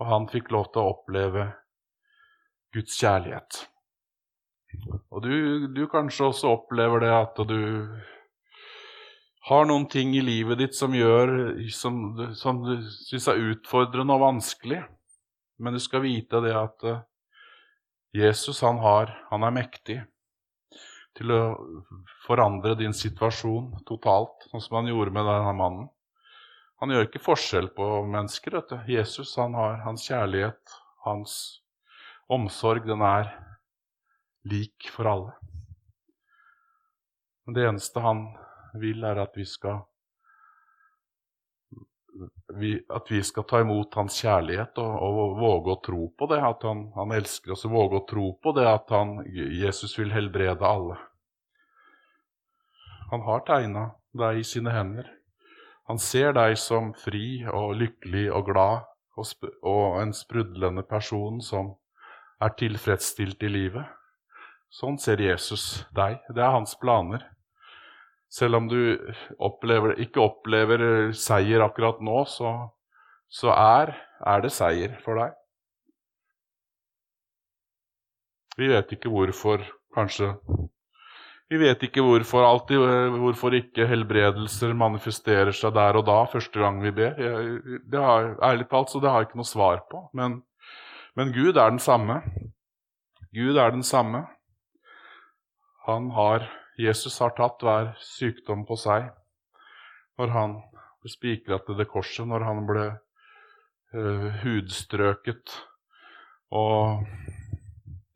Og 0.01 0.07
han 0.09 0.29
fikk 0.31 0.49
lov 0.53 0.71
til 0.71 0.81
å 0.81 0.93
oppleve 0.95 1.45
Guds 2.73 2.95
kjærlighet. 2.97 3.65
Og 5.11 5.21
du, 5.25 5.67
du 5.75 5.83
kanskje 5.91 6.31
også 6.31 6.55
opplever 6.55 7.03
det 7.03 7.11
at 7.13 7.41
du 7.45 7.59
har 9.49 9.67
noen 9.67 9.87
ting 9.91 10.13
i 10.15 10.23
livet 10.23 10.61
ditt 10.61 10.77
som 10.77 10.95
gjør 10.95 11.33
som, 11.75 11.99
som 12.37 12.61
du 12.63 12.75
syns 13.09 13.27
er 13.31 13.41
utfordrende 13.51 14.15
og 14.15 14.23
vanskelig, 14.23 14.79
men 15.61 15.75
du 15.75 15.81
skal 15.81 16.05
vite 16.05 16.41
det 16.45 16.53
at 16.55 16.85
uh, 16.87 17.01
Jesus 18.15 18.61
han, 18.65 18.79
har, 18.83 19.11
han 19.29 19.45
er 19.47 19.55
mektig 19.55 19.99
til 21.17 21.33
å 21.35 21.41
forandre 22.25 22.77
din 22.79 22.95
situasjon 22.95 23.81
totalt, 23.87 24.47
sånn 24.51 24.63
som 24.63 24.79
han 24.79 24.89
gjorde 24.91 25.13
med 25.15 25.27
denne 25.27 25.55
mannen. 25.57 25.89
Han 26.81 26.89
gjør 26.89 27.05
ikke 27.05 27.21
forskjell 27.21 27.69
på 27.77 27.87
mennesker. 28.09 28.57
vet 28.57 28.71
du. 28.73 28.93
Jesus 28.95 29.35
han 29.37 29.53
har 29.53 29.83
hans 29.85 30.07
kjærlighet, 30.09 30.73
hans 31.05 31.35
omsorg, 32.31 32.87
den 32.87 33.03
er 33.05 33.29
lik 34.49 34.89
for 34.89 35.05
alle. 35.11 35.35
Men 37.45 37.57
det 37.57 37.67
eneste 37.69 38.01
han 38.01 38.25
vil, 38.81 39.03
er 39.05 39.21
at 39.21 39.37
vi 39.37 39.45
skal 39.45 39.83
vi, 42.57 42.73
at 42.89 43.11
vi 43.11 43.21
skal 43.23 43.45
ta 43.47 43.61
imot 43.61 43.95
hans 43.95 44.17
kjærlighet 44.23 44.81
og, 44.81 44.97
og 45.05 45.37
våge 45.39 45.73
å 45.75 45.79
tro 45.85 46.09
på 46.17 46.27
det. 46.33 46.41
At 46.43 46.65
han, 46.67 46.87
han, 46.97 47.13
elsker 47.15 47.53
oss, 47.55 47.65
og 47.69 47.77
våge 47.77 48.01
å 48.01 48.05
tro 48.09 48.27
på 48.41 48.57
det 48.57 48.67
at 48.67 48.91
han, 48.93 49.19
Jesus 49.29 49.93
vil 49.99 50.11
helbrede 50.13 50.65
alle. 50.65 50.97
Han 53.11 53.25
har 53.27 53.45
tegna 53.47 53.89
deg 54.17 54.41
i 54.41 54.47
sine 54.47 54.73
hender. 54.73 55.20
Han 55.91 55.97
ser 55.99 56.31
deg 56.31 56.53
som 56.55 56.93
fri 56.95 57.41
og 57.51 57.73
lykkelig 57.75 58.29
og 58.31 58.45
glad 58.47 58.85
og, 59.19 59.47
og 59.67 59.97
en 59.99 60.13
sprudlende 60.15 60.85
person 60.87 61.41
som 61.43 61.73
er 62.39 62.53
tilfredsstilt 62.55 63.43
i 63.43 63.49
livet. 63.51 63.89
Sånn 64.71 64.95
ser 65.03 65.19
Jesus 65.19 65.83
deg. 65.91 66.21
Det 66.31 66.39
er 66.39 66.55
hans 66.55 66.77
planer. 66.79 67.25
Selv 68.31 68.61
om 68.61 68.69
du 68.71 68.79
opplever, 69.35 69.97
ikke 69.99 70.23
opplever 70.23 71.11
seier 71.11 71.65
akkurat 71.65 71.99
nå, 71.99 72.21
så, 72.23 72.53
så 73.27 73.51
er, 73.51 73.91
er, 74.23 74.47
det 74.47 74.55
seier 74.55 74.95
for 75.03 75.19
deg. 75.19 75.35
Vi 78.55 78.71
vet 78.71 78.95
ikke 78.95 79.11
hvorfor, 79.11 79.67
kanskje. 79.91 80.37
Vi 81.51 81.57
vet 81.59 81.81
ikke 81.83 82.03
hvorfor 82.05 82.45
alltid, 82.47 82.79
hvorfor 83.19 83.57
ikke 83.57 83.83
helbredelser 83.89 84.71
manifesterer 84.77 85.51
seg 85.51 85.73
der 85.75 85.97
og 85.99 86.05
da, 86.07 86.21
første 86.31 86.61
gang 86.61 86.77
vi 86.79 86.93
ber. 86.95 87.17
det 87.91 87.99
har, 87.99 88.29
ærlig 88.47 88.69
talt 88.71 88.93
så 88.93 89.01
det 89.03 89.11
har 89.11 89.19
jeg 89.19 89.27
ikke 89.29 89.41
noe 89.41 89.49
svar 89.49 89.81
på. 89.91 90.05
Men, 90.15 90.37
men 91.19 91.33
Gud 91.35 91.59
er 91.59 91.73
den 91.73 91.81
samme. 91.83 92.21
Gud 93.35 93.59
er 93.59 93.75
den 93.75 93.83
samme. 93.83 94.23
Han 95.89 96.07
har 96.15 96.47
Jesus 96.79 97.19
har 97.19 97.35
tatt 97.35 97.59
hver 97.65 97.91
sykdom 97.99 98.63
på 98.65 98.77
seg 98.79 99.09
når 100.19 100.31
han 100.31 100.55
ble 101.01 101.11
spikra 101.11 101.59
til 101.65 101.77
det 101.79 101.89
korset, 101.89 102.27
når 102.29 102.45
han 102.45 102.63
ble 102.69 102.87
uh, 103.97 104.27
hudstrøket 104.45 105.57
og 106.51 107.03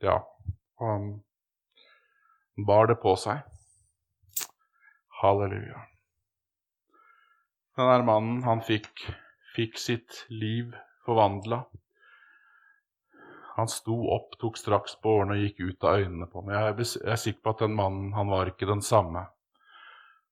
Ja, 0.03 0.19
han 0.81 1.05
bar 2.56 2.88
det 2.88 2.95
på 3.01 3.16
seg. 3.20 3.43
Halleluja. 5.22 5.86
Denne 7.76 8.03
mannen, 8.08 8.43
han 8.43 8.62
fikk, 8.64 9.08
fikk 9.56 9.80
sitt 9.80 10.26
liv 10.32 10.76
forvandla. 11.06 11.66
Han 13.56 13.68
sto 13.72 13.95
opp, 14.12 14.36
tok 14.39 14.58
straks 14.60 14.95
på 14.99 15.18
årene 15.20 15.38
og 15.38 15.43
gikk 15.43 15.60
ut 15.60 15.84
av 15.88 15.99
øynene 16.03 16.28
på 16.32 16.43
meg. 16.43 16.56
Jeg 16.56 17.03
er 17.12 17.20
sikker 17.20 17.43
på 17.43 17.53
at 17.56 17.66
den 17.66 17.76
mannen, 17.76 18.14
han 18.16 18.32
var 18.32 18.51
ikke 18.51 18.68
den 18.68 18.84
samme. 18.84 19.26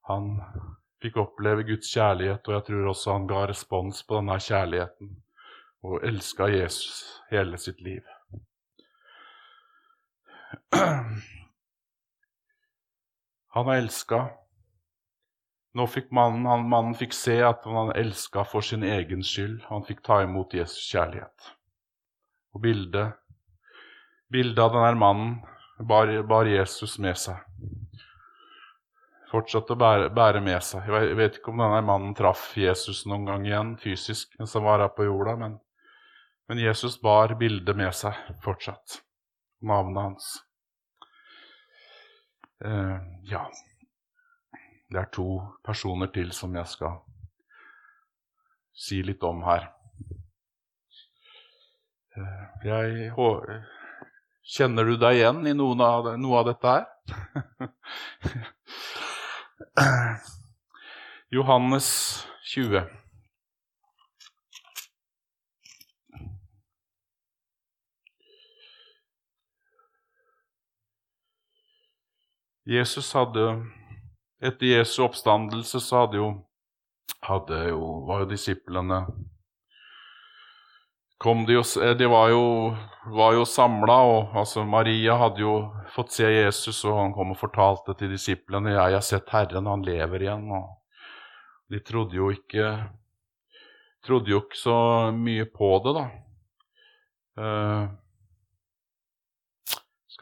Han 0.08 0.34
fikk 1.04 1.20
oppleve 1.20 1.64
Guds 1.68 1.92
kjærlighet, 1.92 2.48
og 2.48 2.58
jeg 2.58 2.66
tror 2.68 2.90
også 2.92 3.16
han 3.16 3.28
ga 3.28 3.46
respons 3.52 4.04
på 4.08 4.20
denne 4.20 4.40
kjærligheten 4.44 5.14
og 5.84 6.04
elska 6.08 6.48
Jesus 6.48 7.22
hele 7.32 7.60
sitt 7.60 7.80
liv. 7.84 8.04
Han 13.54 13.66
har 13.70 13.76
elska. 13.76 14.30
Nå 15.74 15.86
fikk 15.88 16.12
mannen, 16.12 16.46
han, 16.46 16.68
mannen 16.70 16.96
fikk 16.98 17.14
se 17.14 17.36
at 17.46 17.66
han 17.70 17.92
elska 17.98 18.44
for 18.50 18.66
sin 18.66 18.84
egen 18.84 19.22
skyld. 19.26 19.60
Han 19.70 19.86
fikk 19.86 20.02
ta 20.06 20.24
imot 20.26 20.54
Jesus 20.58 20.82
kjærlighet. 20.90 21.50
Og 22.54 22.62
bildet, 22.62 23.14
bildet 24.34 24.62
av 24.62 24.74
denne 24.74 24.94
mannen 24.98 25.36
bar, 25.80 26.10
bar, 26.30 26.50
Jesus 26.50 26.98
med 27.02 27.18
seg. 27.18 27.42
Fortsatte 29.30 29.74
å 29.74 29.82
bære, 29.82 30.10
bære, 30.14 30.42
med 30.46 30.62
seg. 30.66 30.90
Jeg 30.90 31.18
vet 31.18 31.38
ikke 31.38 31.54
om 31.54 31.62
denne 31.62 31.82
mannen 31.86 32.18
traff 32.18 32.52
Jesus 32.58 33.04
noen 33.10 33.26
gang 33.30 33.46
igjen 33.46 33.76
fysisk 33.82 34.34
mens 34.40 34.54
han 34.58 34.66
var 34.66 34.82
her 34.82 34.94
på 34.98 35.06
jorda, 35.06 35.36
men, 35.38 35.60
men 36.50 36.62
Jesus 36.62 36.98
bar 37.02 37.34
bildet 37.38 37.78
med 37.78 37.94
seg 37.98 38.18
fortsatt. 38.46 39.00
Navnet 39.62 40.04
hans. 40.06 40.34
Eh, 42.64 42.98
ja 43.24 43.52
Det 44.90 45.00
er 45.00 45.10
to 45.12 45.42
personer 45.66 46.08
til 46.16 46.32
som 46.32 46.56
jeg 46.56 46.68
skal 46.72 47.02
si 48.74 49.02
litt 49.04 49.24
om 49.24 49.44
her. 49.44 49.68
Eh, 52.18 52.44
jeg 52.66 53.12
Kjenner 54.54 54.84
du 54.86 54.98
deg 55.00 55.16
igjen 55.18 55.48
i 55.48 55.54
av, 55.82 56.18
noe 56.20 56.40
av 56.40 56.46
dette 56.52 56.68
her? 56.68 56.86
Johannes 61.36 61.88
20. 62.54 63.03
Jesus 72.66 73.14
hadde 73.14 73.66
Etter 74.44 74.66
Jesu 74.66 75.04
oppstandelse 75.06 75.80
så 75.80 76.04
hadde 76.04 76.20
jo, 76.20 76.30
hadde 77.24 77.60
jo 77.70 77.84
var 78.08 78.24
jo 78.24 78.32
disiplene 78.34 79.06
de, 81.24 81.54
jo, 81.54 81.62
eh, 81.80 81.94
de 81.96 82.08
var 82.12 82.30
jo, 82.34 82.76
jo 83.38 83.46
samla, 83.48 83.96
og 84.04 84.34
altså 84.36 84.66
Maria 84.68 85.16
hadde 85.22 85.40
jo 85.40 85.54
fått 85.96 86.12
se 86.12 86.28
Jesus, 86.28 86.82
og 86.84 86.98
han 87.00 87.14
kom 87.16 87.32
og 87.32 87.40
fortalte 87.40 87.96
til 87.96 88.12
disiplene 88.12 88.74
'Jeg 88.74 88.98
har 88.98 89.06
sett 89.08 89.30
Herren, 89.32 89.66
han 89.66 89.86
lever 89.88 90.20
igjen'. 90.20 90.52
Og 90.52 90.68
de 91.72 91.80
trodde 91.80 92.16
jo 92.16 92.30
ikke 92.30 92.90
trodde 94.04 94.32
jo 94.32 94.42
ikke 94.44 94.60
så 94.60 95.12
mye 95.16 95.46
på 95.46 95.70
det, 95.86 95.94
da. 95.96 96.06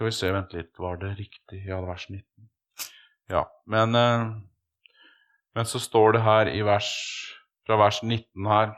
Skal 0.02 0.10
vi 0.10 0.18
se, 0.18 0.30
vent 0.34 0.54
litt, 0.58 0.80
var 0.82 0.95
det 0.97 1.12
riktig? 1.14 1.60
Ja, 1.62 1.76
vers 1.86 2.08
19. 2.10 2.47
Ja, 3.30 3.43
men, 3.70 3.93
uh, 3.93 4.32
men 5.54 5.70
så 5.70 5.78
står 5.78 6.16
det 6.16 6.22
her 6.26 6.49
i 6.49 6.64
vers, 6.66 6.88
fra 7.70 7.78
vers 7.78 7.99
19 8.02 8.49
her 8.49 8.72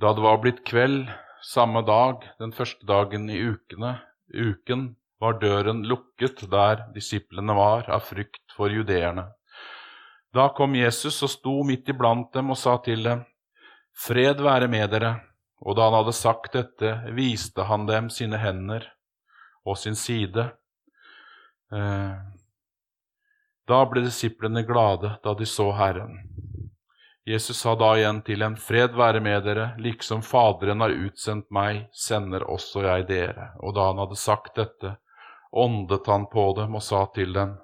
da 0.00 0.14
det 0.16 0.24
var 0.24 0.40
blitt 0.40 0.64
kveld 0.64 1.12
samme 1.44 1.84
dag, 1.84 2.24
den 2.40 2.56
første 2.56 2.88
dagen 2.88 3.28
i 3.28 3.36
ukene, 3.36 3.92
uken, 4.32 4.88
var 5.20 5.36
døren 5.44 5.84
lukket 5.84 6.46
der 6.56 6.86
disiplene 6.96 7.60
var, 7.60 7.84
av 7.92 8.08
frykt 8.08 8.56
for 8.56 8.72
judeerne. 8.72 9.28
Da 10.32 10.48
kom 10.56 10.80
Jesus 10.80 11.20
og 11.20 11.34
sto 11.36 11.58
midt 11.60 11.92
iblant 11.92 12.32
dem 12.32 12.56
og 12.56 12.62
sa 12.64 12.80
til 12.80 13.04
dem, 13.04 13.28
Fred 13.92 14.40
være 14.40 14.72
med 14.72 14.96
dere. 14.96 15.18
Og 15.60 15.76
da 15.76 15.90
han 15.90 16.00
hadde 16.00 16.16
sagt 16.24 16.56
dette, 16.56 17.02
viste 17.12 17.68
han 17.68 17.84
dem 17.84 18.08
sine 18.08 18.40
hender 18.40 18.95
og 19.66 19.78
sin 19.78 19.98
side. 19.98 20.48
Eh, 21.74 22.14
da 23.66 23.78
ble 23.90 24.04
disiplene 24.06 24.62
glade 24.62 25.16
da 25.24 25.34
de 25.34 25.46
så 25.50 25.72
Herren. 25.74 26.20
Jesus 27.26 27.58
sa 27.58 27.74
da 27.74 27.88
igjen 27.98 28.20
til 28.22 28.38
dem, 28.38 28.54
Fred 28.54 28.94
være 28.94 29.20
med 29.20 29.42
dere, 29.42 29.72
liksom 29.82 30.22
Faderen 30.22 30.84
har 30.84 30.94
utsendt 30.94 31.48
meg, 31.50 31.88
sender 31.90 32.44
også 32.46 32.84
jeg 32.86 33.08
dere. 33.08 33.48
Og 33.66 33.74
da 33.74 33.88
han 33.88 33.98
hadde 33.98 34.18
sagt 34.20 34.54
dette, 34.54 34.92
åndet 35.50 36.06
han 36.06 36.28
på 36.30 36.52
dem 36.54 36.78
og 36.78 36.84
sa 36.86 37.02
til 37.14 37.34
dem, 37.34 37.56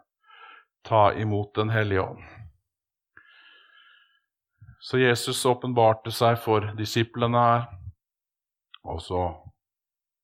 Ta 0.83 1.13
imot 1.15 1.55
Den 1.55 1.71
hellige 1.71 2.03
ånd. 2.03 2.25
Så 4.83 4.99
Jesus 4.99 5.45
åpenbarte 5.47 6.11
seg 6.11 6.41
for 6.43 6.73
disiplene 6.75 7.39
her, 7.39 7.69
og 8.83 8.99
så 8.99 9.21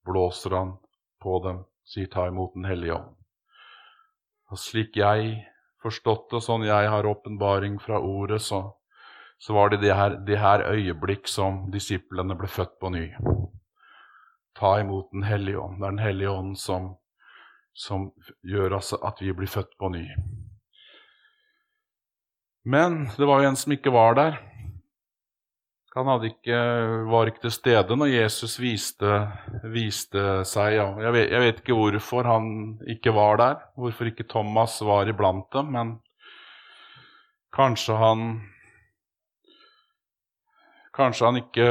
blåser 0.02 0.56
han 0.56 0.72
på 1.22 1.38
dem, 1.44 1.60
sier 1.89 2.11
ta 2.12 2.28
imot 2.28 2.55
Den 2.55 2.68
hellige 2.68 2.99
ånd. 2.99 3.14
Og 4.53 4.61
slik 4.61 4.97
jeg 4.97 5.45
forstått 5.82 6.30
det, 6.32 6.43
sånn 6.45 6.64
jeg 6.66 6.89
har 6.93 7.07
åpenbaring 7.07 7.78
fra 7.80 8.01
ordet, 8.01 8.43
så 8.43 8.78
så 9.39 9.55
var 9.55 9.70
det 9.70 9.76
det 9.76 9.95
her, 9.95 10.16
det 10.26 10.39
her 10.39 10.64
øyeblikk 10.66 11.28
som 11.30 11.68
disiplene 11.70 12.34
ble 12.39 12.51
født 12.51 12.74
på 12.82 12.91
ny. 12.91 13.05
Ta 14.59 14.80
imot 14.80 15.12
Den 15.12 15.22
hellige 15.22 15.61
ånd. 15.62 15.78
Det 15.78 15.86
er 15.86 15.91
Den 15.91 16.03
hellige 16.03 16.30
ånd 16.30 16.59
som, 16.59 16.97
som 17.74 18.11
gjør 18.43 18.74
altså 18.80 18.99
at 19.07 19.22
vi 19.22 19.32
blir 19.32 19.47
født 19.47 19.78
på 19.78 19.93
ny. 19.95 20.09
Men 22.64 23.07
det 23.16 23.26
var 23.26 23.43
jo 23.43 23.49
en 23.49 23.57
som 23.57 23.72
ikke 23.72 23.95
var 23.95 24.18
der. 24.18 24.41
Han 25.97 26.24
ikke, 26.24 26.59
var 27.09 27.26
ikke 27.26 27.47
til 27.47 27.53
stede 27.55 27.97
når 27.97 28.11
Jesus 28.12 28.59
viste, 28.61 29.09
viste 29.72 30.45
seg. 30.47 30.76
Ja. 30.76 30.91
Jeg, 31.03 31.14
vet, 31.16 31.30
jeg, 31.32 31.41
vet, 31.43 31.62
ikke 31.62 31.78
hvorfor 31.78 32.28
han 32.28 32.51
ikke 32.86 33.14
var 33.16 33.41
der, 33.41 33.57
hvorfor 33.74 34.11
ikke 34.11 34.28
Thomas 34.28 34.76
var 34.84 35.09
iblant 35.09 35.49
dem. 35.57 35.72
Men 35.74 35.97
kanskje 37.57 37.97
han 37.99 38.28
Kanskje 40.99 41.26
han 41.28 41.39
ikke 41.39 41.66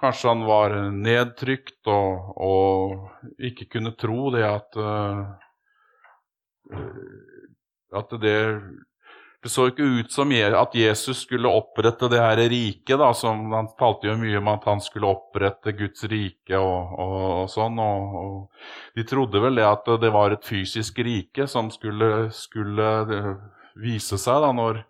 Kanskje 0.00 0.28
han 0.28 0.42
var 0.48 0.74
nedtrykt 0.92 1.88
og, 1.88 2.32
og 2.36 3.36
ikke 3.40 3.68
kunne 3.72 3.94
tro 3.96 4.30
det 4.34 4.44
at 4.46 4.78
uh, 4.80 5.24
At 7.96 8.12
det 8.20 8.36
Det 9.46 9.52
så 9.52 9.68
ikke 9.70 9.84
ut 10.00 10.10
som 10.10 10.32
at 10.34 10.72
Jesus 10.74 11.20
skulle 11.22 11.46
opprette 11.54 12.08
det 12.10 12.18
her 12.18 12.40
riket. 12.50 12.98
da, 12.98 13.12
Han 13.14 13.68
talte 13.78 14.08
jo 14.08 14.16
mye 14.18 14.40
om 14.40 14.48
at 14.50 14.64
han 14.66 14.80
skulle 14.82 15.06
opprette 15.06 15.70
Guds 15.78 16.02
rike 16.10 16.58
og, 16.58 16.96
og, 16.98 17.20
og 17.44 17.50
sånn. 17.52 17.78
og, 17.78 18.48
De 18.98 19.04
trodde 19.06 19.38
vel 19.44 19.60
det 19.60 19.68
at 19.68 19.86
det 20.02 20.10
var 20.10 20.34
et 20.34 20.42
fysisk 20.42 20.98
rike 20.98 21.46
som 21.46 21.70
skulle, 21.70 22.32
skulle 22.34 22.90
vise 23.78 24.18
seg 24.18 24.42
da 24.42 24.50
når 24.56 24.82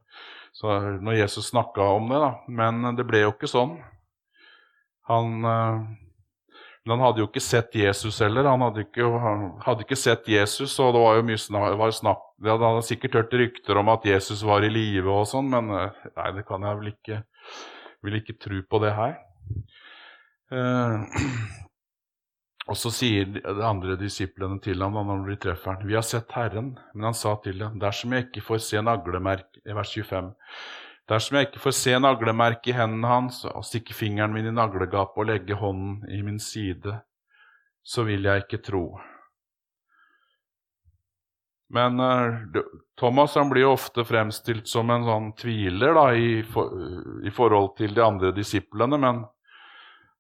når 0.65 1.19
Jesus 1.19 1.51
snakka 1.53 1.85
om 1.99 2.09
det, 2.09 2.17
da. 2.17 2.33
Men 2.49 2.97
det 2.97 3.05
ble 3.05 3.27
jo 3.27 3.35
ikke 3.35 3.51
sånn. 3.51 3.77
Han, 5.11 5.45
eh, 5.45 5.83
men 6.87 7.01
han 7.01 7.09
hadde 7.09 7.19
jo 7.25 7.27
ikke 7.27 7.43
sett 7.43 7.73
Jesus 7.75 8.21
heller. 8.23 8.47
Han 8.47 8.63
hadde 8.63 8.85
ikke, 8.85 9.09
han 9.19 9.41
hadde 9.65 9.83
ikke 9.83 9.99
sett 9.99 10.29
Jesus, 10.31 10.77
og 10.79 10.93
det 10.95 11.03
var 11.03 11.17
jo 11.19 11.25
mye 11.27 11.41
snakk, 11.43 11.73
var 11.81 11.95
snakk 11.95 12.23
Det 12.39 12.53
hadde 12.53 12.85
sikkert 12.87 13.17
hørt 13.19 13.35
rykter 13.41 13.81
om 13.81 13.91
at 13.91 14.07
Jesus 14.07 14.45
var 14.47 14.63
i 14.63 14.71
live 14.71 15.11
og 15.11 15.27
sånn, 15.27 15.49
men 15.51 15.73
eh, 15.75 16.05
nei, 16.15 16.29
det 16.37 16.47
kan 16.47 16.63
jeg 16.63 16.79
vel 16.79 16.93
ikke 16.93 17.23
Vil 18.07 18.19
ikke 18.21 18.37
tro 18.39 18.61
på 18.71 18.81
det 18.85 18.93
her. 18.95 19.17
Eh, 20.55 21.23
og 22.71 22.79
så 22.79 22.93
sier 22.95 23.35
de 23.35 23.43
andre 23.67 23.99
disiplene 23.99 24.61
til 24.63 24.85
ham 24.85 24.95
når 24.95 25.27
de 25.33 25.39
treffer 25.43 25.75
ham, 25.75 25.87
'Vi 25.89 25.99
har 25.99 26.07
sett 26.07 26.31
Herren', 26.39 26.77
men 26.95 27.11
han 27.11 27.19
sa 27.19 27.35
til 27.43 27.59
dem, 27.59 27.81
'Dersom 27.81 28.15
jeg 28.15 28.29
ikke 28.29 28.47
får 28.47 28.63
se 28.63 28.83
naglemerk 28.83 29.59
vers 29.67 29.91
25, 29.91 30.31
dersom 31.11 31.39
jeg 31.39 31.49
ikke 31.49 31.63
får 31.63 31.77
se 31.79 31.99
naglemerket 32.03 32.73
i 32.73 32.77
hendene 32.77 33.11
hans 33.11 33.45
og 33.49 33.65
stikke 33.67 33.95
fingeren 33.95 34.35
min 34.35 34.49
i 34.51 34.55
naglegapet 34.55 35.23
og 35.23 35.29
legge 35.31 35.59
hånden 35.59 36.01
i 36.11 36.23
min 36.27 36.41
side, 36.43 36.97
så 37.87 38.07
vil 38.07 38.27
jeg 38.27 38.45
ikke 38.47 38.65
tro'. 38.67 38.99
Men 41.71 41.99
uh, 41.99 42.63
Thomas 42.99 43.35
han 43.35 43.51
blir 43.51 43.67
jo 43.67 43.73
ofte 43.75 44.05
fremstilt 44.07 44.69
som 44.71 44.91
en 44.91 45.07
sånn 45.07 45.33
tviler 45.39 45.97
da, 45.99 46.05
i, 46.15 46.43
for, 46.47 46.71
i 47.27 47.33
forhold 47.35 47.73
til 47.79 47.95
de 47.95 48.05
andre 48.05 48.31
disiplene, 48.35 48.99
men 48.99 49.25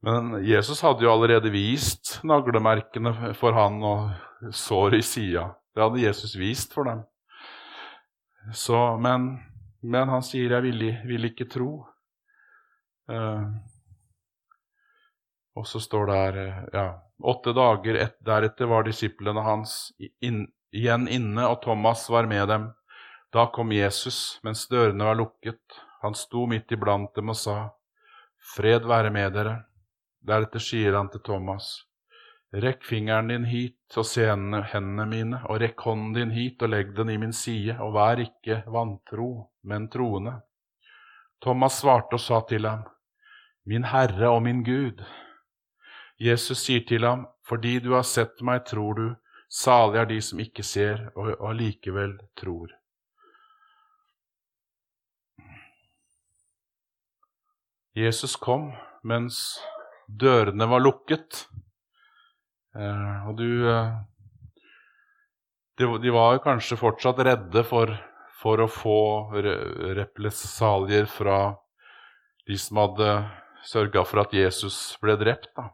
men 0.07 0.37
Jesus 0.47 0.82
hadde 0.84 1.03
jo 1.03 1.11
allerede 1.11 1.51
vist 1.51 2.18
naglemerkene 2.26 3.32
for 3.34 3.57
han 3.57 3.80
og 3.82 4.53
såret 4.55 5.01
i 5.01 5.07
sida. 5.07 5.49
Det 5.74 5.82
hadde 5.82 6.05
Jesus 6.05 6.37
vist 6.39 6.76
for 6.76 6.87
dem. 6.87 7.01
Så, 8.55 8.78
men, 9.03 9.32
men, 9.87 10.09
han 10.09 10.22
sier 10.22 10.51
'jeg 10.51 10.62
vil, 10.62 10.84
vil 11.07 11.28
ikke 11.30 11.49
tro'. 11.53 11.87
Uh, 13.07 13.55
og 15.57 15.66
så 15.66 15.80
står 15.80 16.07
det 16.07 16.16
her 16.16 16.39
ja, 16.72 16.87
Åtte 17.22 17.53
dager 17.57 17.95
et, 17.95 18.16
deretter 18.20 18.66
var 18.66 18.84
disiplene 18.84 19.41
hans 19.47 19.93
inn, 20.20 20.43
igjen 20.74 21.07
inne, 21.09 21.47
og 21.49 21.62
Thomas 21.62 22.11
var 22.11 22.26
med 22.26 22.49
dem. 22.49 22.66
Da 23.32 23.47
kom 23.55 23.72
Jesus 23.72 24.41
mens 24.45 24.66
dørene 24.68 25.07
var 25.09 25.16
lukket. 25.16 25.80
Han 26.03 26.14
sto 26.14 26.45
midt 26.47 26.72
iblant 26.76 27.14
dem 27.16 27.32
og 27.32 27.39
sa, 27.41 27.57
'Fred 28.53 28.84
være 28.84 29.11
med 29.11 29.32
dere'. 29.32 29.62
Deretter 30.26 30.61
sier 30.61 30.97
han 30.99 31.09
til 31.09 31.22
Thomas, 31.24 31.87
Rekk 32.55 32.84
fingeren 32.87 33.28
din 33.28 33.45
hit 33.45 33.97
og 33.99 34.07
se 34.07 34.24
hendene 34.30 35.05
mine, 35.11 35.41
og 35.51 35.59
rekk 35.61 35.82
hånden 35.82 36.14
din 36.14 36.30
hit 36.30 36.62
og 36.62 36.70
legg 36.72 36.95
den 36.97 37.11
i 37.11 37.16
min 37.18 37.34
side, 37.34 37.74
og 37.82 37.93
vær 37.97 38.22
ikke 38.22 38.62
vantro, 38.72 39.51
men 39.66 39.88
troende. 39.90 40.38
Thomas 41.42 41.80
svarte 41.82 42.16
og 42.16 42.22
sa 42.22 42.40
til 42.48 42.66
ham, 42.68 42.86
Min 43.66 43.84
Herre 43.90 44.30
og 44.30 44.42
min 44.46 44.62
Gud. 44.64 45.02
Jesus 46.22 46.62
sier 46.64 46.86
til 46.86 47.04
ham, 47.04 47.26
Fordi 47.46 47.78
du 47.78 47.92
har 47.94 48.02
sett 48.02 48.40
meg, 48.42 48.64
tror 48.66 48.94
du, 48.94 49.06
salig 49.48 50.00
er 50.00 50.08
de 50.10 50.16
som 50.22 50.40
ikke 50.42 50.64
ser 50.66 51.04
og 51.14 51.44
allikevel 51.50 52.16
tror. 52.34 52.72
Jesus 57.94 58.34
kom 58.36 58.72
mens 59.06 59.60
dørene 60.06 60.66
var 60.68 60.82
lukket. 60.82 61.46
Eh, 62.76 63.28
og 63.28 63.38
du 63.38 63.46
eh, 63.70 63.94
de, 65.78 66.10
var 66.12 66.38
kanskje 66.44 66.78
fortsatt 66.80 67.22
redde 67.24 67.62
for, 67.68 67.92
for 68.37 68.61
å 68.61 68.68
få 68.68 69.01
represalier 69.97 71.09
fra 71.09 71.41
de 72.47 72.59
som 72.61 72.82
hadde 72.82 73.11
sørga 73.66 74.05
for 74.07 74.22
at 74.22 74.34
Jesus 74.37 74.76
ble 75.03 75.16
drept. 75.18 75.51
Da. 75.57 75.70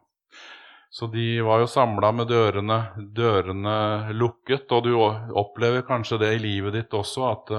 Så 0.93 1.07
de 1.09 1.41
var 1.41 1.63
jo 1.63 1.69
samla 1.69 2.11
med 2.13 2.29
dørene, 2.29 2.79
dørene, 3.17 3.77
lukket, 4.13 4.69
og 4.71 4.85
du 4.85 4.93
opplever 5.41 5.85
kanskje 5.87 6.19
det 6.21 6.35
i 6.35 6.43
livet 6.43 6.75
ditt 6.77 6.93
også, 6.93 7.25
at, 7.31 7.53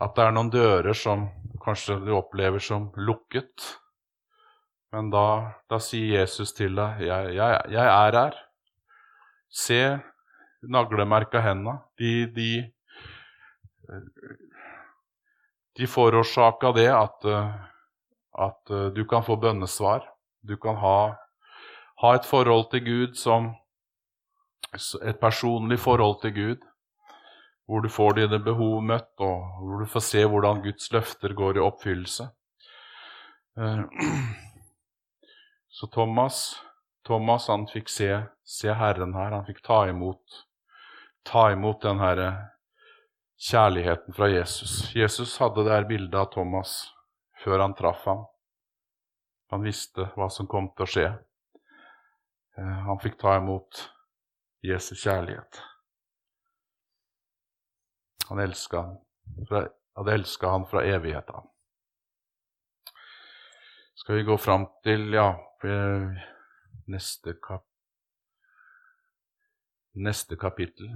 at 0.00 0.14
det 0.16 0.24
er 0.24 0.36
noen 0.36 0.52
dører 0.52 0.96
som 0.96 1.28
kanskje 1.64 1.98
du 2.06 2.14
opplever 2.16 2.64
som 2.64 2.88
lukket. 2.96 3.74
Men 4.92 5.10
da, 5.12 5.26
da 5.68 5.80
sier 5.84 6.22
Jesus 6.22 6.54
til 6.56 6.80
deg, 6.80 7.04
jeg, 7.04 7.34
jeg, 7.36 7.60
jeg 7.76 7.92
er 7.92 8.20
her. 8.22 8.38
Se 9.52 9.80
naglemerka 10.64 11.42
henda. 11.44 11.82
De, 12.00 12.12
de, 12.32 12.50
de 15.78 15.86
forårsaka 15.86 16.72
det 16.76 16.88
at, 16.92 17.26
at 18.38 18.72
du 18.94 19.04
kan 19.08 19.24
få 19.24 19.36
bønnesvar. 19.40 20.04
Du 20.42 20.56
kan 20.56 20.76
ha 20.76 20.98
ha 22.02 22.14
et 22.14 22.26
forhold 22.26 22.70
til 22.70 22.84
Gud 22.86 23.14
som 23.18 23.52
et 25.02 25.18
personlig 25.20 25.78
forhold 25.82 26.20
til 26.22 26.34
Gud, 26.34 26.66
hvor 27.66 27.80
du 27.80 27.88
får 27.88 28.18
dine 28.20 28.38
behov 28.44 28.82
møtt, 28.82 29.14
og 29.18 29.62
hvor 29.62 29.82
du 29.82 29.86
får 29.86 30.04
se 30.06 30.24
hvordan 30.24 30.62
Guds 30.62 30.92
løfter 30.92 31.34
går 31.34 31.58
i 31.58 31.64
oppfyllelse. 31.64 32.28
Eh, 33.58 33.82
så 35.76 35.90
Thomas, 35.92 36.62
Thomas 37.04 37.48
han 37.50 37.66
fikk 37.72 37.90
se, 37.92 38.10
se 38.44 38.74
Herren 38.74 39.16
her. 39.18 39.34
Han 39.34 39.46
fikk 39.48 39.62
ta 39.66 39.82
imot, 39.90 40.44
ta 41.26 41.48
imot 41.52 41.82
den 41.82 42.00
herre 42.02 42.30
kjærligheten 43.38 44.14
fra 44.14 44.28
Jesus. 44.28 44.94
Jesus 44.94 45.36
hadde 45.38 45.64
det 45.64 45.72
her 45.72 45.86
bildet 45.88 46.18
av 46.18 46.32
Thomas 46.34 46.80
før 47.42 47.62
han 47.62 47.76
traff 47.78 48.04
ham. 48.06 48.26
Han 49.52 49.64
visste 49.64 50.10
hva 50.16 50.28
som 50.32 50.48
kom 50.50 50.68
til 50.74 50.84
å 50.84 50.90
skje. 50.92 51.08
Eh, 52.58 52.78
han 52.88 53.00
fikk 53.02 53.16
ta 53.20 53.36
imot 53.38 53.84
Jesu 54.66 54.94
kjærlighet. 54.98 55.62
Han 58.28 58.42
han, 58.42 58.96
hadde 59.96 60.12
elska 60.12 60.50
han 60.52 60.66
fra 60.68 60.82
evigheten. 60.84 61.46
Skal 63.94 64.18
vi 64.18 64.26
gå 64.28 64.36
fram 64.36 64.66
til 64.84 65.14
ja, 65.14 65.30
neste, 66.86 67.38
kap 67.42 67.64
neste 69.94 70.36
kapittel. 70.36 70.92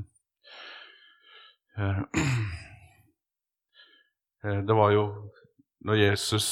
Eh, 1.79 1.99
eh, 4.45 4.61
det 4.67 4.75
var 4.77 4.91
jo 4.93 5.05
når 5.89 5.97
Jesus 5.97 6.47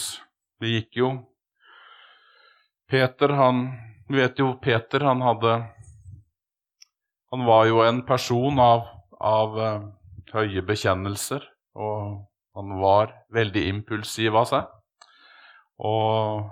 Det 0.60 0.68
gikk 0.72 0.96
jo 0.96 1.10
Peter, 2.88 3.28
han 3.36 3.68
du 4.08 4.16
vet 4.16 4.38
jo 4.40 4.54
Peter, 4.58 5.04
han 5.06 5.20
hadde 5.22 5.52
Han 7.30 7.44
var 7.46 7.66
jo 7.68 7.82
en 7.84 8.00
person 8.06 8.58
av, 8.58 8.88
av 9.20 9.58
uh, 9.60 9.84
høye 10.32 10.62
bekjennelser, 10.66 11.44
og 11.78 12.26
han 12.58 12.72
var 12.80 13.12
veldig 13.30 13.68
impulsiv 13.70 14.34
av 14.34 14.48
seg. 14.50 14.72
Og 15.78 16.50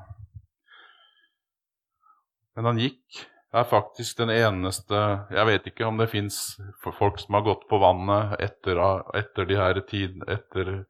Men 2.54 2.64
han 2.70 2.78
gikk 2.84 3.24
er 3.54 3.64
faktisk 3.64 4.18
den 4.18 4.30
eneste 4.34 4.98
Jeg 5.32 5.46
vet 5.48 5.68
ikke 5.70 5.86
om 5.88 6.00
det 6.00 6.10
fins 6.12 6.58
folk 6.98 7.20
som 7.22 7.38
har 7.38 7.46
gått 7.46 7.64
på 7.70 7.80
vannet 7.80 8.36
etter, 8.44 8.80
etter 9.16 9.48
de 9.48 9.56
her 9.56 9.80
tid, 9.88 10.20
etter 10.28 10.84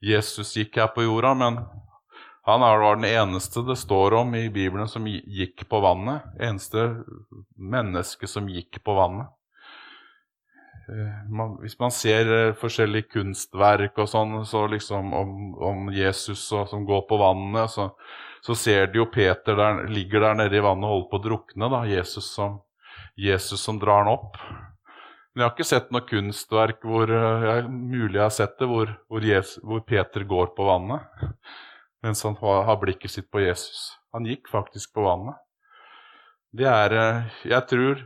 Jesus 0.00 0.54
gikk 0.56 0.78
her 0.80 0.92
på 0.94 1.04
jorda, 1.04 1.34
men 1.34 1.58
han 2.48 2.62
var 2.64 2.96
den 2.96 3.04
eneste 3.04 3.60
det 3.66 3.76
står 3.76 4.14
om 4.22 4.34
i 4.34 4.46
Bibelen 4.48 4.88
som 4.88 5.04
gikk 5.06 5.66
på 5.68 5.80
vannet. 5.84 6.24
Eneste 6.40 7.02
menneske 7.60 8.30
som 8.30 8.48
gikk 8.48 8.80
på 8.84 8.94
vannet. 8.96 9.28
Eh, 10.88 11.18
hvis 11.60 11.76
man 11.76 11.92
ser 11.92 12.30
eh, 12.32 12.54
forskjellige 12.56 13.10
kunstverk 13.18 14.00
og 14.00 14.08
sånn 14.08 14.38
så 14.48 14.62
liksom 14.72 15.12
om, 15.12 15.34
om 15.60 15.90
Jesus 15.92 16.46
og, 16.56 16.70
som 16.70 16.86
går 16.88 17.04
på 17.10 17.18
vannet, 17.20 17.68
så, 17.68 17.90
så, 18.44 18.54
ser 18.54 18.88
de 18.92 19.02
jo 19.02 19.08
Peter 19.12 19.58
der, 19.58 19.84
ligger 19.92 20.26
der 20.26 20.40
nede 20.42 20.58
i 20.58 20.64
vannet 20.64 20.88
og 20.88 20.94
holder 20.94 21.10
på 21.10 21.20
å 21.20 21.26
drukne. 21.26 21.70
da, 21.74 21.84
Jesus 21.88 22.30
som, 22.34 22.60
Jesus 23.16 23.62
som 23.64 23.78
drar 23.82 24.04
han 24.04 24.14
opp. 24.14 24.38
Men 25.38 25.44
jeg 25.44 25.50
har 25.50 25.54
ikke 25.54 25.68
sett 25.68 25.92
noe 25.94 26.06
kunstverk 26.08 26.84
hvor 26.88 27.10
eh, 27.14 27.44
jeg, 27.46 27.66
mulig 27.70 28.16
jeg 28.16 28.24
har 28.24 28.34
sett 28.34 28.56
det, 28.58 28.66
hvor, 28.66 28.90
hvor, 29.06 29.22
Jesus, 29.22 29.60
hvor 29.62 29.84
Peter 29.86 30.24
går 30.26 30.54
på 30.56 30.66
vannet 30.66 31.26
mens 32.02 32.22
han 32.26 32.34
har 32.42 32.78
blikket 32.80 33.12
sitt 33.12 33.28
på 33.30 33.42
Jesus. 33.44 33.92
Han 34.14 34.26
gikk 34.26 34.50
faktisk 34.50 34.94
på 34.96 35.04
vannet. 35.04 35.38
Det 36.50 36.66
er 36.66 36.94
eh, 36.96 37.40
Jeg 37.52 37.66
tror 37.68 38.04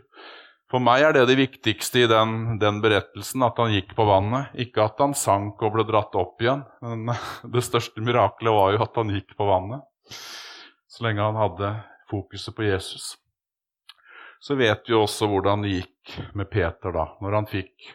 For 0.73 0.83
meg 0.83 1.05
er 1.05 1.15
det 1.17 1.27
det 1.29 1.37
viktigste 1.39 2.03
i 2.03 2.09
den, 2.09 2.59
den, 2.61 2.81
berettelsen, 2.85 3.43
at 3.45 3.59
han 3.61 3.75
gikk 3.75 3.93
på 3.97 4.07
vannet. 4.09 4.55
Ikke 4.57 4.87
at 4.87 5.01
han 5.05 5.13
sank 5.13 5.61
og 5.61 5.75
ble 5.75 5.85
dratt 5.89 6.17
opp 6.17 6.41
igjen. 6.41 6.63
Men 6.81 7.13
det 7.55 7.65
største 7.65 8.01
miraklet 8.05 8.57
var 8.57 8.73
jo 8.73 8.85
at 8.87 8.97
han 9.01 9.13
gikk 9.13 9.37
på 9.37 9.49
vannet. 9.51 9.85
Så 10.89 11.05
lenge 11.07 11.25
han 11.25 11.39
hadde 11.39 11.75
fokuset 12.11 12.57
på 12.57 12.67
Jesus. 12.67 13.17
Så 14.43 14.57
vet 14.59 14.89
vi 14.89 14.97
også 14.99 15.29
hvordan 15.31 15.63
det 15.63 15.77
gikk 15.77 16.17
med 16.35 16.51
Peter 16.51 16.95
da, 16.95 17.07
når 17.23 17.37
han 17.39 17.51
fikk, 17.51 17.93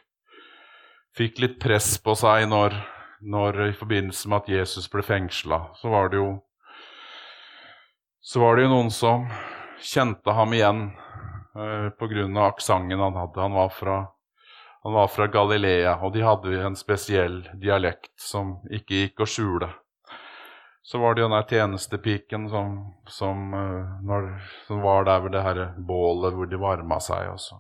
fikk 1.18 1.42
litt 1.44 1.58
press 1.62 1.98
på 2.02 2.16
seg 2.18 2.48
når 2.50 2.78
når, 3.20 3.68
i 3.70 3.74
forbindelse 3.74 4.30
med 4.30 4.44
at 4.44 4.50
Jesus 4.50 4.90
ble 4.92 5.04
fengsla, 5.06 5.62
så 5.76 5.90
var 5.90 6.12
det 6.12 6.22
jo 6.22 6.36
så 8.22 8.42
var 8.44 8.58
det 8.58 8.66
jo 8.66 8.74
noen 8.74 8.90
som 8.92 9.28
kjente 9.80 10.34
ham 10.36 10.54
igjen 10.54 10.82
eh, 11.56 11.88
pga. 11.96 12.26
aksenten 12.44 13.00
han 13.00 13.16
hadde. 13.16 13.40
Han 13.40 13.54
var, 13.56 13.70
fra, 13.70 13.98
han 14.84 14.94
var 14.94 15.08
fra 15.08 15.28
Galilea, 15.32 15.96
og 16.04 16.12
de 16.14 16.26
hadde 16.26 16.58
en 16.60 16.76
spesiell 16.76 17.46
dialekt 17.56 18.12
som 18.20 18.58
ikke 18.70 19.06
gikk 19.06 19.24
å 19.24 19.30
skjule. 19.32 19.70
Så 20.88 21.02
var 21.04 21.16
det 21.16 21.22
jo 21.22 21.28
den 21.28 21.36
der 21.36 21.48
tjenestepiken 21.50 22.48
som, 22.50 22.76
som, 23.12 23.54
eh, 23.54 23.96
når, 24.08 24.30
som, 24.68 24.80
var 24.82 25.04
der 25.04 25.26
ved 25.26 25.34
det 25.36 25.44
her 25.44 25.60
bålet 25.88 26.36
hvor 26.36 26.48
de 26.48 26.60
varma 26.62 27.00
seg. 27.04 27.28
Og 27.34 27.42
så. 27.44 27.60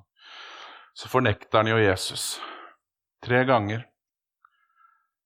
så 0.95 1.11
fornekter 1.11 1.59
han 1.59 1.71
jo 1.73 1.81
Jesus 1.81 2.37
tre 3.25 3.43
ganger. 3.45 3.83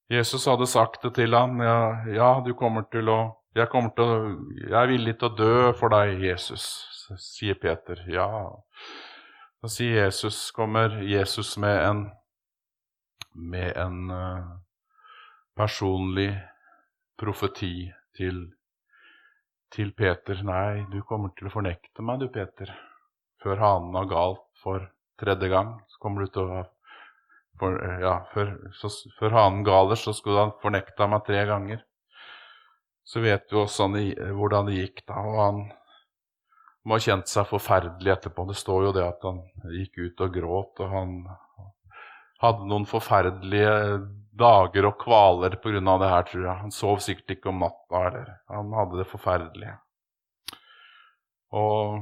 Jesus 0.10 0.47
hadde 0.49 0.68
sagt 0.68 1.06
det 1.06 1.14
til 1.20 1.38
ham. 1.38 1.62
Ja, 1.62 1.78
ja, 2.10 2.32
du 2.45 2.56
kommer 2.58 2.89
til 2.91 3.10
å 3.10 3.20
jeg, 3.56 3.68
til 3.70 4.04
å, 4.08 4.18
jeg 4.64 4.78
er 4.80 4.89
villig 4.89 5.18
til 5.20 5.28
å 5.28 5.36
dø 5.36 5.56
for 5.78 5.91
deg, 5.91 6.22
Jesus, 6.24 6.66
sier 7.20 7.58
Peter. 7.60 7.99
Ja. 8.10 8.28
Da 9.62 9.70
sier 9.70 10.06
Jesus, 10.06 10.39
kommer 10.56 11.02
Jesus 11.06 11.54
med 11.60 11.78
en, 11.84 12.06
med 13.36 13.76
en 13.78 13.99
uh, 14.10 14.54
personlig 15.60 16.32
profeti 17.22 17.86
til, 18.17 18.43
til 19.74 19.93
Peter. 19.97 20.41
Nei, 20.47 20.84
du 20.91 21.01
kommer 21.07 21.34
til 21.38 21.49
å 21.49 21.53
fornekte 21.53 22.05
meg, 22.05 22.24
du, 22.24 22.30
Peter. 22.34 22.74
Før 23.41 23.61
hanen 23.61 23.97
har 23.97 24.09
galt 24.09 24.45
for 24.61 24.89
tredje 25.22 25.49
gang, 25.53 25.76
så 25.89 26.01
kommer 26.01 26.26
du 26.26 26.34
til 26.34 26.49
å 26.49 26.63
for, 27.61 27.78
ja, 28.01 28.15
før, 28.34 28.55
så, 28.74 28.89
før 29.19 29.36
hanen 29.38 29.65
galer, 29.67 29.99
så 29.99 30.15
skulle 30.17 30.47
han 30.47 30.55
fornekta 30.63 31.05
meg 31.11 31.26
tre 31.28 31.43
ganger. 31.45 31.84
Så 33.05 33.22
vet 33.22 33.51
vi 33.51 33.59
også 33.59 33.86
hvordan 33.91 34.69
det 34.69 34.80
gikk 34.80 35.03
da. 35.05 35.19
og 35.22 35.38
han 35.41 35.61
må 36.86 36.97
ha 36.97 37.03
kjent 37.03 37.30
seg 37.30 37.49
forferdelig 37.49 38.15
etterpå. 38.15 38.47
Det 38.49 38.57
står 38.57 38.88
jo 38.88 38.93
det 38.95 39.05
at 39.05 39.26
han 39.28 39.43
gikk 39.76 39.99
ut 40.01 40.24
og 40.26 40.34
gråt, 40.39 40.82
og 40.82 40.95
han 40.95 41.13
hadde 42.42 42.68
noen 42.70 42.88
forferdelige 42.89 43.74
dager 44.42 44.88
og 44.89 44.98
kvaler 45.02 45.58
pga. 45.62 45.98
det 46.02 46.10
her, 46.10 46.24
tror 46.24 46.46
jeg. 46.46 46.58
Han 46.64 46.74
sov 46.74 46.98
sikkert 47.04 47.38
ikke 47.38 47.52
om 47.52 47.62
natta 47.62 48.08
eller 48.08 48.34
Han 48.50 48.74
hadde 48.74 49.02
det 49.02 49.08
forferdelig. 49.12 49.76
Og 51.52 52.02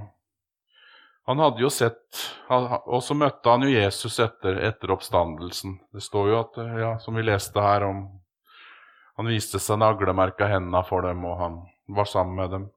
han 1.30 1.40
hadde 1.40 1.62
jo 1.62 1.70
sett 1.70 2.20
Og 2.50 3.02
så 3.04 3.14
møtte 3.18 3.50
han 3.50 3.66
jo 3.66 3.70
Jesus 3.70 4.20
etter, 4.20 4.58
etter 4.66 4.94
oppstandelsen. 4.94 5.78
Det 5.94 6.02
står 6.02 6.30
jo 6.32 6.40
at, 6.40 6.58
ja, 6.80 6.92
som 7.02 7.18
vi 7.18 7.26
leste 7.26 7.62
her 7.62 7.86
om 7.86 8.08
Han 9.18 9.30
viste 9.30 9.60
seg 9.62 9.82
naglemerka 9.82 10.48
hendene 10.48 10.82
for 10.88 11.04
dem, 11.04 11.26
og 11.28 11.38
han 11.38 11.56
var 11.92 12.08
sammen 12.08 12.38
med 12.40 12.54
dem. 12.56 12.68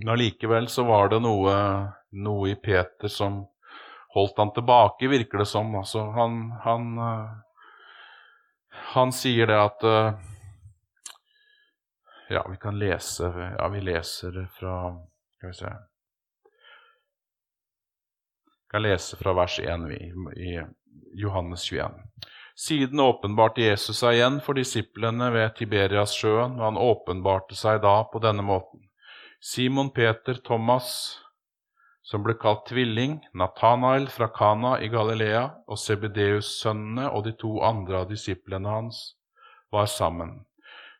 Men 0.00 0.14
allikevel 0.14 0.70
så 0.72 0.86
var 0.88 1.10
det 1.12 1.18
noe, 1.20 1.52
noe, 2.16 2.46
i 2.48 2.54
Peter 2.56 3.12
som 3.12 3.42
holdt 4.14 4.38
han 4.38 4.52
tilbake, 4.56 5.08
virker 5.08 5.42
det 5.42 5.46
som. 5.46 5.74
Altså, 5.78 6.04
han, 6.16 6.40
han, 6.64 6.98
han 8.94 9.14
sier 9.14 9.50
det 9.50 9.60
at 9.60 9.86
Ja, 12.30 12.42
vi 12.46 12.56
kan 12.62 12.78
lese 12.78 13.30
Ja, 13.58 13.68
vi 13.70 13.80
leser 13.82 14.44
fra 14.54 14.74
Skal 15.38 15.50
vi 15.50 15.56
se 15.62 15.72
kan 18.70 18.82
lese 18.82 19.16
fra 19.16 19.32
vers 19.32 19.60
1 19.60 19.90
i 20.36 20.62
Johannes 21.12 21.72
21. 21.72 21.90
Siden 22.54 23.00
åpenbarte 23.00 23.62
Jesus 23.62 23.98
seg 23.98 24.18
igjen 24.18 24.38
for 24.44 24.58
disiplene 24.58 25.30
ved 25.34 25.56
Tiberias 25.58 26.14
sjøen, 26.14 26.58
og 26.58 26.66
han 26.68 26.78
åpenbarte 26.78 27.58
seg 27.58 27.80
da 27.82 27.96
på 28.12 28.22
denne 28.22 28.44
måten. 28.46 28.84
Simon 29.40 29.90
Peter, 29.96 30.38
Thomas, 30.44 31.18
som 32.02 32.22
ble 32.24 32.34
kalt 32.40 32.66
tvilling, 32.70 33.18
Natanael 33.34 34.08
fra 34.10 34.30
Kana 34.32 34.78
i 34.80 34.88
Galilea, 34.88 35.42
og 35.68 35.78
Sebedeus-sønnene 35.78 37.10
og 37.10 37.24
de 37.26 37.34
to 37.38 37.58
andre 37.64 38.02
av 38.02 38.08
disiplene 38.10 38.68
hans 38.72 39.02
var 39.72 39.86
sammen. 39.90 40.40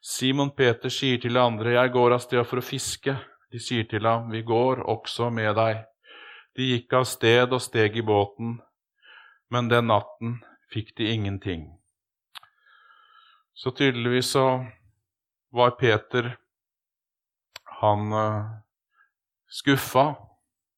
Simon 0.01 0.53
Peter 0.57 0.93
sier 0.93 1.21
til 1.21 1.35
de 1.35 1.41
andre, 1.41 1.73
Jeg 1.73 1.93
går 1.93 2.15
av 2.15 2.21
sted 2.25 2.45
for 2.47 2.61
å 2.61 2.65
fiske. 2.65 3.17
De 3.53 3.59
sier 3.59 3.85
til 3.85 4.07
ham, 4.07 4.31
Vi 4.31 4.43
går 4.43 4.85
også 4.89 5.31
med 5.31 5.57
deg. 5.57 5.85
De 6.57 6.63
gikk 6.73 6.93
av 6.93 7.05
sted 7.05 7.53
og 7.53 7.61
steg 7.61 7.97
i 7.97 8.03
båten, 8.03 8.61
men 9.51 9.69
den 9.69 9.87
natten 9.87 10.41
fikk 10.73 10.97
de 10.97 11.11
ingenting. 11.13 11.69
Så 13.55 13.71
tydeligvis 13.71 14.33
så 14.33 14.65
var 15.53 15.77
Peter 15.77 16.37
han 17.81 18.13
uh, 18.13 18.51
skuffa. 19.49 20.15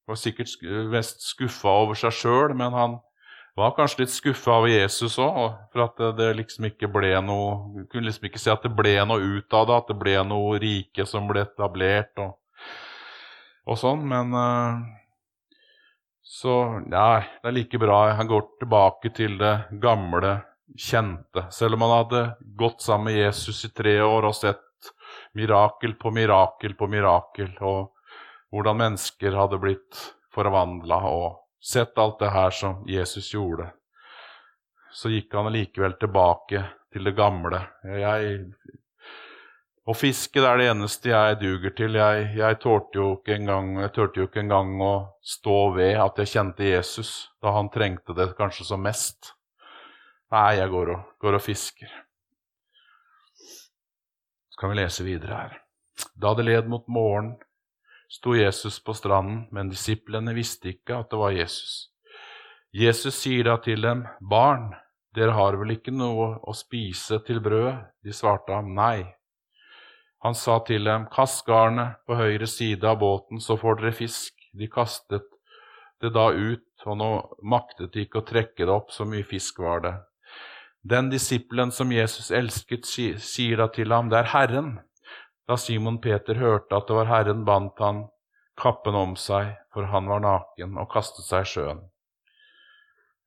Var 0.08 0.18
sikkert 0.18 0.62
mest 0.90 1.22
skuffa 1.24 1.72
over 1.84 1.98
seg 1.98 2.14
sjøl, 2.16 2.54
men 2.58 2.74
han 2.74 2.96
var 3.58 3.74
kanskje 3.76 4.02
litt 4.02 4.14
skuffa 4.14 4.56
over 4.62 4.72
Jesus 4.72 5.18
òg, 5.20 5.58
for 5.72 5.84
at 5.84 6.00
det, 6.18 6.30
liksom 6.38 6.70
ikke 6.70 6.88
ble 6.92 7.12
noe 7.24 7.84
Kunne 7.92 8.08
liksom 8.08 8.30
ikke 8.30 8.40
si 8.40 8.50
at 8.52 8.64
det 8.64 8.72
ble 8.74 8.96
noe 9.04 9.20
ut 9.20 9.58
av 9.58 9.68
det, 9.68 9.76
at 9.76 9.92
det 9.92 9.98
ble 10.00 10.16
noe 10.24 10.56
rike 10.62 11.06
som 11.08 11.28
ble 11.28 11.44
etablert 11.44 12.22
og, 12.22 12.38
og 13.68 13.78
sånn, 13.78 14.02
men 14.08 14.32
uh, 14.34 14.80
så 16.32 16.54
nei, 16.80 17.20
det 17.42 17.50
er 17.50 17.54
like 17.58 17.78
bra 17.78 17.98
han 18.16 18.30
går 18.30 18.46
tilbake 18.62 19.12
til 19.14 19.36
det 19.40 19.52
gamle, 19.82 20.38
kjente. 20.78 21.44
Selv 21.52 21.76
om 21.76 21.84
han 21.84 21.96
hadde 21.98 22.22
gått 22.56 22.80
sammen 22.80 23.10
med 23.10 23.20
Jesus 23.20 23.60
i 23.68 23.72
tre 23.76 23.98
år 24.00 24.30
og 24.30 24.38
sett 24.38 24.92
mirakel 25.36 25.92
på 26.00 26.10
mirakel 26.14 26.74
på 26.78 26.88
mirakel, 26.88 27.52
og 27.60 27.92
hvordan 28.52 28.78
mennesker 28.78 29.36
hadde 29.36 29.60
blitt 29.62 30.02
forvandla, 30.34 31.00
og 31.08 31.40
sett 31.62 31.98
alt 31.98 32.20
det 32.20 32.32
her 32.34 32.52
som 32.52 32.84
Jesus 32.88 33.32
gjorde, 33.32 33.70
så 34.92 35.08
gikk 35.08 35.32
han 35.34 35.48
likevel 35.52 35.96
tilbake 36.00 36.64
til 36.92 37.08
det 37.08 37.14
gamle. 37.16 37.62
Jeg 37.88 38.42
å 39.82 39.94
fiske 39.98 40.38
det 40.38 40.46
er 40.46 40.60
det 40.60 40.66
eneste 40.70 41.10
jeg 41.10 41.38
duger 41.40 41.72
til. 41.74 41.96
Jeg, 41.98 42.26
jeg 42.38 42.58
tålte 42.62 43.00
jo 43.00 43.06
ikke 43.16 43.34
engang, 43.34 43.72
engang 43.82 44.76
å 44.78 44.92
stå 45.26 45.56
ved 45.74 45.96
at 45.98 46.20
jeg 46.22 46.30
kjente 46.36 46.68
Jesus 46.68 47.10
da 47.42 47.56
han 47.56 47.70
trengte 47.72 48.14
det 48.14 48.28
kanskje 48.38 48.68
som 48.68 48.84
mest. 48.84 49.32
Nei, 50.32 50.60
jeg 50.60 50.70
går 50.70 50.92
og, 50.94 51.08
går 51.20 51.36
og 51.36 51.42
fisker. 51.42 51.90
Så 54.52 54.60
kan 54.60 54.70
vi 54.70 54.78
lese 54.78 55.04
videre 55.04 55.40
her. 55.40 55.58
Da 56.14 56.30
det 56.38 56.46
led 56.46 56.70
mot 56.70 56.86
morgen, 56.86 57.34
sto 58.12 58.36
Jesus 58.36 58.76
på 58.84 58.94
stranden, 58.94 59.46
men 59.50 59.72
disiplene 59.72 60.34
visste 60.36 60.74
ikke 60.74 61.00
at 61.00 61.10
det 61.12 61.20
var 61.20 61.32
Jesus. 61.32 61.88
Jesus 62.72 63.16
sier 63.24 63.48
da 63.48 63.56
til 63.60 63.84
dem, 63.84 64.04
Barn, 64.20 64.70
dere 65.16 65.34
har 65.36 65.56
vel 65.60 65.74
ikke 65.74 65.92
noe 65.92 66.34
å 66.44 66.54
spise 66.56 67.20
til 67.26 67.40
brød? 67.44 67.82
De 68.04 68.14
svarte 68.16 68.52
ham, 68.52 68.72
Nei. 68.76 69.04
Han 70.24 70.36
sa 70.38 70.58
til 70.64 70.86
dem, 70.88 71.08
Kast 71.12 71.44
garnet 71.48 71.98
på 72.06 72.16
høyre 72.16 72.48
side 72.48 72.86
av 72.88 73.00
båten, 73.00 73.40
så 73.40 73.58
får 73.60 73.80
dere 73.80 73.96
fisk. 73.96 74.36
De 74.52 74.68
kastet 74.68 75.26
det 76.02 76.12
da 76.12 76.28
ut, 76.32 76.64
og 76.84 76.96
nå 76.98 77.10
maktet 77.46 77.92
de 77.94 78.04
ikke 78.04 78.20
å 78.20 78.26
trekke 78.28 78.66
det 78.66 78.72
opp, 78.72 78.92
så 78.92 79.06
mye 79.08 79.24
fisk 79.26 79.60
var 79.64 79.84
det. 79.84 79.92
Den 80.82 81.12
disippelen 81.12 81.70
som 81.72 81.92
Jesus 81.94 82.32
elsket, 82.34 82.88
sier 82.88 83.60
da 83.60 83.68
til 83.70 83.92
ham, 83.94 84.08
Det 84.10 84.18
er 84.18 84.32
Herren. 84.32 84.72
Da 85.48 85.56
Simon 85.58 85.98
Peter 86.00 86.38
hørte 86.38 86.76
at 86.76 86.88
det 86.88 86.96
var 86.96 87.10
Herren, 87.10 87.44
bandt 87.44 87.80
han 87.82 88.04
kappen 88.58 88.94
om 88.94 89.16
seg, 89.18 89.54
for 89.74 89.88
han 89.90 90.08
var 90.10 90.22
naken, 90.22 90.76
og 90.78 90.90
kastet 90.92 91.26
seg 91.26 91.46
i 91.46 91.50
sjøen. 91.54 91.80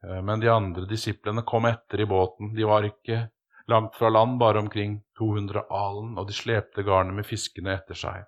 Eh, 0.05 0.21
men 0.21 0.43
de 0.43 0.51
andre 0.51 0.85
disiplene 0.89 1.43
kom 1.47 1.67
etter 1.69 2.01
i 2.01 2.09
båten. 2.09 2.53
De 2.55 2.67
var 2.67 2.87
ikke 2.87 3.25
langt 3.71 3.97
fra 3.97 4.09
land, 4.09 4.37
bare 4.39 4.61
omkring 4.63 5.01
200 5.19 5.65
alen, 5.69 6.15
og 6.17 6.29
de 6.29 6.37
slepte 6.37 6.85
garnet 6.85 7.17
med 7.17 7.27
fiskene 7.27 7.75
etter 7.75 7.99
seg. 7.99 8.23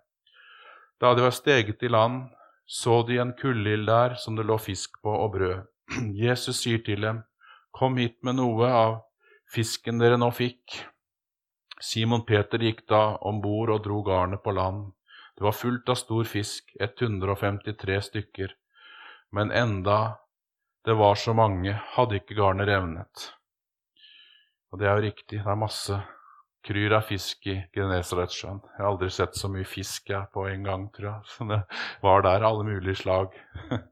Da 0.99 1.13
de 1.13 1.23
var 1.27 1.35
steget 1.35 1.83
i 1.83 1.91
land, 1.93 2.25
så 2.65 3.01
de 3.07 3.19
en 3.21 3.33
kullild 3.37 3.87
der 3.87 4.17
som 4.19 4.35
det 4.35 4.47
lå 4.47 4.57
fisk 4.59 4.97
på 5.03 5.13
og 5.13 5.35
brød. 5.37 5.65
Jesus 6.25 6.63
sier 6.63 6.83
til 6.83 7.05
dem, 7.05 7.23
Kom 7.77 7.99
hit 8.01 8.15
med 8.25 8.39
noe 8.39 8.67
av 8.73 8.93
fisken 9.53 9.99
dere 10.01 10.17
nå 10.17 10.31
fikk. 10.33 10.79
Simon 11.83 12.23
Peter 12.25 12.61
gikk 12.61 12.85
da 12.89 13.17
om 13.21 13.41
bord 13.41 13.69
og 13.73 13.83
dro 13.85 14.01
garnet 14.05 14.43
på 14.43 14.53
land. 14.57 14.91
Det 15.37 15.45
var 15.45 15.53
fullt 15.53 15.89
av 15.93 15.99
stor 15.99 16.25
fisk, 16.25 16.73
153 16.81 17.99
stykker, 18.09 18.53
men 19.31 19.51
enda 19.53 20.17
det 20.87 20.95
var 20.97 21.15
så 21.19 21.33
mange, 21.37 21.75
hadde 21.93 22.21
ikke 22.21 22.37
garnet 22.37 22.69
revnet. 22.69 23.31
Og 24.71 24.79
det 24.81 24.87
er 24.87 24.97
jo 24.97 25.05
riktig, 25.09 25.41
det 25.43 25.51
er 25.51 25.59
masse 25.59 25.97
kryr 26.67 26.95
av 26.97 27.05
fisk 27.07 27.47
i 27.47 27.57
Genesaretsjøen. 27.75 28.59
Jeg 28.73 28.81
har 28.81 28.89
aldri 28.89 29.09
sett 29.13 29.37
så 29.37 29.49
mye 29.51 29.67
fisk 29.67 30.09
jeg 30.11 30.31
på 30.33 30.47
en 30.49 30.65
gang, 30.67 30.87
tror 30.95 31.09
jeg. 31.11 31.27
Så 31.33 31.47
det 31.51 31.61
var 32.03 32.25
der, 32.25 32.47
alle 32.49 32.67
mulige 32.67 33.03
slag. 33.03 33.37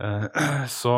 Eh, 0.00 0.64
så 0.80 0.92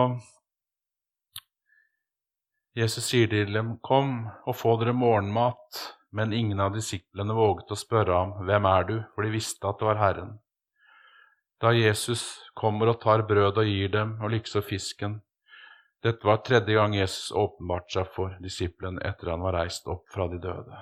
Jesus 2.74 3.10
sier 3.10 3.28
til 3.28 3.52
dem, 3.52 3.76
Kom 3.84 4.30
og 4.46 4.56
få 4.56 4.76
dere 4.80 4.94
morgenmat. 4.96 5.82
Men 6.12 6.32
ingen 6.36 6.60
av 6.60 6.74
disiplene 6.76 7.32
våget 7.32 7.72
å 7.72 7.76
spørre 7.78 8.16
ham, 8.16 8.32
Hvem 8.46 8.68
er 8.68 8.88
du? 8.88 8.96
For 9.14 9.24
de 9.24 9.32
visste 9.32 9.68
at 9.68 9.80
det 9.80 9.88
var 9.88 10.00
Herren. 10.00 10.32
Da 11.62 11.72
Jesus 11.72 12.24
kommer 12.58 12.90
og 12.90 13.00
tar 13.00 13.22
brød 13.28 13.60
og 13.62 13.68
gir 13.68 13.92
dem, 13.92 14.16
og 14.20 14.32
likeså 14.34 14.64
fisken, 14.66 15.20
dette 16.02 16.26
var 16.26 16.40
tredje 16.42 16.74
gang 16.74 16.96
Jesus 16.96 17.30
åpenbarte 17.30 17.94
seg 17.94 18.08
for 18.10 18.34
disiplene 18.42 18.98
etter 19.06 19.30
han 19.30 19.44
var 19.44 19.54
reist 19.60 19.86
opp 19.86 20.08
fra 20.10 20.26
de 20.32 20.40
døde. 20.42 20.80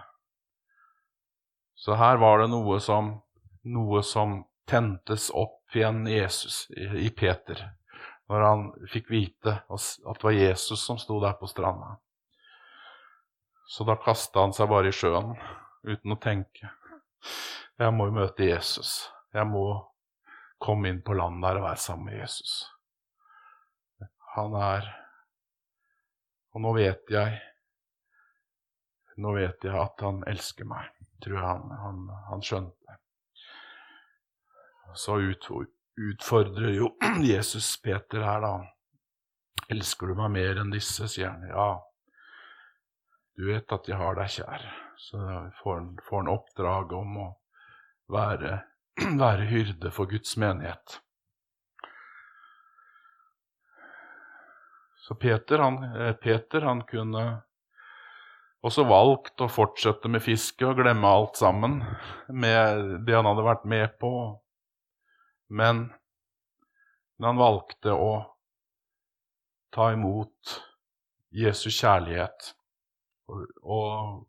Så 1.76 1.98
her 2.00 2.16
var 2.22 2.40
det 2.40 2.48
noe 2.54 2.78
som, 2.80 3.12
noe 3.68 4.00
som 4.04 4.38
tentes 4.68 5.28
opp 5.36 5.76
igjen 5.76 6.06
i 6.08 6.16
Jesus, 6.16 6.62
i 6.76 7.10
Peter, 7.12 7.60
når 8.30 8.44
han 8.46 8.60
fikk 8.92 9.10
vite 9.10 9.56
at 9.66 9.98
det 10.06 10.22
var 10.22 10.36
Jesus 10.36 10.84
som 10.86 10.98
sto 11.02 11.18
der 11.22 11.34
på 11.38 11.48
stranda. 11.50 11.96
Så 13.70 13.86
da 13.86 13.96
kasta 13.98 14.44
han 14.44 14.54
seg 14.54 14.70
bare 14.70 14.90
i 14.90 14.94
sjøen 14.94 15.32
uten 15.86 16.14
å 16.14 16.18
tenke. 16.22 16.70
Jeg 17.80 17.94
må 17.96 18.06
jo 18.06 18.14
møte 18.20 18.46
Jesus. 18.46 19.08
Jeg 19.34 19.46
må 19.50 19.64
komme 20.62 20.90
inn 20.90 21.02
på 21.02 21.16
land 21.18 21.42
der 21.42 21.58
og 21.58 21.66
være 21.66 21.82
sammen 21.82 22.10
med 22.10 22.20
Jesus. 22.20 22.54
Han 24.36 24.54
er 24.54 24.86
og 26.50 26.64
nå 26.64 26.72
vet 26.74 27.12
jeg 27.14 27.38
Nå 29.20 29.34
vet 29.36 29.66
jeg 29.66 29.76
at 29.76 30.00
han 30.00 30.22
elsker 30.30 30.64
meg, 30.64 30.86
tror 31.20 31.34
jeg 31.36 31.44
han, 31.44 31.72
han, 31.76 31.98
han 32.30 32.44
skjønte. 32.46 32.94
Så 34.96 35.18
ut, 35.20 35.48
utfordrer 35.96 36.76
jo 36.76 36.92
Jesus 37.32 37.72
Peter 37.82 38.22
her, 38.26 38.44
da. 38.44 38.54
Elsker 39.70 40.10
du 40.10 40.18
meg 40.18 40.32
mer 40.34 40.60
enn 40.62 40.72
disse, 40.74 41.06
sier 41.08 41.30
han. 41.30 41.46
Ja, 41.50 41.70
du 43.38 43.46
vet 43.48 43.72
at 43.72 43.86
jeg 43.88 43.96
har 43.96 44.18
deg 44.18 44.32
kjær. 44.34 44.64
Så 45.00 45.20
får 45.62 45.76
han, 45.78 45.92
får 46.04 46.22
han 46.22 46.32
oppdrag 46.32 46.90
om 46.92 47.20
å 47.22 47.28
være, 48.12 48.58
være 49.24 49.46
hyrde 49.48 49.92
for 49.94 50.10
Guds 50.10 50.34
menighet. 50.40 50.98
Så 55.00 55.16
Peter 55.18 55.58
han, 55.58 55.78
eh, 55.96 56.12
Peter, 56.12 56.60
han 56.60 56.82
kunne 56.86 57.24
også 58.60 58.84
valgt 58.84 59.40
å 59.40 59.48
fortsette 59.48 60.10
med 60.12 60.22
fiske 60.22 60.66
og 60.68 60.82
glemme 60.82 61.08
alt 61.08 61.40
sammen 61.40 61.80
med 62.28 63.00
det 63.06 63.16
han 63.16 63.26
hadde 63.26 63.46
vært 63.46 63.64
med 63.64 63.96
på. 64.02 64.12
Men 65.50 65.88
han 67.20 67.36
valgte 67.36 67.92
å 67.92 68.12
ta 69.74 69.90
imot 69.92 70.54
Jesu 71.34 71.68
kjærlighet 71.70 72.52
og 73.62 74.26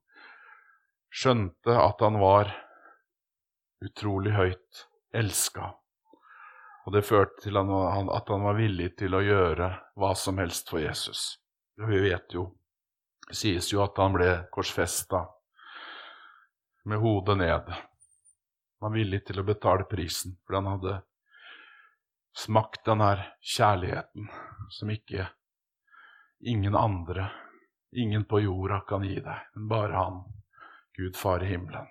skjønte 1.11 1.75
at 1.81 2.01
han 2.01 2.17
var 2.21 2.51
utrolig 3.81 4.33
høyt 4.35 4.81
elska. 5.17 5.71
Og 6.85 6.95
det 6.95 7.05
førte 7.05 7.45
til 7.45 7.57
at 7.61 8.33
han 8.33 8.45
var 8.45 8.57
villig 8.57 8.91
til 8.97 9.13
å 9.17 9.21
gjøre 9.21 9.69
hva 10.01 10.11
som 10.17 10.41
helst 10.41 10.69
for 10.73 10.81
Jesus. 10.81 11.37
Vi 11.77 12.01
vet 12.01 12.33
jo, 12.33 12.47
det 13.27 13.37
sies 13.37 13.69
jo 13.73 13.81
at 13.85 13.97
han 14.01 14.13
ble 14.17 14.29
korsfesta 14.53 15.23
med 16.89 17.01
hodet 17.01 17.37
ned. 17.37 17.69
Han 17.71 18.87
var 18.87 18.93
villig 18.97 19.21
til 19.27 19.41
å 19.41 19.45
betale 19.45 19.85
prisen, 19.89 20.37
fordi 20.45 20.57
han 20.61 20.71
hadde 20.75 20.97
smakt 22.37 22.85
den 22.85 23.01
her 23.03 23.23
kjærligheten 23.41 24.29
som 24.71 24.89
ikke 24.89 25.27
ingen 26.39 26.75
andre, 26.75 27.29
ingen 27.91 28.25
på 28.25 28.39
jorda 28.41 28.81
kan 28.87 29.03
gi 29.05 29.19
deg, 29.19 29.47
men 29.55 29.67
bare 29.71 29.95
han, 29.97 30.21
Gud 30.97 31.17
Far 31.17 31.43
i 31.43 31.51
himmelen. 31.53 31.87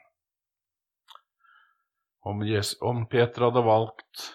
Om, 2.21 2.43
Jesus, 2.45 2.77
om 2.85 3.07
Peter 3.09 3.47
hadde 3.49 3.65
valgt 3.65 4.27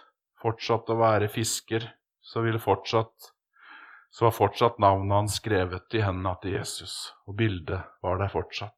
fortsatt 0.42 0.90
å 0.90 0.98
være 0.98 1.30
fisker, 1.30 1.86
så 2.22 2.42
fortsatt 2.60 3.32
så 4.16 4.26
var 4.26 4.32
fortsatt 4.32 4.78
navnet 4.80 5.16
hans 5.16 5.36
skrevet 5.42 5.94
i 5.94 6.02
hendene 6.02 6.38
til 6.42 6.54
Jesus, 6.56 7.12
og 7.28 7.36
bildet 7.36 7.82
var 8.02 8.22
der 8.22 8.32
fortsatt. 8.32 8.78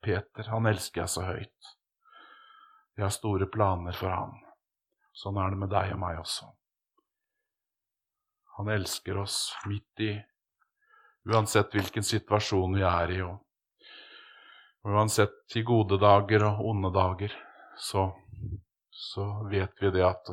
Peter, 0.00 0.48
han 0.48 0.66
elsker 0.66 1.02
jeg 1.02 1.12
så 1.12 1.24
høyt. 1.26 1.74
Jeg 2.96 3.04
har 3.04 3.12
store 3.12 3.50
planer 3.52 3.92
for 3.92 4.08
han. 4.08 4.32
Sånn 5.12 5.36
er 5.42 5.52
det 5.52 5.60
med 5.60 5.70
deg 5.74 5.92
og 5.92 6.00
meg 6.00 6.22
også. 6.22 6.48
Han 8.58 8.68
elsker 8.74 9.18
oss 9.22 9.54
midt 9.70 10.02
i 10.02 10.12
uansett 11.28 11.74
hvilken 11.74 12.02
situasjon 12.02 12.74
vi 12.74 12.84
er 12.86 13.12
i, 13.14 13.20
og 13.22 14.88
uansett 14.88 15.56
i 15.58 15.62
gode 15.66 15.98
dager 16.02 16.46
og 16.48 16.64
onde 16.72 16.90
dager, 16.94 17.34
så, 17.78 18.08
så 18.90 19.26
vet 19.50 19.82
vi 19.82 19.92
det 19.94 20.04
at 20.06 20.32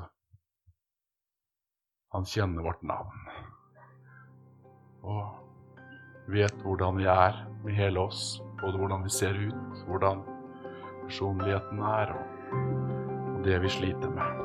han 2.15 2.25
kjenner 2.25 2.63
vårt 2.65 2.81
navn. 2.87 3.25
Og 5.05 6.31
vet 6.31 6.63
hvordan 6.63 6.97
vi 6.97 7.09
er 7.11 7.43
med 7.65 7.75
hele 7.77 8.07
oss, 8.07 8.39
både 8.61 8.79
hvordan 8.79 9.03
vi 9.05 9.13
ser 9.13 9.37
ut, 9.37 9.83
hvordan 9.85 10.23
personligheten 11.03 11.83
er, 11.91 12.15
og, 12.15 12.31
det 13.45 13.59
vi 13.61 13.69
sliter 13.69 14.09
med. 14.09 14.44